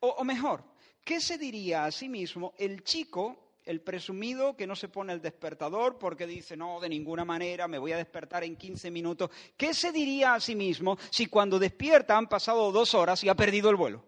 o 0.01 0.23
mejor, 0.25 0.63
¿qué 1.05 1.21
se 1.21 1.37
diría 1.37 1.85
a 1.85 1.91
sí 1.91 2.09
mismo 2.09 2.55
el 2.59 2.85
chico 2.85 3.51
el 3.65 3.81
presumido 3.83 4.57
que 4.57 4.67
no 4.67 4.75
se 4.75 4.89
pone 4.89 5.13
el 5.13 5.21
despertador 5.21 5.99
porque 5.99 6.27
dice, 6.27 6.57
no, 6.57 6.81
de 6.81 6.89
ninguna 6.89 7.25
manera, 7.25 7.69
me 7.69 7.79
voy 7.79 7.93
a 7.93 7.97
despertar 7.97 8.45
en 8.45 8.57
15 8.57 8.91
minutos. 8.91 9.31
¿Qué 9.57 9.75
se 9.75 9.93
diría 9.93 10.35
a 10.35 10.41
sí 10.41 10.55
mismo 10.55 10.99
si 11.11 11.27
cuando 11.27 11.59
despierta 11.59 12.17
han 12.17 12.29
pasado 12.29 12.73
dos 12.73 12.95
horas 12.95 13.23
y 13.23 13.29
ha 13.29 13.35
perdido 13.35 13.71
el 13.71 13.77
vuelo? 13.77 14.05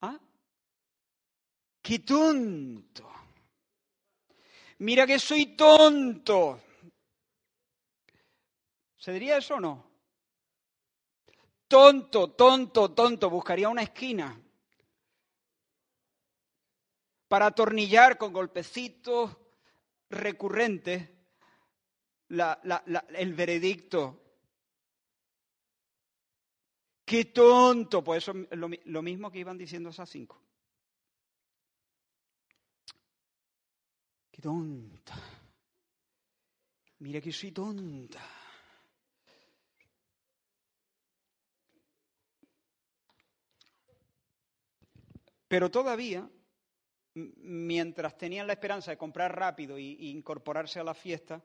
¿Ah? 0.00 0.18
¡Qué 1.80 2.00
tonto! 2.00 3.08
Mira 4.78 5.06
que 5.06 5.18
soy 5.18 5.56
tonto. 5.56 6.60
¿Se 9.02 9.10
diría 9.10 9.38
eso 9.38 9.56
o 9.56 9.60
no? 9.60 9.84
Tonto, 11.66 12.30
tonto, 12.34 12.92
tonto. 12.92 13.28
Buscaría 13.28 13.68
una 13.68 13.82
esquina 13.82 14.40
para 17.26 17.46
atornillar 17.46 18.16
con 18.16 18.32
golpecitos 18.32 19.36
recurrentes 20.08 21.10
el 22.28 23.34
veredicto. 23.34 24.22
¡Qué 27.04 27.24
tonto! 27.24 28.04
Pues 28.04 28.22
eso 28.22 28.34
es 28.48 28.56
lo, 28.84 29.02
mismo 29.02 29.32
que 29.32 29.40
iban 29.40 29.58
diciendo 29.58 29.90
esas 29.90 30.08
cinco. 30.08 30.40
¡Qué 34.30 34.40
tonta! 34.40 35.14
Mira 37.00 37.20
que 37.20 37.32
soy 37.32 37.50
tonta. 37.50 38.41
Pero 45.52 45.70
todavía 45.70 46.26
mientras 47.12 48.16
tenían 48.16 48.46
la 48.46 48.54
esperanza 48.54 48.90
de 48.90 48.96
comprar 48.96 49.38
rápido 49.38 49.76
e 49.76 49.82
incorporarse 49.82 50.80
a 50.80 50.82
la 50.82 50.94
fiesta, 50.94 51.44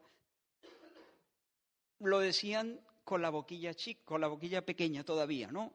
lo 1.98 2.18
decían 2.18 2.80
con 3.04 3.20
la 3.20 3.28
boquilla 3.28 3.74
chica, 3.74 4.00
con 4.06 4.22
la 4.22 4.28
boquilla 4.28 4.64
pequeña 4.64 5.04
todavía, 5.04 5.52
¿no? 5.52 5.74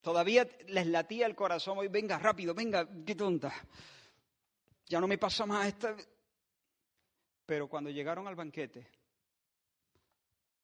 Todavía 0.00 0.48
les 0.66 0.88
latía 0.88 1.26
el 1.26 1.36
corazón, 1.36 1.78
y 1.84 1.86
venga 1.86 2.18
rápido, 2.18 2.54
venga, 2.54 2.88
qué 3.06 3.14
tonta. 3.14 3.52
Ya 4.86 4.98
no 5.00 5.06
me 5.06 5.18
pasa 5.18 5.46
más 5.46 5.68
esta. 5.68 5.96
Pero 7.46 7.68
cuando 7.68 7.90
llegaron 7.90 8.26
al 8.26 8.34
banquete, 8.34 8.84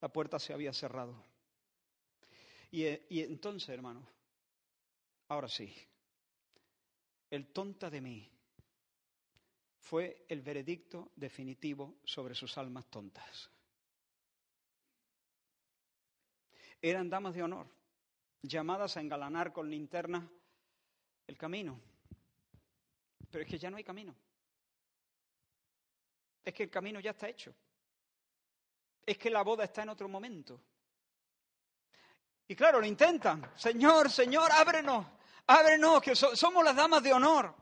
la 0.01 0.09
puerta 0.09 0.39
se 0.39 0.51
había 0.51 0.73
cerrado. 0.73 1.23
Y, 2.69 2.83
y 2.85 3.21
entonces, 3.21 3.69
hermano, 3.69 4.05
ahora 5.29 5.47
sí, 5.47 5.73
el 7.29 7.47
tonta 7.47 7.89
de 7.89 8.01
mí 8.01 8.31
fue 9.79 10.25
el 10.27 10.41
veredicto 10.41 11.11
definitivo 11.15 11.99
sobre 12.03 12.35
sus 12.35 12.57
almas 12.57 12.85
tontas. 12.87 13.49
Eran 16.81 17.09
damas 17.09 17.33
de 17.33 17.43
honor, 17.43 17.67
llamadas 18.41 18.97
a 18.97 19.01
engalanar 19.01 19.51
con 19.51 19.69
linterna 19.69 20.29
el 21.25 21.37
camino. 21.37 21.79
Pero 23.31 23.43
es 23.43 23.49
que 23.49 23.57
ya 23.57 23.69
no 23.69 23.77
hay 23.77 23.83
camino. 23.83 24.15
Es 26.43 26.53
que 26.53 26.63
el 26.63 26.69
camino 26.69 26.99
ya 26.99 27.11
está 27.11 27.27
hecho. 27.27 27.53
Es 29.05 29.17
que 29.17 29.29
la 29.29 29.41
boda 29.41 29.63
está 29.63 29.83
en 29.83 29.89
otro 29.89 30.07
momento. 30.07 30.61
Y 32.47 32.55
claro, 32.55 32.79
lo 32.79 32.85
intentan. 32.85 33.51
Señor, 33.57 34.09
Señor, 34.09 34.51
ábrenos, 34.51 35.05
ábrenos, 35.47 36.01
que 36.01 36.15
somos 36.15 36.63
las 36.63 36.75
damas 36.75 37.01
de 37.01 37.13
honor. 37.13 37.55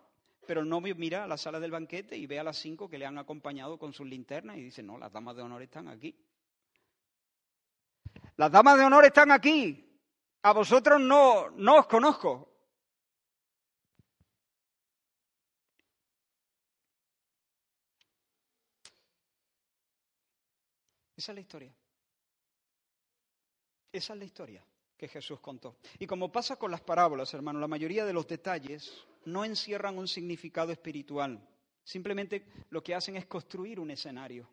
Pero 0.45 0.61
el 0.61 0.69
novio 0.69 0.95
mira 0.95 1.23
a 1.23 1.27
la 1.27 1.37
sala 1.37 1.59
del 1.59 1.71
banquete 1.71 2.15
y 2.17 2.27
ve 2.27 2.39
a 2.39 2.43
las 2.43 2.57
cinco 2.57 2.89
que 2.89 2.97
le 2.97 3.05
han 3.05 3.17
acompañado 3.17 3.79
con 3.79 3.93
sus 3.93 4.05
linternas 4.05 4.57
y 4.57 4.63
dice, 4.63 4.83
no, 4.83 4.97
las 4.97 5.11
damas 5.11 5.35
de 5.35 5.41
honor 5.41 5.61
están 5.63 5.87
aquí. 5.87 6.15
Las 8.37 8.51
damas 8.51 8.77
de 8.77 8.85
honor 8.85 9.05
están 9.05 9.31
aquí. 9.31 9.81
A 10.43 10.53
vosotros 10.53 11.01
no, 11.01 11.49
no 11.51 11.77
os 11.77 11.87
conozco. 11.87 12.51
Esa 21.15 21.31
es 21.31 21.35
la 21.35 21.41
historia. 21.41 21.73
Esa 23.91 24.13
es 24.13 24.19
la 24.19 24.25
historia 24.25 24.65
que 25.05 25.19
Jesús 25.19 25.39
contó. 25.39 25.77
Y 25.99 26.07
como 26.07 26.31
pasa 26.31 26.55
con 26.55 26.71
las 26.71 26.81
parábolas, 26.81 27.33
hermano, 27.33 27.59
la 27.59 27.67
mayoría 27.67 28.05
de 28.05 28.13
los 28.13 28.27
detalles 28.27 28.91
no 29.25 29.45
encierran 29.45 29.97
un 29.97 30.07
significado 30.07 30.71
espiritual. 30.71 31.39
Simplemente 31.83 32.45
lo 32.69 32.81
que 32.83 32.95
hacen 32.95 33.15
es 33.15 33.25
construir 33.27 33.79
un 33.79 33.91
escenario. 33.91 34.49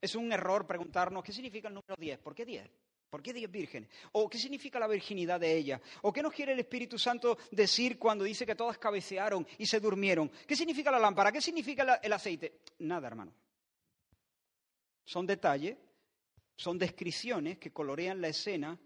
Es 0.00 0.14
un 0.14 0.30
error 0.32 0.66
preguntarnos 0.66 1.24
qué 1.24 1.32
significa 1.32 1.68
el 1.68 1.74
número 1.74 1.96
10. 1.98 2.18
¿Por 2.18 2.34
qué 2.34 2.44
10? 2.44 2.70
¿Por 3.08 3.22
qué 3.22 3.32
10 3.32 3.50
vírgenes? 3.50 3.88
¿O 4.12 4.28
qué 4.28 4.38
significa 4.38 4.78
la 4.78 4.86
virginidad 4.86 5.40
de 5.40 5.56
ella? 5.56 5.80
¿O 6.02 6.12
qué 6.12 6.22
nos 6.22 6.32
quiere 6.32 6.52
el 6.52 6.60
Espíritu 6.60 6.98
Santo 6.98 7.38
decir 7.50 7.98
cuando 7.98 8.24
dice 8.24 8.44
que 8.44 8.54
todas 8.54 8.76
cabecearon 8.76 9.46
y 9.56 9.66
se 9.66 9.80
durmieron? 9.80 10.30
¿Qué 10.46 10.54
significa 10.54 10.90
la 10.90 10.98
lámpara? 10.98 11.32
¿Qué 11.32 11.40
significa 11.40 11.98
el 12.02 12.12
aceite? 12.12 12.60
Nada, 12.80 13.06
hermano. 13.08 13.32
Son 15.06 15.26
detalles, 15.26 15.78
son 16.54 16.76
descripciones 16.76 17.56
que 17.56 17.72
colorean 17.72 18.20
la 18.20 18.28
escena 18.28 18.78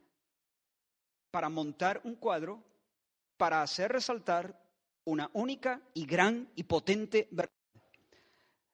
para 1.33 1.49
montar 1.49 2.03
un 2.05 2.15
cuadro, 2.17 2.63
para 3.39 3.63
hacer 3.63 3.91
resaltar 3.91 4.55
una 5.05 5.31
única 5.33 5.81
y 5.95 6.05
gran 6.07 6.53
y 6.55 6.63
potente 6.65 7.27
verdad. 7.33 7.51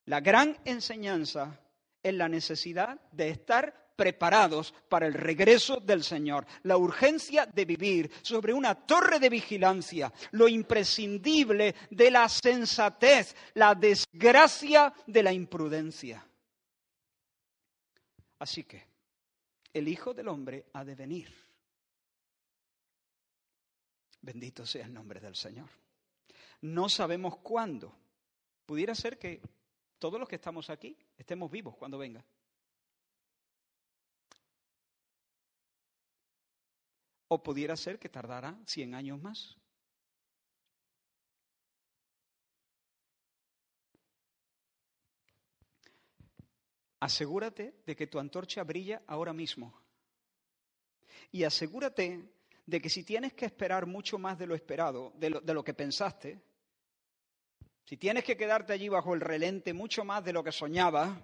La 0.06 0.20
gran 0.20 0.58
enseñanza 0.64 1.60
es 2.02 2.14
la 2.14 2.28
necesidad 2.28 3.00
de 3.12 3.30
estar 3.30 3.92
preparados 3.94 4.74
para 4.88 5.06
el 5.06 5.14
regreso 5.14 5.80
del 5.80 6.02
Señor, 6.02 6.46
la 6.64 6.76
urgencia 6.76 7.46
de 7.46 7.64
vivir 7.64 8.10
sobre 8.22 8.52
una 8.52 8.74
torre 8.74 9.20
de 9.20 9.28
vigilancia, 9.28 10.12
lo 10.32 10.48
imprescindible 10.48 11.74
de 11.90 12.10
la 12.10 12.28
sensatez, 12.28 13.36
la 13.54 13.74
desgracia 13.74 14.92
de 15.06 15.22
la 15.22 15.32
imprudencia. 15.32 16.26
Así 18.40 18.64
que 18.64 18.84
el 19.72 19.86
Hijo 19.88 20.12
del 20.12 20.28
Hombre 20.28 20.66
ha 20.72 20.84
de 20.84 20.94
venir 20.94 21.47
Bendito 24.20 24.66
sea 24.66 24.86
el 24.86 24.92
nombre 24.92 25.20
del 25.20 25.36
Señor. 25.36 25.68
No 26.60 26.88
sabemos 26.88 27.38
cuándo. 27.38 27.94
Pudiera 28.66 28.94
ser 28.94 29.18
que 29.18 29.40
todos 29.98 30.18
los 30.18 30.28
que 30.28 30.36
estamos 30.36 30.70
aquí 30.70 30.96
estemos 31.16 31.50
vivos 31.50 31.76
cuando 31.76 31.98
venga. 31.98 32.24
O 37.28 37.42
pudiera 37.42 37.76
ser 37.76 37.98
que 37.98 38.08
tardará 38.08 38.58
100 38.66 38.94
años 38.94 39.20
más. 39.20 39.56
Asegúrate 47.00 47.80
de 47.86 47.94
que 47.94 48.08
tu 48.08 48.18
antorcha 48.18 48.64
brilla 48.64 49.02
ahora 49.06 49.32
mismo. 49.32 49.72
Y 51.30 51.44
asegúrate 51.44 52.28
de 52.68 52.82
que 52.82 52.90
si 52.90 53.02
tienes 53.02 53.32
que 53.32 53.46
esperar 53.46 53.86
mucho 53.86 54.18
más 54.18 54.38
de 54.38 54.46
lo 54.46 54.54
esperado, 54.54 55.14
de 55.16 55.30
lo, 55.30 55.64
que 55.64 55.72
pensaste, 55.72 56.38
si 57.86 57.96
tienes 57.96 58.24
que 58.24 58.36
quedarte 58.36 58.74
allí 58.74 58.90
bajo 58.90 59.14
el 59.14 59.22
relente 59.22 59.72
mucho 59.72 60.04
más 60.04 60.22
de 60.22 60.34
lo 60.34 60.44
que 60.44 60.52
soñabas, 60.52 61.18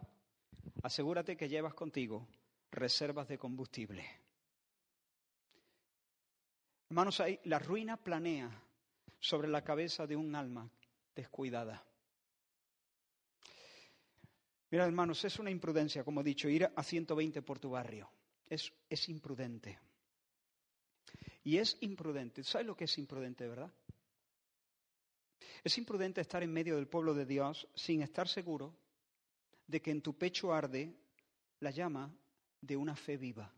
asegúrate 0.83 1.37
que 1.37 1.51
llevas 1.51 1.75
contigo 1.75 2.27
reservas 2.71 3.29
de 3.29 3.37
combustible. 3.37 4.07
Hermanos, 6.89 7.21
ahí 7.21 7.39
la 7.45 7.59
ruina 7.59 7.99
planea 7.99 8.51
sobre 9.21 9.49
la 9.49 9.63
cabeza 9.63 10.07
de 10.07 10.17
un 10.17 10.35
alma 10.35 10.71
descuidada. 11.15 11.85
Mira, 14.71 14.87
hermanos, 14.87 15.23
es 15.27 15.39
una 15.39 15.51
imprudencia, 15.51 16.05
como 16.05 16.23
he 16.23 16.25
dicho, 16.25 16.49
ir 16.49 16.73
a 16.75 16.83
120 16.83 17.43
por 17.43 17.59
tu 17.59 17.69
barrio. 17.69 18.11
Es, 18.49 18.73
es 18.89 19.11
imprudente. 19.11 19.79
Y 21.45 21.59
es 21.59 21.77
imprudente. 21.81 22.43
¿Sabes 22.43 22.67
lo 22.67 22.77
que 22.77 22.85
es 22.85 22.99
imprudente, 22.99 23.47
verdad? 23.47 23.73
Es 25.63 25.79
imprudente 25.79 26.21
estar 26.21 26.43
en 26.43 26.53
medio 26.53 26.77
del 26.77 26.89
pueblo 26.89 27.15
de 27.15 27.27
Dios 27.27 27.69
sin 27.75 28.03
estar 28.03 28.29
seguro 28.29 28.75
de 29.67 29.81
que 29.81 29.91
en 29.91 30.03
tu 30.03 30.17
pecho 30.17 30.53
arde 30.53 30.95
la 31.61 31.71
llama 31.71 32.15
de 32.61 32.77
una 32.77 32.97
fe 32.97 33.17
viva, 33.17 33.53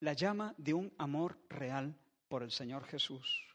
la 0.00 0.14
llama 0.14 0.54
de 0.56 0.74
un 0.74 0.92
amor 0.98 1.38
real 1.48 1.94
por 2.28 2.42
el 2.42 2.50
Señor 2.50 2.84
Jesús, 2.84 3.46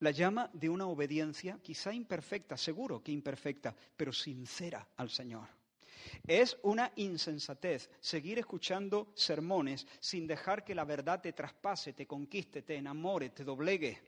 la 0.00 0.12
llama 0.12 0.50
de 0.52 0.68
una 0.68 0.86
obediencia 0.86 1.58
quizá 1.60 1.92
imperfecta, 1.92 2.56
seguro 2.56 3.02
que 3.02 3.10
imperfecta, 3.10 3.74
pero 3.96 4.12
sincera 4.12 4.88
al 4.96 5.10
Señor. 5.10 5.57
Es 6.26 6.56
una 6.62 6.92
insensatez 6.96 7.90
seguir 8.00 8.38
escuchando 8.38 9.12
sermones 9.14 9.86
sin 10.00 10.26
dejar 10.26 10.64
que 10.64 10.74
la 10.74 10.84
verdad 10.84 11.20
te 11.20 11.32
traspase, 11.32 11.92
te 11.92 12.06
conquiste, 12.06 12.62
te 12.62 12.76
enamore, 12.76 13.30
te 13.30 13.44
doblegue. 13.44 13.98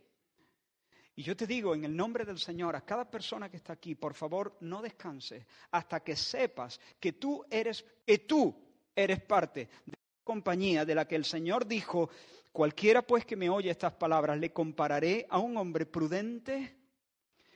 Y 1.16 1.22
yo 1.22 1.36
te 1.36 1.46
digo, 1.46 1.74
en 1.74 1.84
el 1.84 1.94
nombre 1.94 2.24
del 2.24 2.38
Señor, 2.38 2.76
a 2.76 2.84
cada 2.84 3.10
persona 3.10 3.50
que 3.50 3.58
está 3.58 3.74
aquí, 3.74 3.94
por 3.94 4.14
favor, 4.14 4.56
no 4.60 4.80
descanses 4.80 5.44
hasta 5.70 6.00
que 6.00 6.16
sepas 6.16 6.80
que 6.98 7.12
tú 7.12 7.44
eres, 7.50 7.84
que 8.06 8.18
tú 8.18 8.54
eres 8.94 9.20
parte 9.20 9.68
de 9.84 9.92
la 9.92 10.24
compañía 10.24 10.84
de 10.84 10.94
la 10.94 11.06
que 11.06 11.16
el 11.16 11.24
Señor 11.24 11.66
dijo, 11.66 12.08
cualquiera 12.52 13.02
pues 13.02 13.26
que 13.26 13.36
me 13.36 13.50
oye 13.50 13.70
estas 13.70 13.92
palabras, 13.92 14.38
le 14.38 14.52
compararé 14.52 15.26
a 15.28 15.38
un 15.38 15.56
hombre 15.56 15.84
prudente 15.84 16.79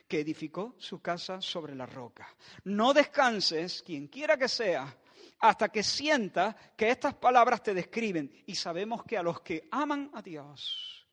que 0.07 0.21
edificó 0.21 0.75
su 0.79 1.01
casa 1.01 1.41
sobre 1.41 1.75
la 1.75 1.87
roca. 1.87 2.29
No 2.65 2.93
descanses, 2.93 3.83
quien 3.83 4.09
quiera 4.09 4.37
que 4.37 4.49
sea, 4.49 4.97
hasta 5.41 5.69
que 5.69 5.83
sienta 5.83 6.57
que 6.77 6.91
estas 6.91 7.15
palabras 7.15 7.63
te 7.63 7.75
describen. 7.75 8.31
Y 8.47 8.55
sabemos 8.55 9.05
que 9.05 9.19
a 9.19 9.23
los 9.23 9.41
que 9.41 9.69
aman 9.71 10.11
a 10.15 10.23
Dios, 10.23 11.07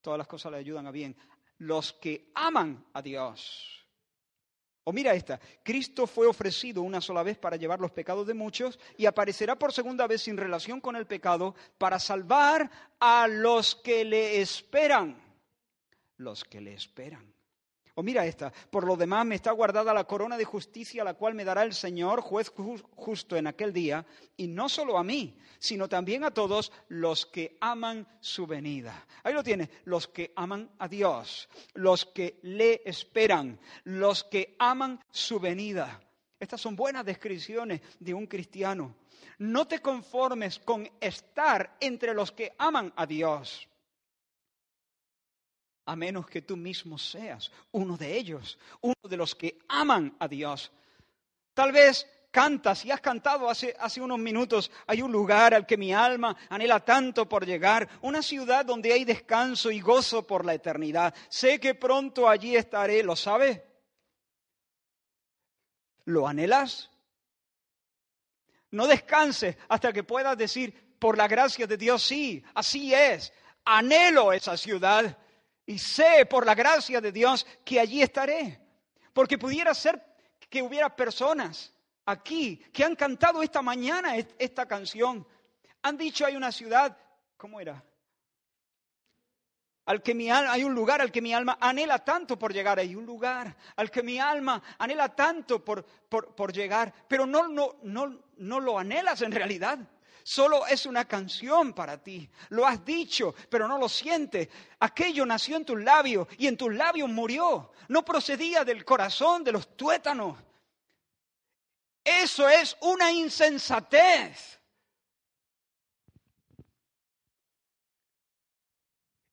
todas 0.00 0.18
las 0.18 0.26
cosas 0.26 0.52
le 0.52 0.58
ayudan 0.58 0.86
a 0.86 0.90
bien. 0.90 1.16
Los 1.58 1.92
que 1.92 2.30
aman 2.34 2.86
a 2.94 3.02
Dios. 3.02 3.80
O 4.84 4.92
mira 4.92 5.12
esta, 5.14 5.38
Cristo 5.62 6.06
fue 6.06 6.26
ofrecido 6.26 6.82
una 6.82 7.00
sola 7.00 7.22
vez 7.22 7.38
para 7.38 7.56
llevar 7.56 7.80
los 7.80 7.92
pecados 7.92 8.26
de 8.26 8.34
muchos 8.34 8.78
y 8.96 9.06
aparecerá 9.06 9.58
por 9.58 9.72
segunda 9.72 10.06
vez 10.06 10.22
sin 10.22 10.38
relación 10.38 10.80
con 10.80 10.96
el 10.96 11.06
pecado 11.06 11.54
para 11.76 11.98
salvar 11.98 12.70
a 12.98 13.28
los 13.28 13.76
que 13.76 14.04
le 14.04 14.40
esperan. 14.40 15.22
Los 16.16 16.44
que 16.44 16.60
le 16.60 16.74
esperan. 16.74 17.34
Mira 18.02 18.26
esta, 18.26 18.52
por 18.70 18.84
lo 18.86 18.96
demás 18.96 19.26
me 19.26 19.34
está 19.34 19.52
guardada 19.52 19.94
la 19.94 20.04
corona 20.04 20.36
de 20.36 20.44
justicia, 20.44 21.04
la 21.04 21.14
cual 21.14 21.34
me 21.34 21.44
dará 21.44 21.62
el 21.62 21.74
Señor, 21.74 22.20
juez 22.20 22.52
justo 22.96 23.36
en 23.36 23.46
aquel 23.46 23.72
día, 23.72 24.06
y 24.36 24.46
no 24.46 24.68
solo 24.68 24.98
a 24.98 25.04
mí, 25.04 25.36
sino 25.58 25.88
también 25.88 26.24
a 26.24 26.30
todos 26.30 26.72
los 26.88 27.26
que 27.26 27.56
aman 27.60 28.06
su 28.20 28.46
venida. 28.46 29.06
Ahí 29.22 29.34
lo 29.34 29.42
tiene, 29.42 29.70
los 29.84 30.08
que 30.08 30.32
aman 30.36 30.70
a 30.78 30.88
Dios, 30.88 31.48
los 31.74 32.06
que 32.06 32.38
le 32.42 32.82
esperan, 32.84 33.58
los 33.84 34.24
que 34.24 34.56
aman 34.58 35.02
su 35.10 35.40
venida. 35.40 36.00
Estas 36.38 36.60
son 36.60 36.76
buenas 36.76 37.04
descripciones 37.04 37.80
de 37.98 38.14
un 38.14 38.26
cristiano. 38.26 38.96
No 39.38 39.66
te 39.66 39.80
conformes 39.80 40.58
con 40.58 40.88
estar 41.00 41.76
entre 41.80 42.14
los 42.14 42.32
que 42.32 42.52
aman 42.58 42.92
a 42.96 43.06
Dios 43.06 43.69
a 45.90 45.96
menos 45.96 46.28
que 46.28 46.42
tú 46.42 46.56
mismo 46.56 46.96
seas 46.96 47.50
uno 47.72 47.96
de 47.96 48.16
ellos, 48.16 48.56
uno 48.80 48.94
de 49.02 49.16
los 49.16 49.34
que 49.34 49.58
aman 49.66 50.14
a 50.20 50.28
Dios. 50.28 50.70
Tal 51.52 51.72
vez 51.72 52.06
cantas 52.30 52.84
y 52.84 52.92
has 52.92 53.00
cantado 53.00 53.50
hace, 53.50 53.74
hace 53.76 54.00
unos 54.00 54.20
minutos, 54.20 54.70
hay 54.86 55.02
un 55.02 55.10
lugar 55.10 55.52
al 55.52 55.66
que 55.66 55.76
mi 55.76 55.92
alma 55.92 56.36
anhela 56.48 56.78
tanto 56.78 57.28
por 57.28 57.44
llegar, 57.44 57.88
una 58.02 58.22
ciudad 58.22 58.64
donde 58.64 58.92
hay 58.92 59.04
descanso 59.04 59.72
y 59.72 59.80
gozo 59.80 60.24
por 60.24 60.44
la 60.44 60.54
eternidad. 60.54 61.12
Sé 61.28 61.58
que 61.58 61.74
pronto 61.74 62.28
allí 62.28 62.54
estaré, 62.54 63.02
¿lo 63.02 63.16
sabes? 63.16 63.60
¿Lo 66.04 66.28
anhelas? 66.28 66.88
No 68.70 68.86
descanses 68.86 69.56
hasta 69.68 69.92
que 69.92 70.04
puedas 70.04 70.38
decir, 70.38 70.94
por 71.00 71.18
la 71.18 71.26
gracia 71.26 71.66
de 71.66 71.76
Dios, 71.76 72.00
sí, 72.04 72.44
así 72.54 72.94
es, 72.94 73.32
anhelo 73.64 74.32
esa 74.32 74.56
ciudad 74.56 75.18
y 75.66 75.78
sé 75.78 76.26
por 76.26 76.46
la 76.46 76.54
gracia 76.54 77.00
de 77.00 77.12
Dios 77.12 77.46
que 77.64 77.80
allí 77.80 78.02
estaré. 78.02 78.60
Porque 79.12 79.38
pudiera 79.38 79.74
ser 79.74 80.02
que 80.48 80.62
hubiera 80.62 80.94
personas 80.94 81.72
aquí 82.04 82.56
que 82.72 82.84
han 82.84 82.96
cantado 82.96 83.42
esta 83.42 83.62
mañana 83.62 84.16
esta 84.16 84.66
canción. 84.66 85.26
Han 85.82 85.96
dicho 85.96 86.26
hay 86.26 86.36
una 86.36 86.52
ciudad, 86.52 86.96
¿cómo 87.36 87.60
era? 87.60 87.82
Al 89.86 90.02
que 90.02 90.14
mi 90.14 90.30
alma, 90.30 90.52
hay 90.52 90.62
un 90.62 90.74
lugar 90.74 91.00
al 91.00 91.10
que 91.10 91.22
mi 91.22 91.32
alma 91.32 91.58
anhela 91.60 91.98
tanto 91.98 92.38
por 92.38 92.52
llegar, 92.52 92.78
hay 92.78 92.94
un 92.94 93.06
lugar 93.06 93.56
al 93.76 93.90
que 93.90 94.02
mi 94.02 94.20
alma 94.20 94.62
anhela 94.78 95.14
tanto 95.14 95.64
por, 95.64 95.84
por, 95.84 96.34
por 96.34 96.52
llegar, 96.52 96.92
pero 97.08 97.26
no, 97.26 97.48
no, 97.48 97.76
no, 97.82 98.20
no 98.36 98.60
lo 98.60 98.78
anhelas 98.78 99.22
en 99.22 99.32
realidad. 99.32 99.78
Solo 100.30 100.64
es 100.64 100.86
una 100.86 101.06
canción 101.06 101.72
para 101.72 102.00
ti. 102.00 102.30
Lo 102.50 102.64
has 102.64 102.84
dicho, 102.84 103.34
pero 103.48 103.66
no 103.66 103.78
lo 103.78 103.88
sientes. 103.88 104.48
Aquello 104.78 105.26
nació 105.26 105.56
en 105.56 105.64
tus 105.64 105.82
labios 105.82 106.28
y 106.38 106.46
en 106.46 106.56
tus 106.56 106.72
labios 106.72 107.08
murió. 107.08 107.72
No 107.88 108.04
procedía 108.04 108.64
del 108.64 108.84
corazón 108.84 109.42
de 109.42 109.50
los 109.50 109.76
tuétanos. 109.76 110.38
Eso 112.04 112.48
es 112.48 112.76
una 112.82 113.10
insensatez. 113.10 114.60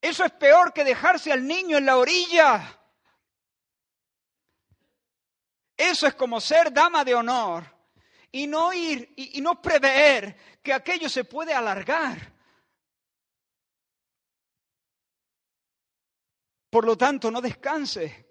Eso 0.02 0.26
es 0.26 0.32
peor 0.32 0.74
que 0.74 0.84
dejarse 0.84 1.32
al 1.32 1.46
niño 1.46 1.78
en 1.78 1.86
la 1.86 1.98
orilla. 1.98 2.76
Eso 5.78 6.08
es 6.08 6.16
como 6.16 6.42
ser 6.42 6.74
dama 6.74 7.06
de 7.06 7.14
honor 7.14 7.77
y 8.32 8.48
no 8.48 8.74
ir 8.74 9.14
y, 9.16 9.42
no 9.42 9.62
prever 9.62 10.36
que 10.62 10.74
aquello 10.74 11.10
se 11.10 11.24
puede 11.24 11.54
alargar. 11.54 12.34
Por 16.70 16.86
lo 16.86 16.98
tanto, 16.98 17.32
no 17.32 17.42
descanse. 17.42 18.28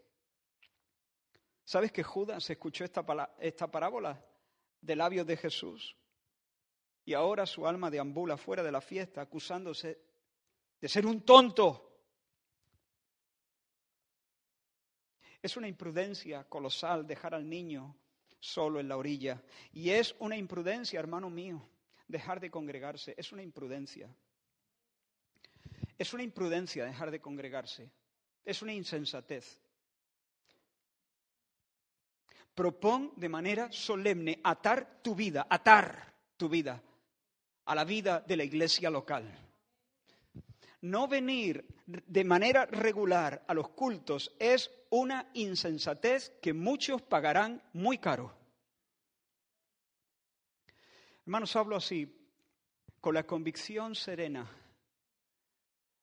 ¿Sabes 1.64 1.90
que 1.90 2.02
Judas 2.02 2.48
escuchó 2.48 2.84
esta, 2.84 3.04
esta 3.40 3.70
parábola 3.70 4.24
de 4.80 4.96
labios 4.96 5.26
de 5.26 5.36
Jesús? 5.36 5.96
Y 7.04 7.14
ahora 7.14 7.46
su 7.46 7.66
alma 7.66 7.90
deambula 7.90 8.36
fuera 8.36 8.62
de 8.62 8.72
la 8.72 8.80
fiesta 8.80 9.22
acusándose 9.22 10.00
de 10.80 10.88
ser 10.88 11.06
un 11.06 11.22
tonto. 11.22 11.82
Es 15.40 15.56
una 15.56 15.68
imprudencia 15.68 16.44
colosal 16.44 17.06
dejar 17.06 17.34
al 17.34 17.48
niño 17.48 17.96
solo 18.46 18.80
en 18.80 18.88
la 18.88 18.96
orilla. 18.96 19.42
Y 19.72 19.90
es 19.90 20.14
una 20.20 20.36
imprudencia, 20.36 21.00
hermano 21.00 21.28
mío, 21.30 21.68
dejar 22.06 22.40
de 22.40 22.50
congregarse. 22.50 23.14
Es 23.16 23.32
una 23.32 23.42
imprudencia. 23.42 24.08
Es 25.98 26.12
una 26.12 26.22
imprudencia 26.22 26.84
dejar 26.84 27.10
de 27.10 27.20
congregarse. 27.20 27.90
Es 28.44 28.62
una 28.62 28.72
insensatez. 28.72 29.60
Propón 32.54 33.12
de 33.16 33.28
manera 33.28 33.70
solemne 33.70 34.40
atar 34.42 35.02
tu 35.02 35.14
vida, 35.14 35.46
atar 35.50 36.14
tu 36.36 36.48
vida 36.48 36.82
a 37.66 37.74
la 37.74 37.84
vida 37.84 38.20
de 38.20 38.36
la 38.36 38.44
iglesia 38.44 38.88
local. 38.88 39.24
No 40.82 41.08
venir 41.08 41.66
de 41.86 42.24
manera 42.24 42.66
regular 42.66 43.44
a 43.48 43.54
los 43.54 43.70
cultos 43.70 44.34
es 44.38 44.70
una 44.90 45.30
insensatez 45.34 46.30
que 46.40 46.52
muchos 46.52 47.02
pagarán 47.02 47.62
muy 47.72 47.98
caro. 47.98 48.35
Hermanos, 51.26 51.56
hablo 51.56 51.74
así, 51.74 52.06
con 53.00 53.12
la 53.12 53.26
convicción 53.26 53.96
serena 53.96 54.48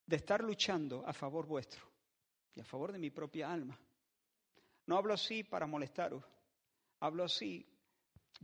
de 0.05 0.17
estar 0.17 0.43
luchando 0.43 1.07
a 1.07 1.13
favor 1.13 1.47
vuestro 1.47 1.81
y 2.53 2.59
a 2.59 2.65
favor 2.65 2.91
de 2.91 2.99
mi 2.99 3.09
propia 3.09 3.49
alma. 3.49 3.79
No 4.85 4.97
hablo 4.97 5.13
así 5.13 5.45
para 5.45 5.65
molestaros, 5.65 6.25
hablo 6.99 7.23
así 7.23 7.65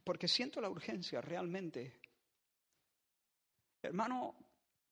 porque 0.06 0.30
siento 0.30 0.62
la 0.62 0.70
urgencia 0.70 1.20
realmente. 1.20 2.00
Hermano, 3.82 4.38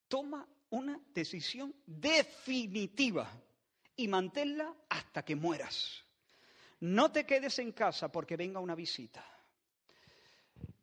toma 0.09 0.45
una 0.71 0.99
decisión 1.13 1.73
definitiva 1.85 3.31
y 3.95 4.09
manténla 4.09 4.75
hasta 4.89 5.23
que 5.23 5.37
mueras. 5.37 6.03
No 6.81 7.13
te 7.13 7.25
quedes 7.25 7.57
en 7.59 7.71
casa 7.71 8.11
porque 8.11 8.35
venga 8.35 8.59
una 8.59 8.75
visita. 8.75 9.25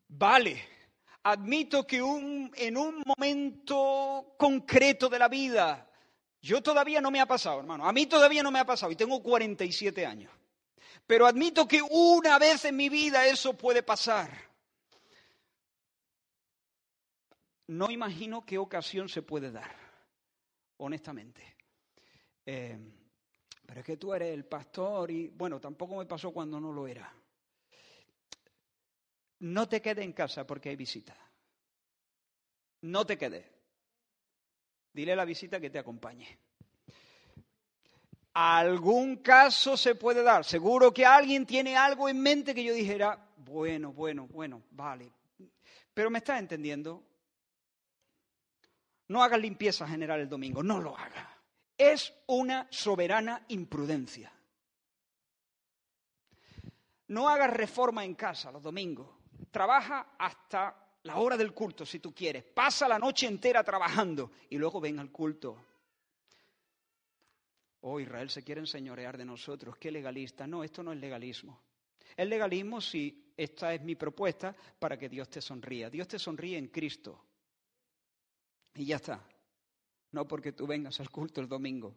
Vale, 0.08 0.83
admito 1.24 1.86
que 1.86 1.96
en 1.96 2.76
un 2.76 3.02
momento 3.04 4.34
concreto 4.38 5.08
de 5.08 5.18
la 5.18 5.28
vida, 5.28 5.90
yo 6.40 6.62
todavía 6.62 7.00
no 7.00 7.10
me 7.10 7.20
ha 7.20 7.26
pasado, 7.26 7.58
hermano, 7.58 7.86
a 7.88 7.92
mí 7.92 8.06
todavía 8.06 8.42
no 8.42 8.50
me 8.50 8.58
ha 8.58 8.66
pasado 8.66 8.92
y 8.92 8.96
tengo 8.96 9.22
47 9.22 10.04
años, 10.04 10.30
pero 11.06 11.26
admito 11.26 11.66
que 11.66 11.80
una 11.82 12.38
vez 12.38 12.66
en 12.66 12.76
mi 12.76 12.88
vida 12.88 13.26
eso 13.26 13.56
puede 13.56 13.82
pasar. 13.82 14.30
No 17.66 17.90
imagino 17.90 18.44
qué 18.44 18.58
ocasión 18.58 19.08
se 19.08 19.22
puede 19.22 19.50
dar, 19.50 19.74
honestamente. 20.76 21.56
Eh, 22.44 22.78
pero 23.64 23.80
es 23.80 23.86
que 23.86 23.96
tú 23.96 24.12
eres 24.12 24.34
el 24.34 24.44
pastor 24.44 25.10
y, 25.10 25.28
bueno, 25.28 25.58
tampoco 25.58 25.96
me 25.96 26.04
pasó 26.04 26.30
cuando 26.30 26.60
no 26.60 26.70
lo 26.70 26.86
era. 26.86 27.10
No 29.44 29.68
te 29.68 29.82
quedes 29.82 30.04
en 30.04 30.14
casa 30.14 30.46
porque 30.46 30.70
hay 30.70 30.76
visita. 30.76 31.14
No 32.80 33.04
te 33.04 33.18
quedes. 33.18 33.44
Dile 34.92 35.12
a 35.12 35.16
la 35.16 35.26
visita 35.26 35.60
que 35.60 35.68
te 35.68 35.78
acompañe. 35.78 36.38
Algún 38.32 39.16
caso 39.16 39.76
se 39.76 39.96
puede 39.96 40.22
dar. 40.22 40.46
Seguro 40.46 40.94
que 40.94 41.04
alguien 41.04 41.44
tiene 41.44 41.76
algo 41.76 42.08
en 42.08 42.20
mente 42.20 42.54
que 42.54 42.64
yo 42.64 42.72
dijera, 42.72 43.32
bueno, 43.36 43.92
bueno, 43.92 44.26
bueno, 44.28 44.62
vale. 44.70 45.12
Pero 45.92 46.08
me 46.10 46.18
estás 46.18 46.40
entendiendo. 46.40 47.04
No 49.08 49.22
hagas 49.22 49.40
limpieza 49.40 49.86
general 49.86 50.20
el 50.20 50.28
domingo, 50.28 50.62
no 50.62 50.80
lo 50.80 50.96
haga. 50.96 51.38
Es 51.76 52.14
una 52.28 52.66
soberana 52.70 53.44
imprudencia. 53.48 54.32
No 57.08 57.28
hagas 57.28 57.52
reforma 57.52 58.06
en 58.06 58.14
casa 58.14 58.50
los 58.50 58.62
domingos. 58.62 59.23
Trabaja 59.50 60.14
hasta 60.18 60.84
la 61.04 61.18
hora 61.18 61.36
del 61.36 61.52
culto 61.52 61.84
si 61.86 62.00
tú 62.00 62.14
quieres. 62.14 62.44
Pasa 62.44 62.88
la 62.88 62.98
noche 62.98 63.26
entera 63.26 63.62
trabajando 63.62 64.32
y 64.50 64.58
luego 64.58 64.80
ven 64.80 64.98
al 64.98 65.10
culto. 65.10 65.56
Oh, 67.82 68.00
Israel 68.00 68.30
se 68.30 68.42
quiere 68.42 68.60
enseñorear 68.60 69.18
de 69.18 69.24
nosotros. 69.26 69.76
Qué 69.76 69.90
legalista. 69.90 70.46
No, 70.46 70.64
esto 70.64 70.82
no 70.82 70.92
es 70.92 70.98
legalismo. 70.98 71.60
Es 72.16 72.26
legalismo 72.26 72.80
si 72.80 73.32
esta 73.36 73.74
es 73.74 73.82
mi 73.82 73.94
propuesta 73.94 74.54
para 74.78 74.96
que 74.96 75.08
Dios 75.08 75.28
te 75.28 75.42
sonría. 75.42 75.90
Dios 75.90 76.08
te 76.08 76.18
sonríe 76.18 76.56
en 76.56 76.68
Cristo. 76.68 77.22
Y 78.74 78.86
ya 78.86 78.96
está. 78.96 79.22
No 80.12 80.26
porque 80.26 80.52
tú 80.52 80.66
vengas 80.66 80.98
al 81.00 81.10
culto 81.10 81.40
el 81.40 81.48
domingo. 81.48 81.94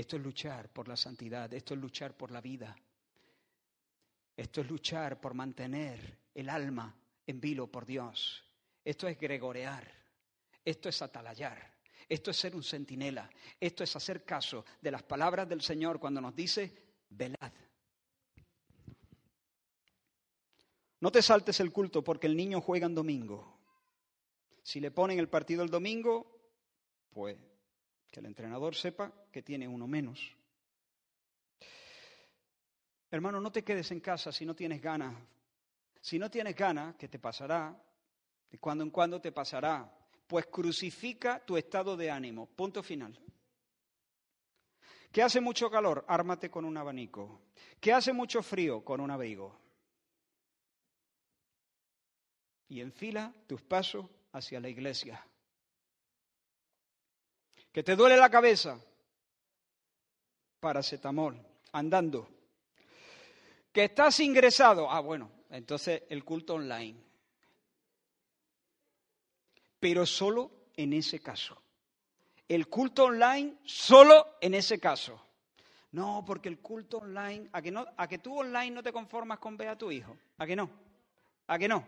Esto 0.00 0.16
es 0.16 0.22
luchar 0.22 0.72
por 0.72 0.88
la 0.88 0.96
santidad, 0.96 1.52
esto 1.52 1.74
es 1.74 1.80
luchar 1.80 2.16
por 2.16 2.30
la 2.30 2.40
vida. 2.40 2.74
Esto 4.34 4.62
es 4.62 4.70
luchar 4.70 5.20
por 5.20 5.34
mantener 5.34 6.20
el 6.32 6.48
alma 6.48 6.96
en 7.26 7.38
vilo 7.38 7.66
por 7.66 7.84
Dios. 7.84 8.42
Esto 8.82 9.06
es 9.08 9.18
gregorear. 9.18 9.86
Esto 10.64 10.88
es 10.88 11.02
atalayar. 11.02 11.74
Esto 12.08 12.30
es 12.30 12.38
ser 12.38 12.56
un 12.56 12.62
centinela. 12.62 13.28
Esto 13.60 13.84
es 13.84 13.94
hacer 13.94 14.24
caso 14.24 14.64
de 14.80 14.90
las 14.90 15.02
palabras 15.02 15.46
del 15.46 15.60
Señor 15.60 16.00
cuando 16.00 16.22
nos 16.22 16.34
dice, 16.34 16.72
velad. 17.10 17.52
No 21.00 21.12
te 21.12 21.20
saltes 21.20 21.60
el 21.60 21.72
culto 21.72 22.02
porque 22.02 22.26
el 22.26 22.38
niño 22.38 22.62
juega 22.62 22.86
en 22.86 22.94
domingo. 22.94 23.60
Si 24.62 24.80
le 24.80 24.92
ponen 24.92 25.18
el 25.18 25.28
partido 25.28 25.62
el 25.62 25.68
domingo, 25.68 26.40
pues 27.10 27.36
que 28.10 28.20
el 28.20 28.26
entrenador 28.26 28.74
sepa 28.74 29.12
que 29.30 29.42
tiene 29.42 29.68
uno 29.68 29.86
menos. 29.86 30.36
Hermano, 33.10 33.40
no 33.40 33.50
te 33.50 33.64
quedes 33.64 33.90
en 33.90 34.00
casa 34.00 34.32
si 34.32 34.44
no 34.44 34.54
tienes 34.54 34.80
ganas. 34.80 35.14
Si 36.00 36.18
no 36.18 36.30
tienes 36.30 36.56
ganas, 36.56 36.96
que 36.96 37.08
te 37.08 37.18
pasará, 37.18 37.76
de 38.50 38.58
cuando 38.58 38.84
en 38.84 38.90
cuando 38.90 39.20
te 39.20 39.32
pasará, 39.32 39.92
pues 40.26 40.46
crucifica 40.46 41.44
tu 41.44 41.56
estado 41.56 41.96
de 41.96 42.10
ánimo. 42.10 42.46
Punto 42.46 42.82
final. 42.82 43.18
Que 45.12 45.22
hace 45.22 45.40
mucho 45.40 45.68
calor, 45.70 46.04
ármate 46.08 46.50
con 46.50 46.64
un 46.64 46.76
abanico. 46.76 47.42
Que 47.80 47.92
hace 47.92 48.12
mucho 48.12 48.42
frío, 48.42 48.84
con 48.84 49.00
un 49.00 49.10
abrigo. 49.10 49.58
Y 52.68 52.80
enfila 52.80 53.34
tus 53.48 53.60
pasos 53.62 54.06
hacia 54.32 54.60
la 54.60 54.68
iglesia. 54.68 55.24
Que 57.72 57.82
te 57.82 57.96
duele 57.96 58.16
la 58.16 58.30
cabeza, 58.30 58.78
paracetamol, 60.60 61.40
andando 61.72 62.40
que 63.72 63.84
estás 63.84 64.20
ingresado. 64.20 64.90
Ah, 64.90 65.00
bueno, 65.00 65.30
entonces 65.50 66.02
el 66.08 66.24
culto 66.24 66.54
online. 66.54 66.98
Pero 69.78 70.04
solo 70.04 70.50
en 70.76 70.92
ese 70.92 71.20
caso. 71.20 71.60
El 72.48 72.68
culto 72.68 73.04
online 73.04 73.58
solo 73.64 74.36
en 74.40 74.54
ese 74.54 74.78
caso. 74.78 75.24
No, 75.92 76.24
porque 76.26 76.48
el 76.48 76.60
culto 76.60 76.98
online, 76.98 77.48
¿a 77.52 77.62
que, 77.62 77.70
no, 77.70 77.84
a 77.96 78.06
que 78.06 78.18
tú 78.18 78.38
online 78.38 78.70
no 78.70 78.82
te 78.82 78.92
conformas 78.92 79.38
con 79.38 79.56
ver 79.56 79.68
a 79.68 79.78
tu 79.78 79.90
hijo? 79.90 80.16
¿A 80.38 80.46
que 80.46 80.54
no? 80.54 80.70
¿A 81.46 81.58
que 81.58 81.68
no? 81.68 81.84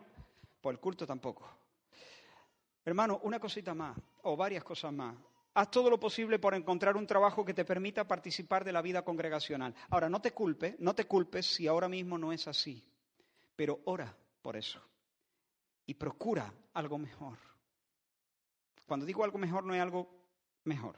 Pues 0.61 0.75
el 0.75 0.81
culto 0.81 1.07
tampoco. 1.07 1.49
Hermano, 2.85 3.21
una 3.25 3.39
cosita 3.39 3.75
más, 3.75 3.97
o 4.23 4.37
varias 4.37 4.65
cosas 4.65 4.93
más. 4.93 5.15
Haz 5.55 5.71
todo 5.71 5.91
lo 5.91 6.01
posible 6.01 6.39
por 6.39 6.55
encontrar 6.55 6.97
un 6.97 7.07
trabajo 7.07 7.45
que 7.45 7.55
te 7.55 7.65
permita 7.65 8.07
participar 8.07 8.65
de 8.65 8.73
la 8.73 8.83
vida 8.83 9.03
congregacional. 9.03 9.75
Ahora, 9.91 10.09
no 10.09 10.21
te 10.21 10.33
culpes, 10.33 10.77
no 10.79 10.95
te 10.95 11.07
culpes 11.07 11.47
si 11.47 11.67
ahora 11.67 11.89
mismo 11.89 12.17
no 12.17 12.33
es 12.33 12.49
así, 12.49 12.83
pero 13.55 13.81
ora 13.85 14.17
por 14.41 14.57
eso 14.57 14.81
y 15.87 15.95
procura 15.95 16.53
algo 16.75 16.99
mejor. 16.99 17.39
Cuando 18.87 19.07
digo 19.07 19.25
algo 19.25 19.39
mejor, 19.39 19.65
no 19.65 19.75
es 19.75 19.81
algo 19.81 20.09
mejor. 20.65 20.97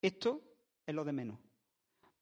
Esto 0.00 0.42
es 0.86 0.94
lo 0.94 1.04
de 1.04 1.12
menos. 1.12 1.38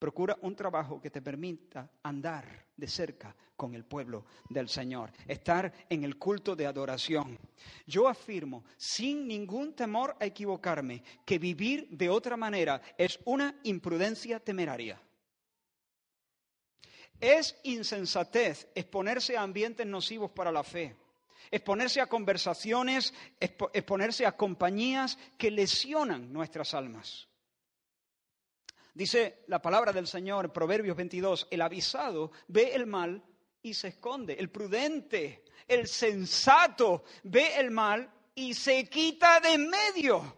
Procura 0.03 0.37
un 0.43 0.57
trabajo 0.57 1.01
que 1.01 1.11
te 1.11 1.23
permita 1.23 1.89
andar 2.03 2.67
de 2.77 2.89
cerca 2.89 3.37
con 3.55 3.73
el 3.73 3.85
pueblo 3.85 4.25
del 4.49 4.69
Señor, 4.69 5.13
estar 5.29 5.73
en 5.89 6.03
el 6.03 6.19
culto 6.19 6.57
de 6.57 6.67
adoración. 6.67 7.39
Yo 7.87 8.09
afirmo, 8.09 8.65
sin 8.77 9.29
ningún 9.29 9.75
temor 9.75 10.17
a 10.19 10.27
equivocarme, 10.27 11.05
que 11.25 11.39
vivir 11.39 11.87
de 11.89 12.11
otra 12.11 12.37
manera 12.37 12.83
es 12.99 13.21
una 13.27 13.55
imprudencia 13.63 14.41
temeraria. 14.41 15.01
Es 17.21 17.57
insensatez 17.63 18.67
exponerse 18.75 19.37
a 19.37 19.43
ambientes 19.43 19.87
nocivos 19.87 20.33
para 20.33 20.51
la 20.51 20.65
fe, 20.65 20.97
exponerse 21.49 22.01
a 22.01 22.09
conversaciones, 22.09 23.15
exponerse 23.39 24.27
a 24.27 24.37
compañías 24.37 25.17
que 25.39 25.53
lesionan 25.53 26.33
nuestras 26.33 26.75
almas. 26.75 27.29
Dice 28.95 29.45
la 29.47 29.63
palabra 29.63 29.93
del 29.93 30.07
Señor, 30.07 30.53
Proverbios 30.53 30.97
22, 30.97 31.49
el 31.51 31.63
avisado 31.63 32.31
ve 32.49 32.75
el 32.75 32.87
mal 32.87 33.23
y 33.63 33.73
se 33.73 33.89
esconde. 33.89 34.35
El 34.35 34.51
prudente, 34.51 35.45
el 35.67 35.87
sensato 35.87 37.05
ve 37.25 37.57
el 37.57 37.71
mal 37.71 38.13
y 38.35 38.53
se 38.53 38.89
quita 38.89 39.41
de 39.41 39.57
medio. 39.59 40.37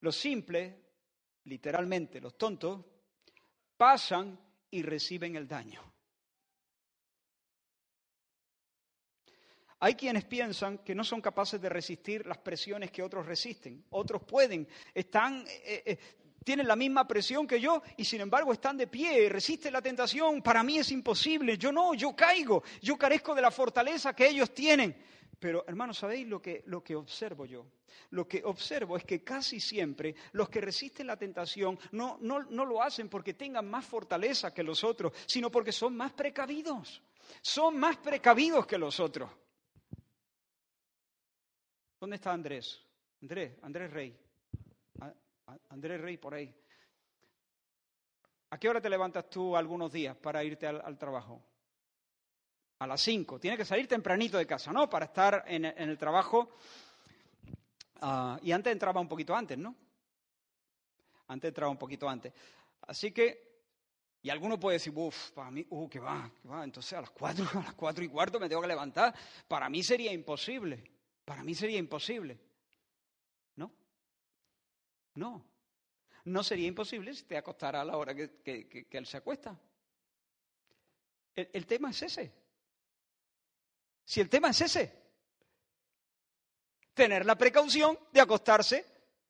Los 0.00 0.16
simples, 0.16 0.74
literalmente 1.44 2.20
los 2.20 2.36
tontos, 2.36 2.84
pasan 3.76 4.38
y 4.70 4.82
reciben 4.82 5.36
el 5.36 5.48
daño. 5.48 5.91
Hay 9.84 9.96
quienes 9.96 10.24
piensan 10.24 10.78
que 10.78 10.94
no 10.94 11.02
son 11.02 11.20
capaces 11.20 11.60
de 11.60 11.68
resistir 11.68 12.24
las 12.24 12.38
presiones 12.38 12.92
que 12.92 13.02
otros 13.02 13.26
resisten. 13.26 13.84
Otros 13.90 14.22
pueden, 14.22 14.68
eh, 14.94 15.04
eh, 15.12 15.98
tienen 16.44 16.68
la 16.68 16.76
misma 16.76 17.04
presión 17.08 17.48
que 17.48 17.60
yo 17.60 17.82
y 17.96 18.04
sin 18.04 18.20
embargo 18.20 18.52
están 18.52 18.76
de 18.76 18.86
pie, 18.86 19.28
resisten 19.28 19.72
la 19.72 19.82
tentación. 19.82 20.40
Para 20.40 20.62
mí 20.62 20.78
es 20.78 20.92
imposible. 20.92 21.58
Yo 21.58 21.72
no, 21.72 21.94
yo 21.94 22.14
caigo, 22.14 22.62
yo 22.80 22.96
carezco 22.96 23.34
de 23.34 23.42
la 23.42 23.50
fortaleza 23.50 24.14
que 24.14 24.28
ellos 24.28 24.54
tienen. 24.54 24.96
Pero 25.40 25.64
hermanos, 25.66 25.98
¿sabéis 25.98 26.28
lo 26.28 26.40
que, 26.40 26.62
lo 26.66 26.80
que 26.84 26.94
observo 26.94 27.44
yo? 27.44 27.66
Lo 28.10 28.28
que 28.28 28.40
observo 28.44 28.96
es 28.96 29.02
que 29.02 29.24
casi 29.24 29.58
siempre 29.58 30.14
los 30.30 30.48
que 30.48 30.60
resisten 30.60 31.08
la 31.08 31.16
tentación 31.16 31.76
no 31.90 32.18
lo 32.20 32.80
hacen 32.80 33.08
porque 33.08 33.34
tengan 33.34 33.68
más 33.68 33.84
fortaleza 33.84 34.54
que 34.54 34.62
los 34.62 34.84
otros, 34.84 35.12
sino 35.26 35.50
porque 35.50 35.72
son 35.72 35.96
más 35.96 36.12
precavidos. 36.12 37.02
Son 37.40 37.76
más 37.76 37.96
precavidos 37.96 38.64
que 38.64 38.78
los 38.78 39.00
otros. 39.00 39.28
¿Dónde 42.02 42.16
está 42.16 42.32
Andrés? 42.32 42.82
Andrés, 43.20 43.52
Andrés 43.62 43.92
Rey. 43.92 44.18
Andrés 45.68 46.00
Rey 46.00 46.16
por 46.16 46.34
ahí. 46.34 46.52
¿A 48.50 48.58
qué 48.58 48.68
hora 48.68 48.80
te 48.80 48.90
levantas 48.90 49.30
tú 49.30 49.56
algunos 49.56 49.92
días 49.92 50.16
para 50.16 50.42
irte 50.42 50.66
al, 50.66 50.98
trabajo? 50.98 51.40
A 52.80 52.88
las 52.88 53.00
cinco. 53.02 53.38
Tienes 53.38 53.56
que 53.56 53.64
salir 53.64 53.86
tempranito 53.86 54.36
de 54.36 54.48
casa, 54.48 54.72
¿no? 54.72 54.90
Para 54.90 55.04
estar 55.04 55.44
en, 55.46 55.64
el 55.64 55.96
trabajo. 55.96 56.56
Ah, 58.00 58.36
y 58.42 58.50
antes 58.50 58.72
entraba 58.72 59.00
un 59.00 59.08
poquito 59.08 59.32
antes, 59.36 59.56
¿no? 59.56 59.72
Antes 61.28 61.50
entraba 61.50 61.70
un 61.70 61.78
poquito 61.78 62.08
antes. 62.08 62.32
Así 62.80 63.12
que, 63.12 63.62
y 64.22 64.30
alguno 64.30 64.58
puede 64.58 64.78
decir, 64.78 64.92
uff, 64.96 65.30
para 65.30 65.52
mí, 65.52 65.64
uh, 65.70 65.88
que 65.88 66.00
va, 66.00 66.28
que 66.42 66.48
va. 66.48 66.64
Entonces 66.64 66.94
a 66.94 67.02
las 67.02 67.10
cuatro, 67.10 67.44
a 67.60 67.62
las 67.62 67.74
cuatro 67.74 68.02
y 68.02 68.08
cuarto 68.08 68.40
me 68.40 68.48
tengo 68.48 68.60
que 68.60 68.66
levantar. 68.66 69.14
Para 69.46 69.68
mí 69.68 69.84
sería 69.84 70.12
imposible. 70.12 70.90
Para 71.32 71.44
mí 71.44 71.54
sería 71.54 71.78
imposible. 71.78 72.38
¿No? 73.56 73.72
No. 75.14 75.42
No 76.24 76.44
sería 76.44 76.68
imposible 76.68 77.14
si 77.14 77.22
te 77.24 77.38
acostara 77.38 77.80
a 77.80 77.84
la 77.86 77.96
hora 77.96 78.14
que, 78.14 78.86
él 78.90 79.06
se 79.06 79.16
acuesta. 79.16 79.58
El, 81.34 81.48
el 81.54 81.66
tema 81.66 81.88
es 81.88 82.02
ese. 82.02 82.34
Si 84.04 84.20
el 84.20 84.28
tema 84.28 84.50
es 84.50 84.60
ese, 84.60 84.94
tener 86.92 87.24
la 87.24 87.38
precaución 87.38 87.98
de 88.12 88.20
acostarse 88.20 88.84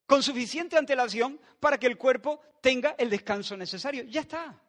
con 0.05 0.24
suficiente 0.24 0.76
antelación 0.76 1.40
para 1.61 1.78
que 1.78 1.86
el 1.86 1.96
cuerpo 1.96 2.40
tenga 2.61 2.96
el 2.98 3.11
descanso 3.11 3.57
necesario. 3.57 4.03
Ya 4.07 4.22
está. 4.22 4.61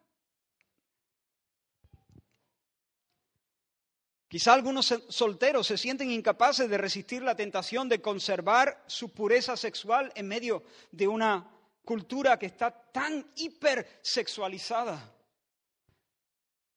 Quizá 4.34 4.52
algunos 4.52 4.92
solteros 5.10 5.64
se 5.64 5.78
sienten 5.78 6.10
incapaces 6.10 6.68
de 6.68 6.76
resistir 6.76 7.22
la 7.22 7.36
tentación 7.36 7.88
de 7.88 8.02
conservar 8.02 8.82
su 8.88 9.10
pureza 9.10 9.56
sexual 9.56 10.10
en 10.16 10.26
medio 10.26 10.64
de 10.90 11.06
una 11.06 11.48
cultura 11.84 12.36
que 12.36 12.46
está 12.46 12.72
tan 12.72 13.24
hipersexualizada. 13.36 15.14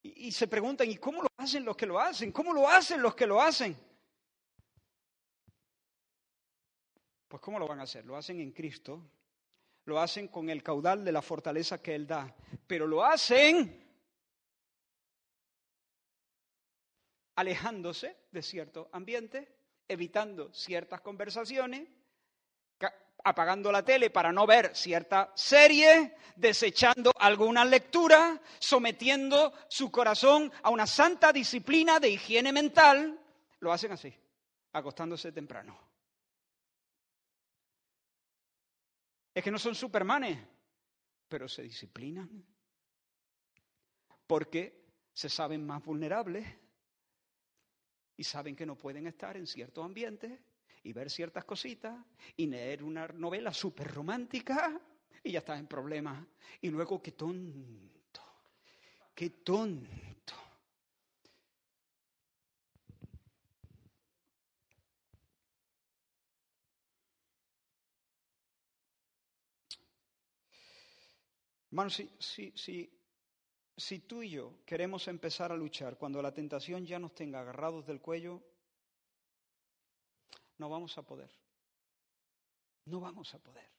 Y, 0.04 0.28
y 0.28 0.32
se 0.34 0.48
preguntan, 0.48 0.88
¿y 0.88 0.98
cómo 0.98 1.24
lo 1.24 1.30
hacen 1.36 1.66
los 1.66 1.76
que 1.76 1.88
lo 1.88 2.00
hacen? 2.00 2.32
¿Cómo 2.32 2.54
lo 2.54 2.70
hacen 2.70 3.02
los 3.02 3.16
que 3.16 3.26
lo 3.26 3.42
hacen? 3.42 3.76
Pues 7.28 7.42
¿cómo 7.42 7.58
lo 7.58 7.68
van 7.68 7.80
a 7.80 7.86
hacer? 7.86 8.06
Lo 8.06 8.16
hacen 8.16 8.40
en 8.40 8.52
Cristo, 8.52 9.02
lo 9.86 10.00
hacen 10.00 10.28
con 10.28 10.52
el 10.52 10.62
caudal 10.62 11.04
de 11.04 11.12
la 11.12 11.24
fortaleza 11.24 11.82
que 11.82 11.96
Él 11.96 12.06
da, 12.06 12.36
pero 12.68 12.86
lo 12.86 13.04
hacen 13.04 13.87
alejándose 17.38 18.18
de 18.32 18.42
cierto 18.42 18.90
ambiente, 18.92 19.48
evitando 19.88 20.52
ciertas 20.54 21.02
conversaciones, 21.02 21.88
apagando 23.24 23.72
la 23.72 23.86
tele 23.86 24.10
para 24.10 24.32
no 24.32 24.48
ver 24.48 24.76
cierta 24.76 25.32
serie, 25.36 26.16
desechando 26.36 27.12
alguna 27.20 27.64
lectura, 27.64 28.42
sometiendo 28.60 29.54
su 29.70 29.92
corazón 29.92 30.52
a 30.64 30.72
una 30.72 30.88
santa 30.88 31.32
disciplina 31.32 32.00
de 32.00 32.10
higiene 32.10 32.52
mental, 32.52 33.20
lo 33.60 33.72
hacen 33.72 33.92
así, 33.92 34.14
acostándose 34.74 35.32
temprano. 35.32 35.78
Es 39.34 39.44
que 39.44 39.52
no 39.52 39.60
son 39.60 39.76
supermanes, 39.76 40.40
pero 41.28 41.48
se 41.48 41.62
disciplinan 41.62 42.44
porque 44.26 44.88
se 45.14 45.30
saben 45.30 45.66
más 45.66 45.84
vulnerables 45.84 46.48
y 48.18 48.24
saben 48.24 48.56
que 48.56 48.66
no 48.66 48.76
pueden 48.76 49.08
estar 49.08 49.38
en 49.38 49.46
ciertos 49.48 49.86
ambientes 49.86 50.40
y 50.84 50.92
ver 50.92 51.10
ciertas 51.10 51.46
cositas 51.46 51.96
y 52.36 52.48
leer 52.48 52.84
una 52.84 53.08
novela 53.08 53.54
súper 53.54 53.94
romántica 53.94 54.80
y 55.24 55.32
ya 55.32 55.40
estás 55.40 55.60
en 55.60 55.68
problemas. 55.68 56.26
Y 56.62 56.70
luego, 56.70 57.02
qué 57.02 57.12
tonto, 57.12 58.22
qué 59.14 59.30
tonto. 59.30 60.34
Hermano, 71.70 71.90
si, 71.92 72.10
si, 72.18 72.52
si 72.56 72.97
si 73.78 74.00
tú 74.00 74.24
y 74.24 74.32
yo 74.32 74.66
queremos 74.66 75.08
empezar 75.08 75.52
a 75.52 75.56
luchar 75.56 75.98
cuando 75.98 76.22
la 76.22 76.34
tentación 76.34 76.86
ya 76.86 76.98
nos 76.98 77.14
tenga 77.14 77.42
agarrados 77.42 77.86
del 77.86 78.02
cuello, 78.02 78.42
no 80.58 80.68
vamos 80.68 80.98
a 80.98 81.04
poder. 81.04 81.30
No 82.86 83.00
vamos 83.00 83.34
a 83.36 83.40
poder. 83.40 83.70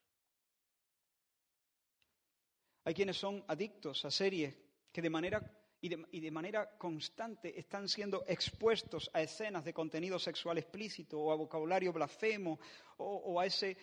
Hay 2.84 2.94
quienes 2.94 3.16
son 3.16 3.44
adictos 3.48 4.04
a 4.04 4.10
series 4.10 4.54
que 4.92 5.02
de 5.02 5.10
manera 5.10 5.54
y 5.80 6.20
de, 6.20 6.30
manera 6.32 6.76
constante 6.76 7.58
están 7.58 7.88
siendo 7.88 8.24
expuestos 8.26 9.08
a 9.12 9.22
escenas 9.22 9.64
de 9.64 9.72
contenido 9.72 10.18
sexual 10.18 10.58
explícito 10.58 11.20
o 11.20 11.30
a 11.30 11.36
vocabulario 11.36 11.92
blasfemo 11.92 12.58
o 12.96 13.38
a 13.38 13.46
ese 13.46 13.76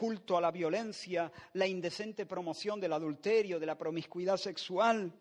culto 0.00 0.34
a 0.38 0.40
la 0.40 0.50
violencia, 0.50 1.30
la 1.52 1.66
indecente 1.66 2.24
promoción 2.24 2.80
del 2.80 2.94
adulterio, 2.94 3.60
de 3.60 3.66
la 3.66 3.76
promiscuidad 3.76 4.38
sexual. 4.38 5.12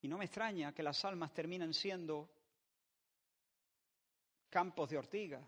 Y 0.00 0.08
no 0.08 0.16
me 0.16 0.24
extraña 0.24 0.72
que 0.72 0.82
las 0.82 1.04
almas 1.04 1.34
terminen 1.34 1.74
siendo 1.74 2.30
campos 4.48 4.88
de 4.88 4.96
ortiga. 4.96 5.46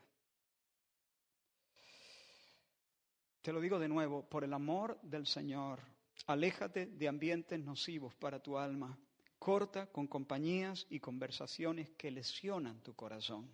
Te 3.40 3.50
lo 3.50 3.62
digo 3.62 3.78
de 3.78 3.88
nuevo, 3.88 4.28
por 4.28 4.44
el 4.44 4.52
amor 4.52 5.00
del 5.00 5.26
Señor, 5.26 5.80
aléjate 6.26 6.84
de 6.84 7.08
ambientes 7.08 7.58
nocivos 7.60 8.14
para 8.14 8.42
tu 8.42 8.58
alma. 8.58 8.98
Corta 9.38 9.86
con 9.86 10.06
compañías 10.06 10.86
y 10.90 11.00
conversaciones 11.00 11.88
que 11.92 12.10
lesionan 12.10 12.82
tu 12.82 12.94
corazón 12.94 13.50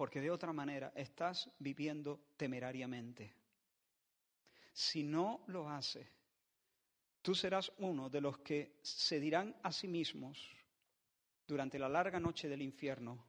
porque 0.00 0.22
de 0.22 0.30
otra 0.30 0.50
manera 0.50 0.94
estás 0.96 1.50
viviendo 1.58 2.22
temerariamente. 2.38 3.34
Si 4.72 5.02
no 5.02 5.44
lo 5.48 5.68
haces, 5.68 6.08
tú 7.20 7.34
serás 7.34 7.70
uno 7.76 8.08
de 8.08 8.22
los 8.22 8.38
que 8.38 8.78
se 8.80 9.20
dirán 9.20 9.54
a 9.62 9.70
sí 9.70 9.88
mismos 9.88 10.42
durante 11.46 11.78
la 11.78 11.90
larga 11.90 12.18
noche 12.18 12.48
del 12.48 12.62
infierno, 12.62 13.22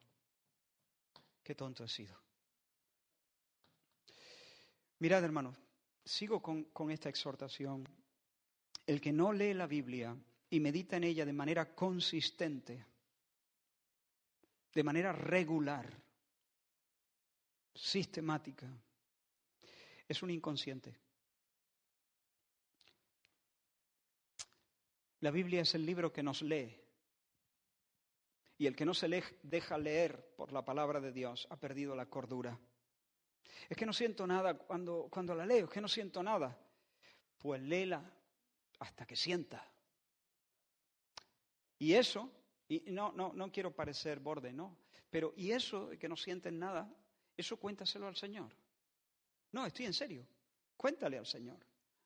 qué 1.44 1.56
tonto 1.56 1.84
he 1.84 1.90
sido. 1.90 2.18
Mirad, 5.00 5.26
hermanos, 5.26 5.58
sigo 6.06 6.42
con, 6.42 6.64
con 6.72 6.90
esta 6.90 7.10
exhortación. 7.10 7.86
El 8.88 9.02
que 9.02 9.12
no 9.12 9.34
lee 9.34 9.54
la 9.54 9.68
Biblia 9.68 10.16
y 10.50 10.62
medita 10.62 10.96
en 10.96 11.04
ella 11.04 11.26
de 11.26 11.34
manera 11.34 11.76
consistente, 11.76 12.86
de 14.74 14.84
manera 14.86 15.12
regular, 15.12 16.01
sistemática. 17.74 18.68
Es 20.08 20.22
un 20.24 20.30
inconsciente. 20.30 20.96
La 25.22 25.32
Biblia 25.32 25.62
es 25.62 25.76
el 25.76 25.86
libro 25.86 26.12
que 26.12 26.24
nos 26.24 26.42
lee. 26.42 26.78
Y 28.58 28.68
el 28.68 28.76
que 28.76 28.86
no 28.86 28.94
se 28.94 29.08
deja 29.42 29.78
leer 29.78 30.34
por 30.36 30.52
la 30.52 30.64
palabra 30.64 31.00
de 31.00 31.12
Dios 31.12 31.48
ha 31.50 31.58
perdido 31.58 31.96
la 31.96 32.08
cordura. 32.08 32.60
Es 33.70 33.78
que 33.78 33.86
no 33.86 33.94
siento 33.94 34.28
nada 34.28 34.58
cuando, 34.58 35.08
cuando 35.10 35.34
la 35.34 35.46
leo, 35.46 35.66
es 35.66 35.72
que 35.72 35.82
no 35.82 35.88
siento 35.88 36.22
nada. 36.22 36.58
Pues 37.38 37.62
léela 37.62 38.04
hasta 38.80 39.06
que 39.06 39.16
sienta. 39.16 39.68
Y 41.80 41.94
eso, 41.94 42.32
y 42.68 42.84
no, 42.92 43.12
no, 43.14 43.34
no 43.34 43.52
quiero 43.52 43.76
parecer 43.76 44.20
borde, 44.20 44.54
no, 44.54 44.78
pero 45.10 45.34
y 45.36 45.52
eso 45.52 45.90
que 46.00 46.08
no 46.08 46.16
sienten 46.16 46.60
nada, 46.60 46.94
eso 47.36 47.58
cuéntaselo 47.58 48.08
al 48.08 48.16
Señor. 48.16 48.52
No, 49.52 49.66
estoy 49.66 49.86
en 49.86 49.94
serio. 49.94 50.26
Cuéntale 50.78 51.18
al 51.18 51.26
Señor. 51.26 51.60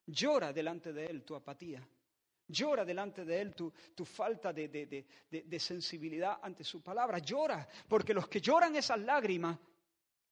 Llora 0.08 0.54
delante 0.54 0.94
de 0.94 1.06
Él 1.06 1.24
tu 1.24 1.36
apatía. 1.36 1.88
Llora 2.48 2.86
delante 2.86 3.26
de 3.26 3.42
Él 3.42 3.56
tu, 3.56 3.72
tu 3.96 4.06
falta 4.06 4.54
de, 4.54 4.68
de, 4.68 5.06
de, 5.30 5.60
sensibilidad 5.60 6.40
ante 6.42 6.64
su 6.64 6.82
palabra. 6.84 7.18
Llora, 7.20 7.68
porque 7.88 8.14
los 8.14 8.28
que 8.28 8.40
lloran 8.40 8.76
esas 8.76 9.00
lágrimas 9.00 9.58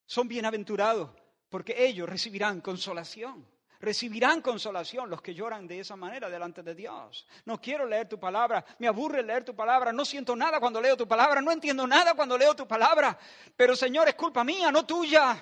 son 0.05 0.27
bienaventurados, 0.27 1.09
porque 1.49 1.85
ellos 1.85 2.07
recibirán 2.07 2.61
consolación. 2.61 3.47
Recibirán 3.83 4.41
consolación 4.41 5.09
los 5.09 5.21
que 5.21 5.33
lloran 5.33 5.67
de 5.67 5.81
esa 5.81 5.97
manera 5.97 6.29
delante 6.29 6.63
de 6.63 6.73
Dios. 6.73 7.27
No 7.43 7.59
quiero 7.59 7.85
leer 7.85 8.07
tu 8.07 8.17
palabra, 8.17 8.63
me 8.79 8.87
aburre 8.87 9.21
leer 9.21 9.43
tu 9.43 9.53
palabra, 9.53 9.91
no 9.91 10.05
siento 10.05 10.37
nada 10.37 10.61
cuando 10.61 10.79
leo 10.79 10.95
tu 10.95 11.05
palabra, 11.05 11.41
no 11.41 11.51
entiendo 11.51 11.85
nada 11.85 12.13
cuando 12.13 12.37
leo 12.37 12.55
tu 12.55 12.65
palabra. 12.65 13.19
Pero 13.57 13.75
Señor, 13.75 14.07
es 14.07 14.15
culpa 14.15 14.41
mía, 14.45 14.71
no 14.71 14.85
tuya. 14.85 15.35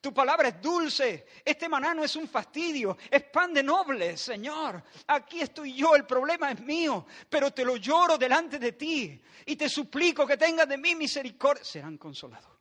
Tu 0.00 0.14
palabra 0.14 0.46
es 0.46 0.62
dulce. 0.62 1.26
Este 1.44 1.68
maná 1.68 1.92
no 1.92 2.04
es 2.04 2.14
un 2.14 2.28
fastidio, 2.28 2.96
es 3.10 3.24
pan 3.24 3.52
de 3.52 3.64
noble, 3.64 4.16
Señor. 4.16 4.80
Aquí 5.08 5.40
estoy 5.40 5.74
yo, 5.74 5.96
el 5.96 6.06
problema 6.06 6.52
es 6.52 6.60
mío, 6.60 7.04
pero 7.28 7.50
te 7.50 7.64
lo 7.64 7.74
lloro 7.78 8.16
delante 8.16 8.60
de 8.60 8.74
ti 8.74 9.20
y 9.44 9.56
te 9.56 9.68
suplico 9.68 10.24
que 10.24 10.36
tengas 10.36 10.68
de 10.68 10.78
mí 10.78 10.94
misericordia. 10.94 11.64
Serán 11.64 11.98
consolados. 11.98 12.52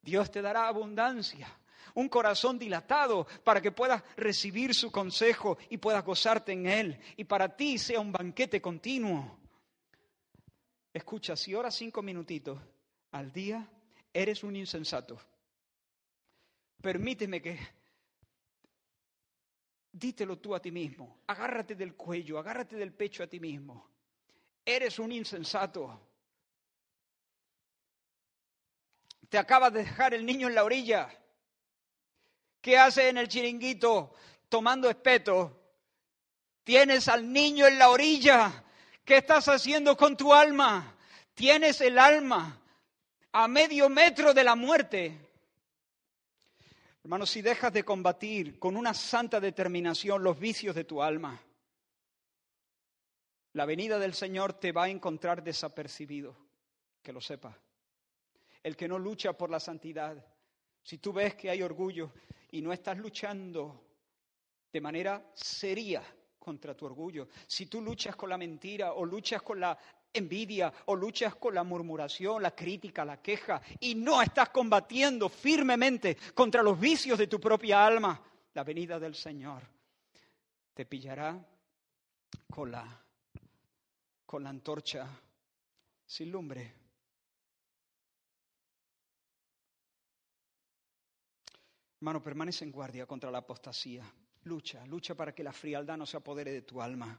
Dios 0.00 0.30
te 0.30 0.40
dará 0.40 0.66
abundancia 0.66 1.46
un 1.94 2.08
corazón 2.08 2.58
dilatado 2.58 3.26
para 3.42 3.60
que 3.60 3.72
puedas 3.72 4.02
recibir 4.16 4.74
su 4.74 4.90
consejo 4.90 5.58
y 5.70 5.78
puedas 5.78 6.04
gozarte 6.04 6.52
en 6.52 6.66
él 6.66 7.00
y 7.16 7.24
para 7.24 7.56
ti 7.56 7.78
sea 7.78 8.00
un 8.00 8.12
banquete 8.12 8.60
continuo. 8.60 9.38
Escucha, 10.92 11.36
si 11.36 11.54
oras 11.54 11.74
cinco 11.74 12.02
minutitos 12.02 12.60
al 13.12 13.32
día, 13.32 13.68
eres 14.12 14.44
un 14.44 14.56
insensato. 14.56 15.20
Permíteme 16.80 17.40
que 17.40 17.58
dítelo 19.90 20.38
tú 20.38 20.54
a 20.54 20.60
ti 20.60 20.70
mismo, 20.70 21.20
agárrate 21.26 21.74
del 21.74 21.94
cuello, 21.94 22.38
agárrate 22.38 22.76
del 22.76 22.92
pecho 22.92 23.22
a 23.22 23.26
ti 23.26 23.40
mismo. 23.40 23.88
Eres 24.64 24.98
un 24.98 25.12
insensato. 25.12 26.00
Te 29.28 29.38
acabas 29.38 29.72
de 29.72 29.80
dejar 29.80 30.14
el 30.14 30.24
niño 30.24 30.48
en 30.48 30.54
la 30.54 30.64
orilla. 30.64 31.08
¿Qué 32.64 32.78
haces 32.78 33.04
en 33.04 33.18
el 33.18 33.28
chiringuito 33.28 34.14
tomando 34.48 34.88
espeto? 34.88 35.74
Tienes 36.64 37.08
al 37.08 37.30
niño 37.30 37.66
en 37.66 37.78
la 37.78 37.90
orilla. 37.90 38.64
¿Qué 39.04 39.18
estás 39.18 39.48
haciendo 39.48 39.98
con 39.98 40.16
tu 40.16 40.32
alma? 40.32 40.96
Tienes 41.34 41.82
el 41.82 41.98
alma 41.98 42.58
a 43.32 43.48
medio 43.48 43.90
metro 43.90 44.32
de 44.32 44.44
la 44.44 44.54
muerte. 44.54 45.28
Hermano, 47.02 47.26
si 47.26 47.42
dejas 47.42 47.70
de 47.70 47.84
combatir 47.84 48.58
con 48.58 48.78
una 48.78 48.94
santa 48.94 49.40
determinación 49.40 50.24
los 50.24 50.38
vicios 50.38 50.74
de 50.74 50.84
tu 50.84 51.02
alma, 51.02 51.38
la 53.52 53.66
venida 53.66 53.98
del 53.98 54.14
Señor 54.14 54.54
te 54.54 54.72
va 54.72 54.84
a 54.84 54.88
encontrar 54.88 55.44
desapercibido, 55.44 56.34
que 57.02 57.12
lo 57.12 57.20
sepas. 57.20 57.54
El 58.62 58.74
que 58.74 58.88
no 58.88 58.98
lucha 58.98 59.34
por 59.34 59.50
la 59.50 59.60
santidad, 59.60 60.16
si 60.82 60.96
tú 60.96 61.12
ves 61.12 61.34
que 61.34 61.50
hay 61.50 61.60
orgullo 61.60 62.10
y 62.54 62.62
no 62.62 62.72
estás 62.72 62.96
luchando 62.98 63.82
de 64.72 64.80
manera 64.80 65.28
seria 65.34 66.02
contra 66.38 66.76
tu 66.76 66.86
orgullo, 66.86 67.26
si 67.48 67.66
tú 67.66 67.80
luchas 67.80 68.14
con 68.14 68.28
la 68.28 68.38
mentira 68.38 68.92
o 68.92 69.04
luchas 69.04 69.42
con 69.42 69.58
la 69.58 69.76
envidia 70.12 70.72
o 70.86 70.94
luchas 70.94 71.34
con 71.34 71.52
la 71.52 71.64
murmuración, 71.64 72.40
la 72.40 72.54
crítica, 72.54 73.04
la 73.04 73.20
queja 73.20 73.60
y 73.80 73.96
no 73.96 74.22
estás 74.22 74.50
combatiendo 74.50 75.28
firmemente 75.28 76.16
contra 76.32 76.62
los 76.62 76.78
vicios 76.78 77.18
de 77.18 77.26
tu 77.26 77.40
propia 77.40 77.84
alma, 77.84 78.22
la 78.52 78.62
venida 78.62 79.00
del 79.00 79.16
Señor 79.16 79.62
te 80.74 80.86
pillará 80.86 81.44
con 82.52 82.70
la, 82.70 83.04
con 84.26 84.44
la 84.44 84.50
antorcha 84.50 85.08
sin 86.06 86.30
lumbre. 86.30 86.83
Hermano, 92.04 92.22
permanece 92.22 92.66
en 92.66 92.70
guardia 92.70 93.06
contra 93.06 93.30
la 93.30 93.38
apostasía. 93.38 94.04
Lucha, 94.42 94.84
lucha 94.84 95.14
para 95.14 95.34
que 95.34 95.42
la 95.42 95.54
frialdad 95.54 95.96
no 95.96 96.04
se 96.04 96.18
apodere 96.18 96.52
de 96.52 96.60
tu 96.60 96.82
alma. 96.82 97.18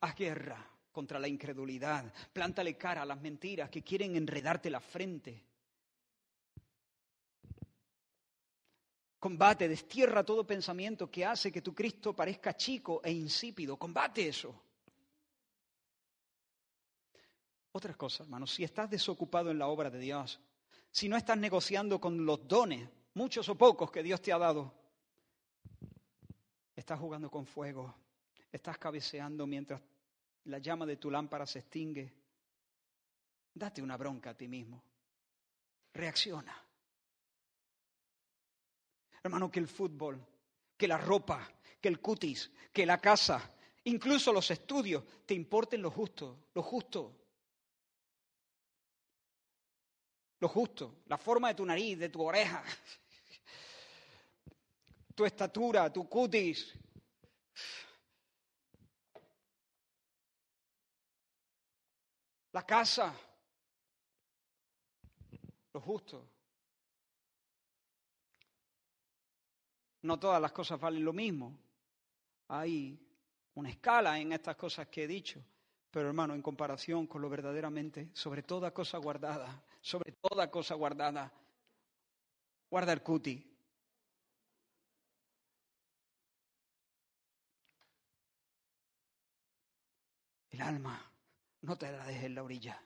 Haz 0.00 0.16
guerra, 0.16 0.68
contra 0.90 1.20
la 1.20 1.28
incredulidad. 1.28 2.12
Plántale 2.32 2.76
cara 2.76 3.02
a 3.02 3.06
las 3.06 3.20
mentiras 3.20 3.70
que 3.70 3.84
quieren 3.84 4.16
enredarte 4.16 4.68
la 4.68 4.80
frente. 4.80 5.44
Combate, 9.20 9.68
destierra 9.68 10.24
todo 10.24 10.44
pensamiento 10.44 11.08
que 11.08 11.24
hace 11.24 11.52
que 11.52 11.62
tu 11.62 11.72
Cristo 11.72 12.12
parezca 12.12 12.56
chico 12.56 13.00
e 13.04 13.12
insípido. 13.12 13.78
Combate 13.78 14.26
eso. 14.26 14.60
Otra 17.70 17.94
cosa, 17.94 18.24
hermanos, 18.24 18.52
si 18.52 18.64
estás 18.64 18.90
desocupado 18.90 19.52
en 19.52 19.58
la 19.60 19.68
obra 19.68 19.88
de 19.88 20.00
Dios, 20.00 20.40
si 20.90 21.08
no 21.08 21.16
estás 21.16 21.38
negociando 21.38 22.00
con 22.00 22.26
los 22.26 22.48
dones, 22.48 22.88
muchos 23.16 23.48
o 23.48 23.54
pocos 23.54 23.90
que 23.90 24.02
Dios 24.02 24.20
te 24.20 24.32
ha 24.32 24.38
dado, 24.38 24.72
estás 26.74 27.00
jugando 27.00 27.30
con 27.30 27.46
fuego, 27.46 27.94
estás 28.52 28.76
cabeceando 28.76 29.46
mientras 29.46 29.80
la 30.44 30.58
llama 30.58 30.84
de 30.84 30.98
tu 30.98 31.10
lámpara 31.10 31.46
se 31.46 31.60
extingue, 31.60 32.12
date 33.54 33.80
una 33.82 33.96
bronca 33.96 34.30
a 34.30 34.36
ti 34.36 34.46
mismo. 34.46 34.84
Reacciona. 35.94 36.54
Hermano, 39.22 39.50
que 39.50 39.60
el 39.60 39.66
fútbol, 39.66 40.22
que 40.76 40.86
la 40.86 40.98
ropa, 40.98 41.50
que 41.80 41.88
el 41.88 42.00
cutis, 42.00 42.52
que 42.70 42.84
la 42.84 43.00
casa, 43.00 43.50
incluso 43.84 44.30
los 44.30 44.50
estudios, 44.50 45.02
te 45.24 45.32
importen 45.32 45.80
lo 45.80 45.90
justo, 45.90 46.48
lo 46.52 46.62
justo. 46.62 47.16
Lo 50.38 50.48
justo, 50.48 50.98
la 51.06 51.16
forma 51.16 51.48
de 51.48 51.54
tu 51.54 51.64
nariz, 51.64 51.98
de 51.98 52.10
tu 52.10 52.22
oreja, 52.22 52.62
tu 55.16 55.24
estatura, 55.24 55.90
tu 55.90 56.06
cutis, 56.06 56.72
la 62.52 62.62
casa, 62.64 63.14
lo 65.72 65.80
justo. 65.80 66.28
No 70.02 70.18
todas 70.20 70.40
las 70.40 70.52
cosas 70.52 70.78
valen 70.78 71.04
lo 71.04 71.14
mismo. 71.14 71.58
Hay 72.48 73.00
una 73.54 73.70
escala 73.70 74.20
en 74.20 74.32
estas 74.32 74.54
cosas 74.54 74.86
que 74.88 75.04
he 75.04 75.06
dicho, 75.06 75.42
pero 75.90 76.08
hermano, 76.08 76.34
en 76.34 76.42
comparación 76.42 77.06
con 77.06 77.22
lo 77.22 77.30
verdaderamente, 77.30 78.10
sobre 78.12 78.42
toda 78.42 78.72
cosa 78.72 78.98
guardada, 78.98 79.64
sobre 79.80 80.12
toda 80.12 80.50
cosa 80.50 80.74
guardada, 80.74 81.32
guarda 82.68 82.92
el 82.92 83.02
cuti. 83.02 83.55
El 90.56 90.62
alma 90.62 91.12
no 91.60 91.76
te 91.76 91.92
la 91.92 92.06
dejes 92.06 92.24
en 92.24 92.34
la 92.34 92.42
orilla. 92.42 92.82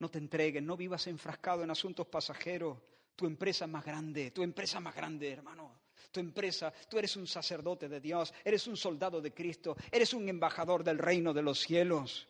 No 0.00 0.10
te 0.10 0.18
entregues, 0.18 0.60
no 0.64 0.76
vivas 0.76 1.06
enfrascado 1.06 1.62
en 1.62 1.70
asuntos 1.70 2.08
pasajeros. 2.08 2.76
Tu 3.14 3.24
empresa 3.24 3.66
es 3.66 3.70
más 3.70 3.84
grande, 3.84 4.32
tu 4.32 4.42
empresa 4.42 4.78
es 4.78 4.82
más 4.82 4.96
grande, 4.96 5.30
hermano. 5.30 5.82
Tu 6.10 6.18
empresa, 6.18 6.72
tú 6.90 6.98
eres 6.98 7.14
un 7.14 7.28
sacerdote 7.28 7.88
de 7.88 8.00
Dios, 8.00 8.34
eres 8.44 8.66
un 8.66 8.76
soldado 8.76 9.20
de 9.20 9.32
Cristo, 9.32 9.76
eres 9.92 10.12
un 10.12 10.28
embajador 10.28 10.82
del 10.82 10.98
reino 10.98 11.32
de 11.32 11.42
los 11.42 11.60
cielos. 11.60 12.26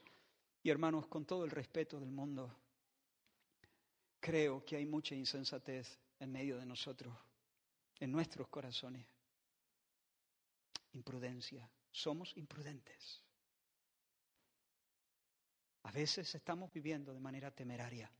Y 0.62 0.68
hermanos, 0.68 1.06
con 1.06 1.24
todo 1.24 1.46
el 1.46 1.50
respeto 1.50 1.98
del 1.98 2.10
mundo, 2.10 2.54
creo 4.20 4.62
que 4.66 4.76
hay 4.76 4.84
mucha 4.84 5.14
insensatez 5.14 5.98
en 6.20 6.30
medio 6.30 6.58
de 6.58 6.66
nosotros, 6.66 7.16
en 8.00 8.12
nuestros 8.12 8.48
corazones. 8.48 9.11
Imprudencia, 10.92 11.70
somos 11.90 12.36
imprudentes. 12.36 13.22
A 15.84 15.90
veces 15.90 16.34
estamos 16.34 16.72
viviendo 16.72 17.12
de 17.12 17.20
manera 17.20 17.50
temeraria. 17.50 18.10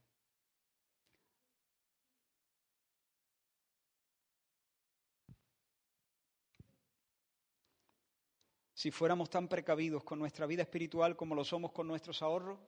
Si 8.73 8.91
fuéramos 8.91 9.29
tan 9.29 9.47
precavidos 9.47 10.03
con 10.03 10.19
nuestra 10.19 10.45
vida 10.45 10.63
espiritual 10.63 11.15
como 11.15 11.35
lo 11.35 11.45
somos 11.45 11.71
con 11.71 11.87
nuestros 11.87 12.21
ahorros, 12.21 12.59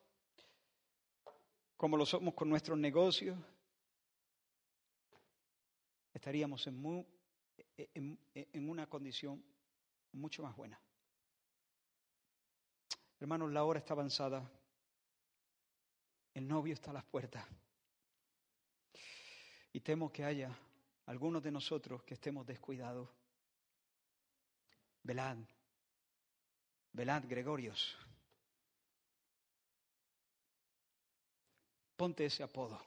como 1.76 1.98
lo 1.98 2.06
somos 2.06 2.34
con 2.34 2.48
nuestros 2.48 2.78
negocios, 2.78 3.38
estaríamos 6.14 6.66
en, 6.68 7.18
en 8.34 8.70
una 8.70 8.88
condición 8.88 9.44
mucho 10.16 10.44
más 10.44 10.56
buena. 10.56 10.80
Hermanos, 13.20 13.52
la 13.52 13.64
hora 13.64 13.80
está 13.80 13.94
avanzada. 13.94 14.50
El 16.34 16.48
novio 16.48 16.74
está 16.74 16.92
a 16.92 16.96
las 16.96 17.06
puertas. 17.06 17.46
Y 19.72 19.80
temo 19.82 20.12
que 20.12 20.24
haya 20.24 20.58
algunos 21.06 21.44
de 21.44 21.52
nosotros 21.52 22.04
que 22.04 22.16
estemos 22.16 22.46
descuidados. 22.46 23.10
Velad, 25.04 25.38
velad, 26.94 27.24
Gregorios. 27.28 27.96
Ponte 31.96 32.26
ese 32.26 32.44
apodo. 32.44 32.82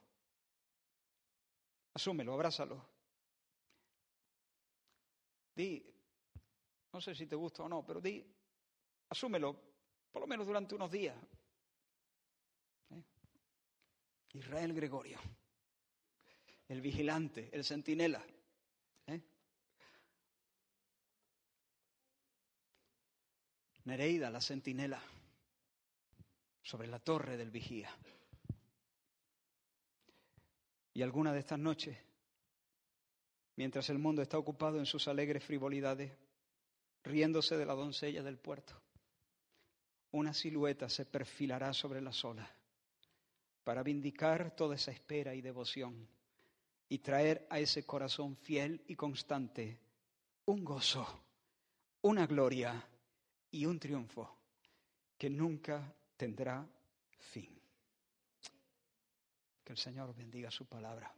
Asúmelo, 1.94 2.34
abrázalo. 2.34 2.84
Di, 5.54 5.97
no 6.92 7.00
sé 7.00 7.14
si 7.14 7.26
te 7.26 7.36
gusta 7.36 7.62
o 7.62 7.68
no, 7.68 7.84
pero 7.84 8.00
di, 8.00 8.24
asúmelo, 9.08 9.56
por 10.10 10.22
lo 10.22 10.26
menos 10.26 10.46
durante 10.46 10.74
unos 10.74 10.90
días. 10.90 11.16
¿Eh? 12.90 13.02
Israel 14.34 14.72
Gregorio, 14.72 15.18
el 16.68 16.80
vigilante, 16.80 17.50
el 17.52 17.64
centinela. 17.64 18.24
¿eh? 19.06 19.22
Nereida, 23.84 24.30
la 24.30 24.40
centinela, 24.40 25.02
sobre 26.62 26.88
la 26.88 26.98
torre 26.98 27.36
del 27.36 27.50
vigía. 27.50 27.90
Y 30.94 31.02
alguna 31.02 31.32
de 31.32 31.38
estas 31.40 31.58
noches, 31.58 31.96
mientras 33.56 33.88
el 33.90 33.98
mundo 33.98 34.20
está 34.20 34.36
ocupado 34.36 34.78
en 34.78 34.86
sus 34.86 35.06
alegres 35.06 35.44
frivolidades, 35.44 36.12
riéndose 37.08 37.56
de 37.56 37.66
la 37.66 37.74
doncella 37.74 38.22
del 38.22 38.38
puerto, 38.38 38.74
una 40.12 40.32
silueta 40.32 40.88
se 40.88 41.04
perfilará 41.04 41.72
sobre 41.72 42.00
las 42.00 42.24
olas 42.24 42.48
para 43.64 43.82
vindicar 43.82 44.54
toda 44.54 44.76
esa 44.76 44.92
espera 44.92 45.34
y 45.34 45.42
devoción 45.42 46.08
y 46.88 46.98
traer 46.98 47.46
a 47.50 47.58
ese 47.58 47.84
corazón 47.84 48.36
fiel 48.36 48.82
y 48.86 48.94
constante 48.94 49.78
un 50.46 50.64
gozo, 50.64 51.06
una 52.02 52.26
gloria 52.26 52.82
y 53.50 53.66
un 53.66 53.78
triunfo 53.78 54.38
que 55.18 55.28
nunca 55.28 55.94
tendrá 56.16 56.66
fin. 57.32 57.60
Que 59.64 59.72
el 59.72 59.78
Señor 59.78 60.14
bendiga 60.14 60.50
su 60.50 60.64
palabra. 60.64 61.12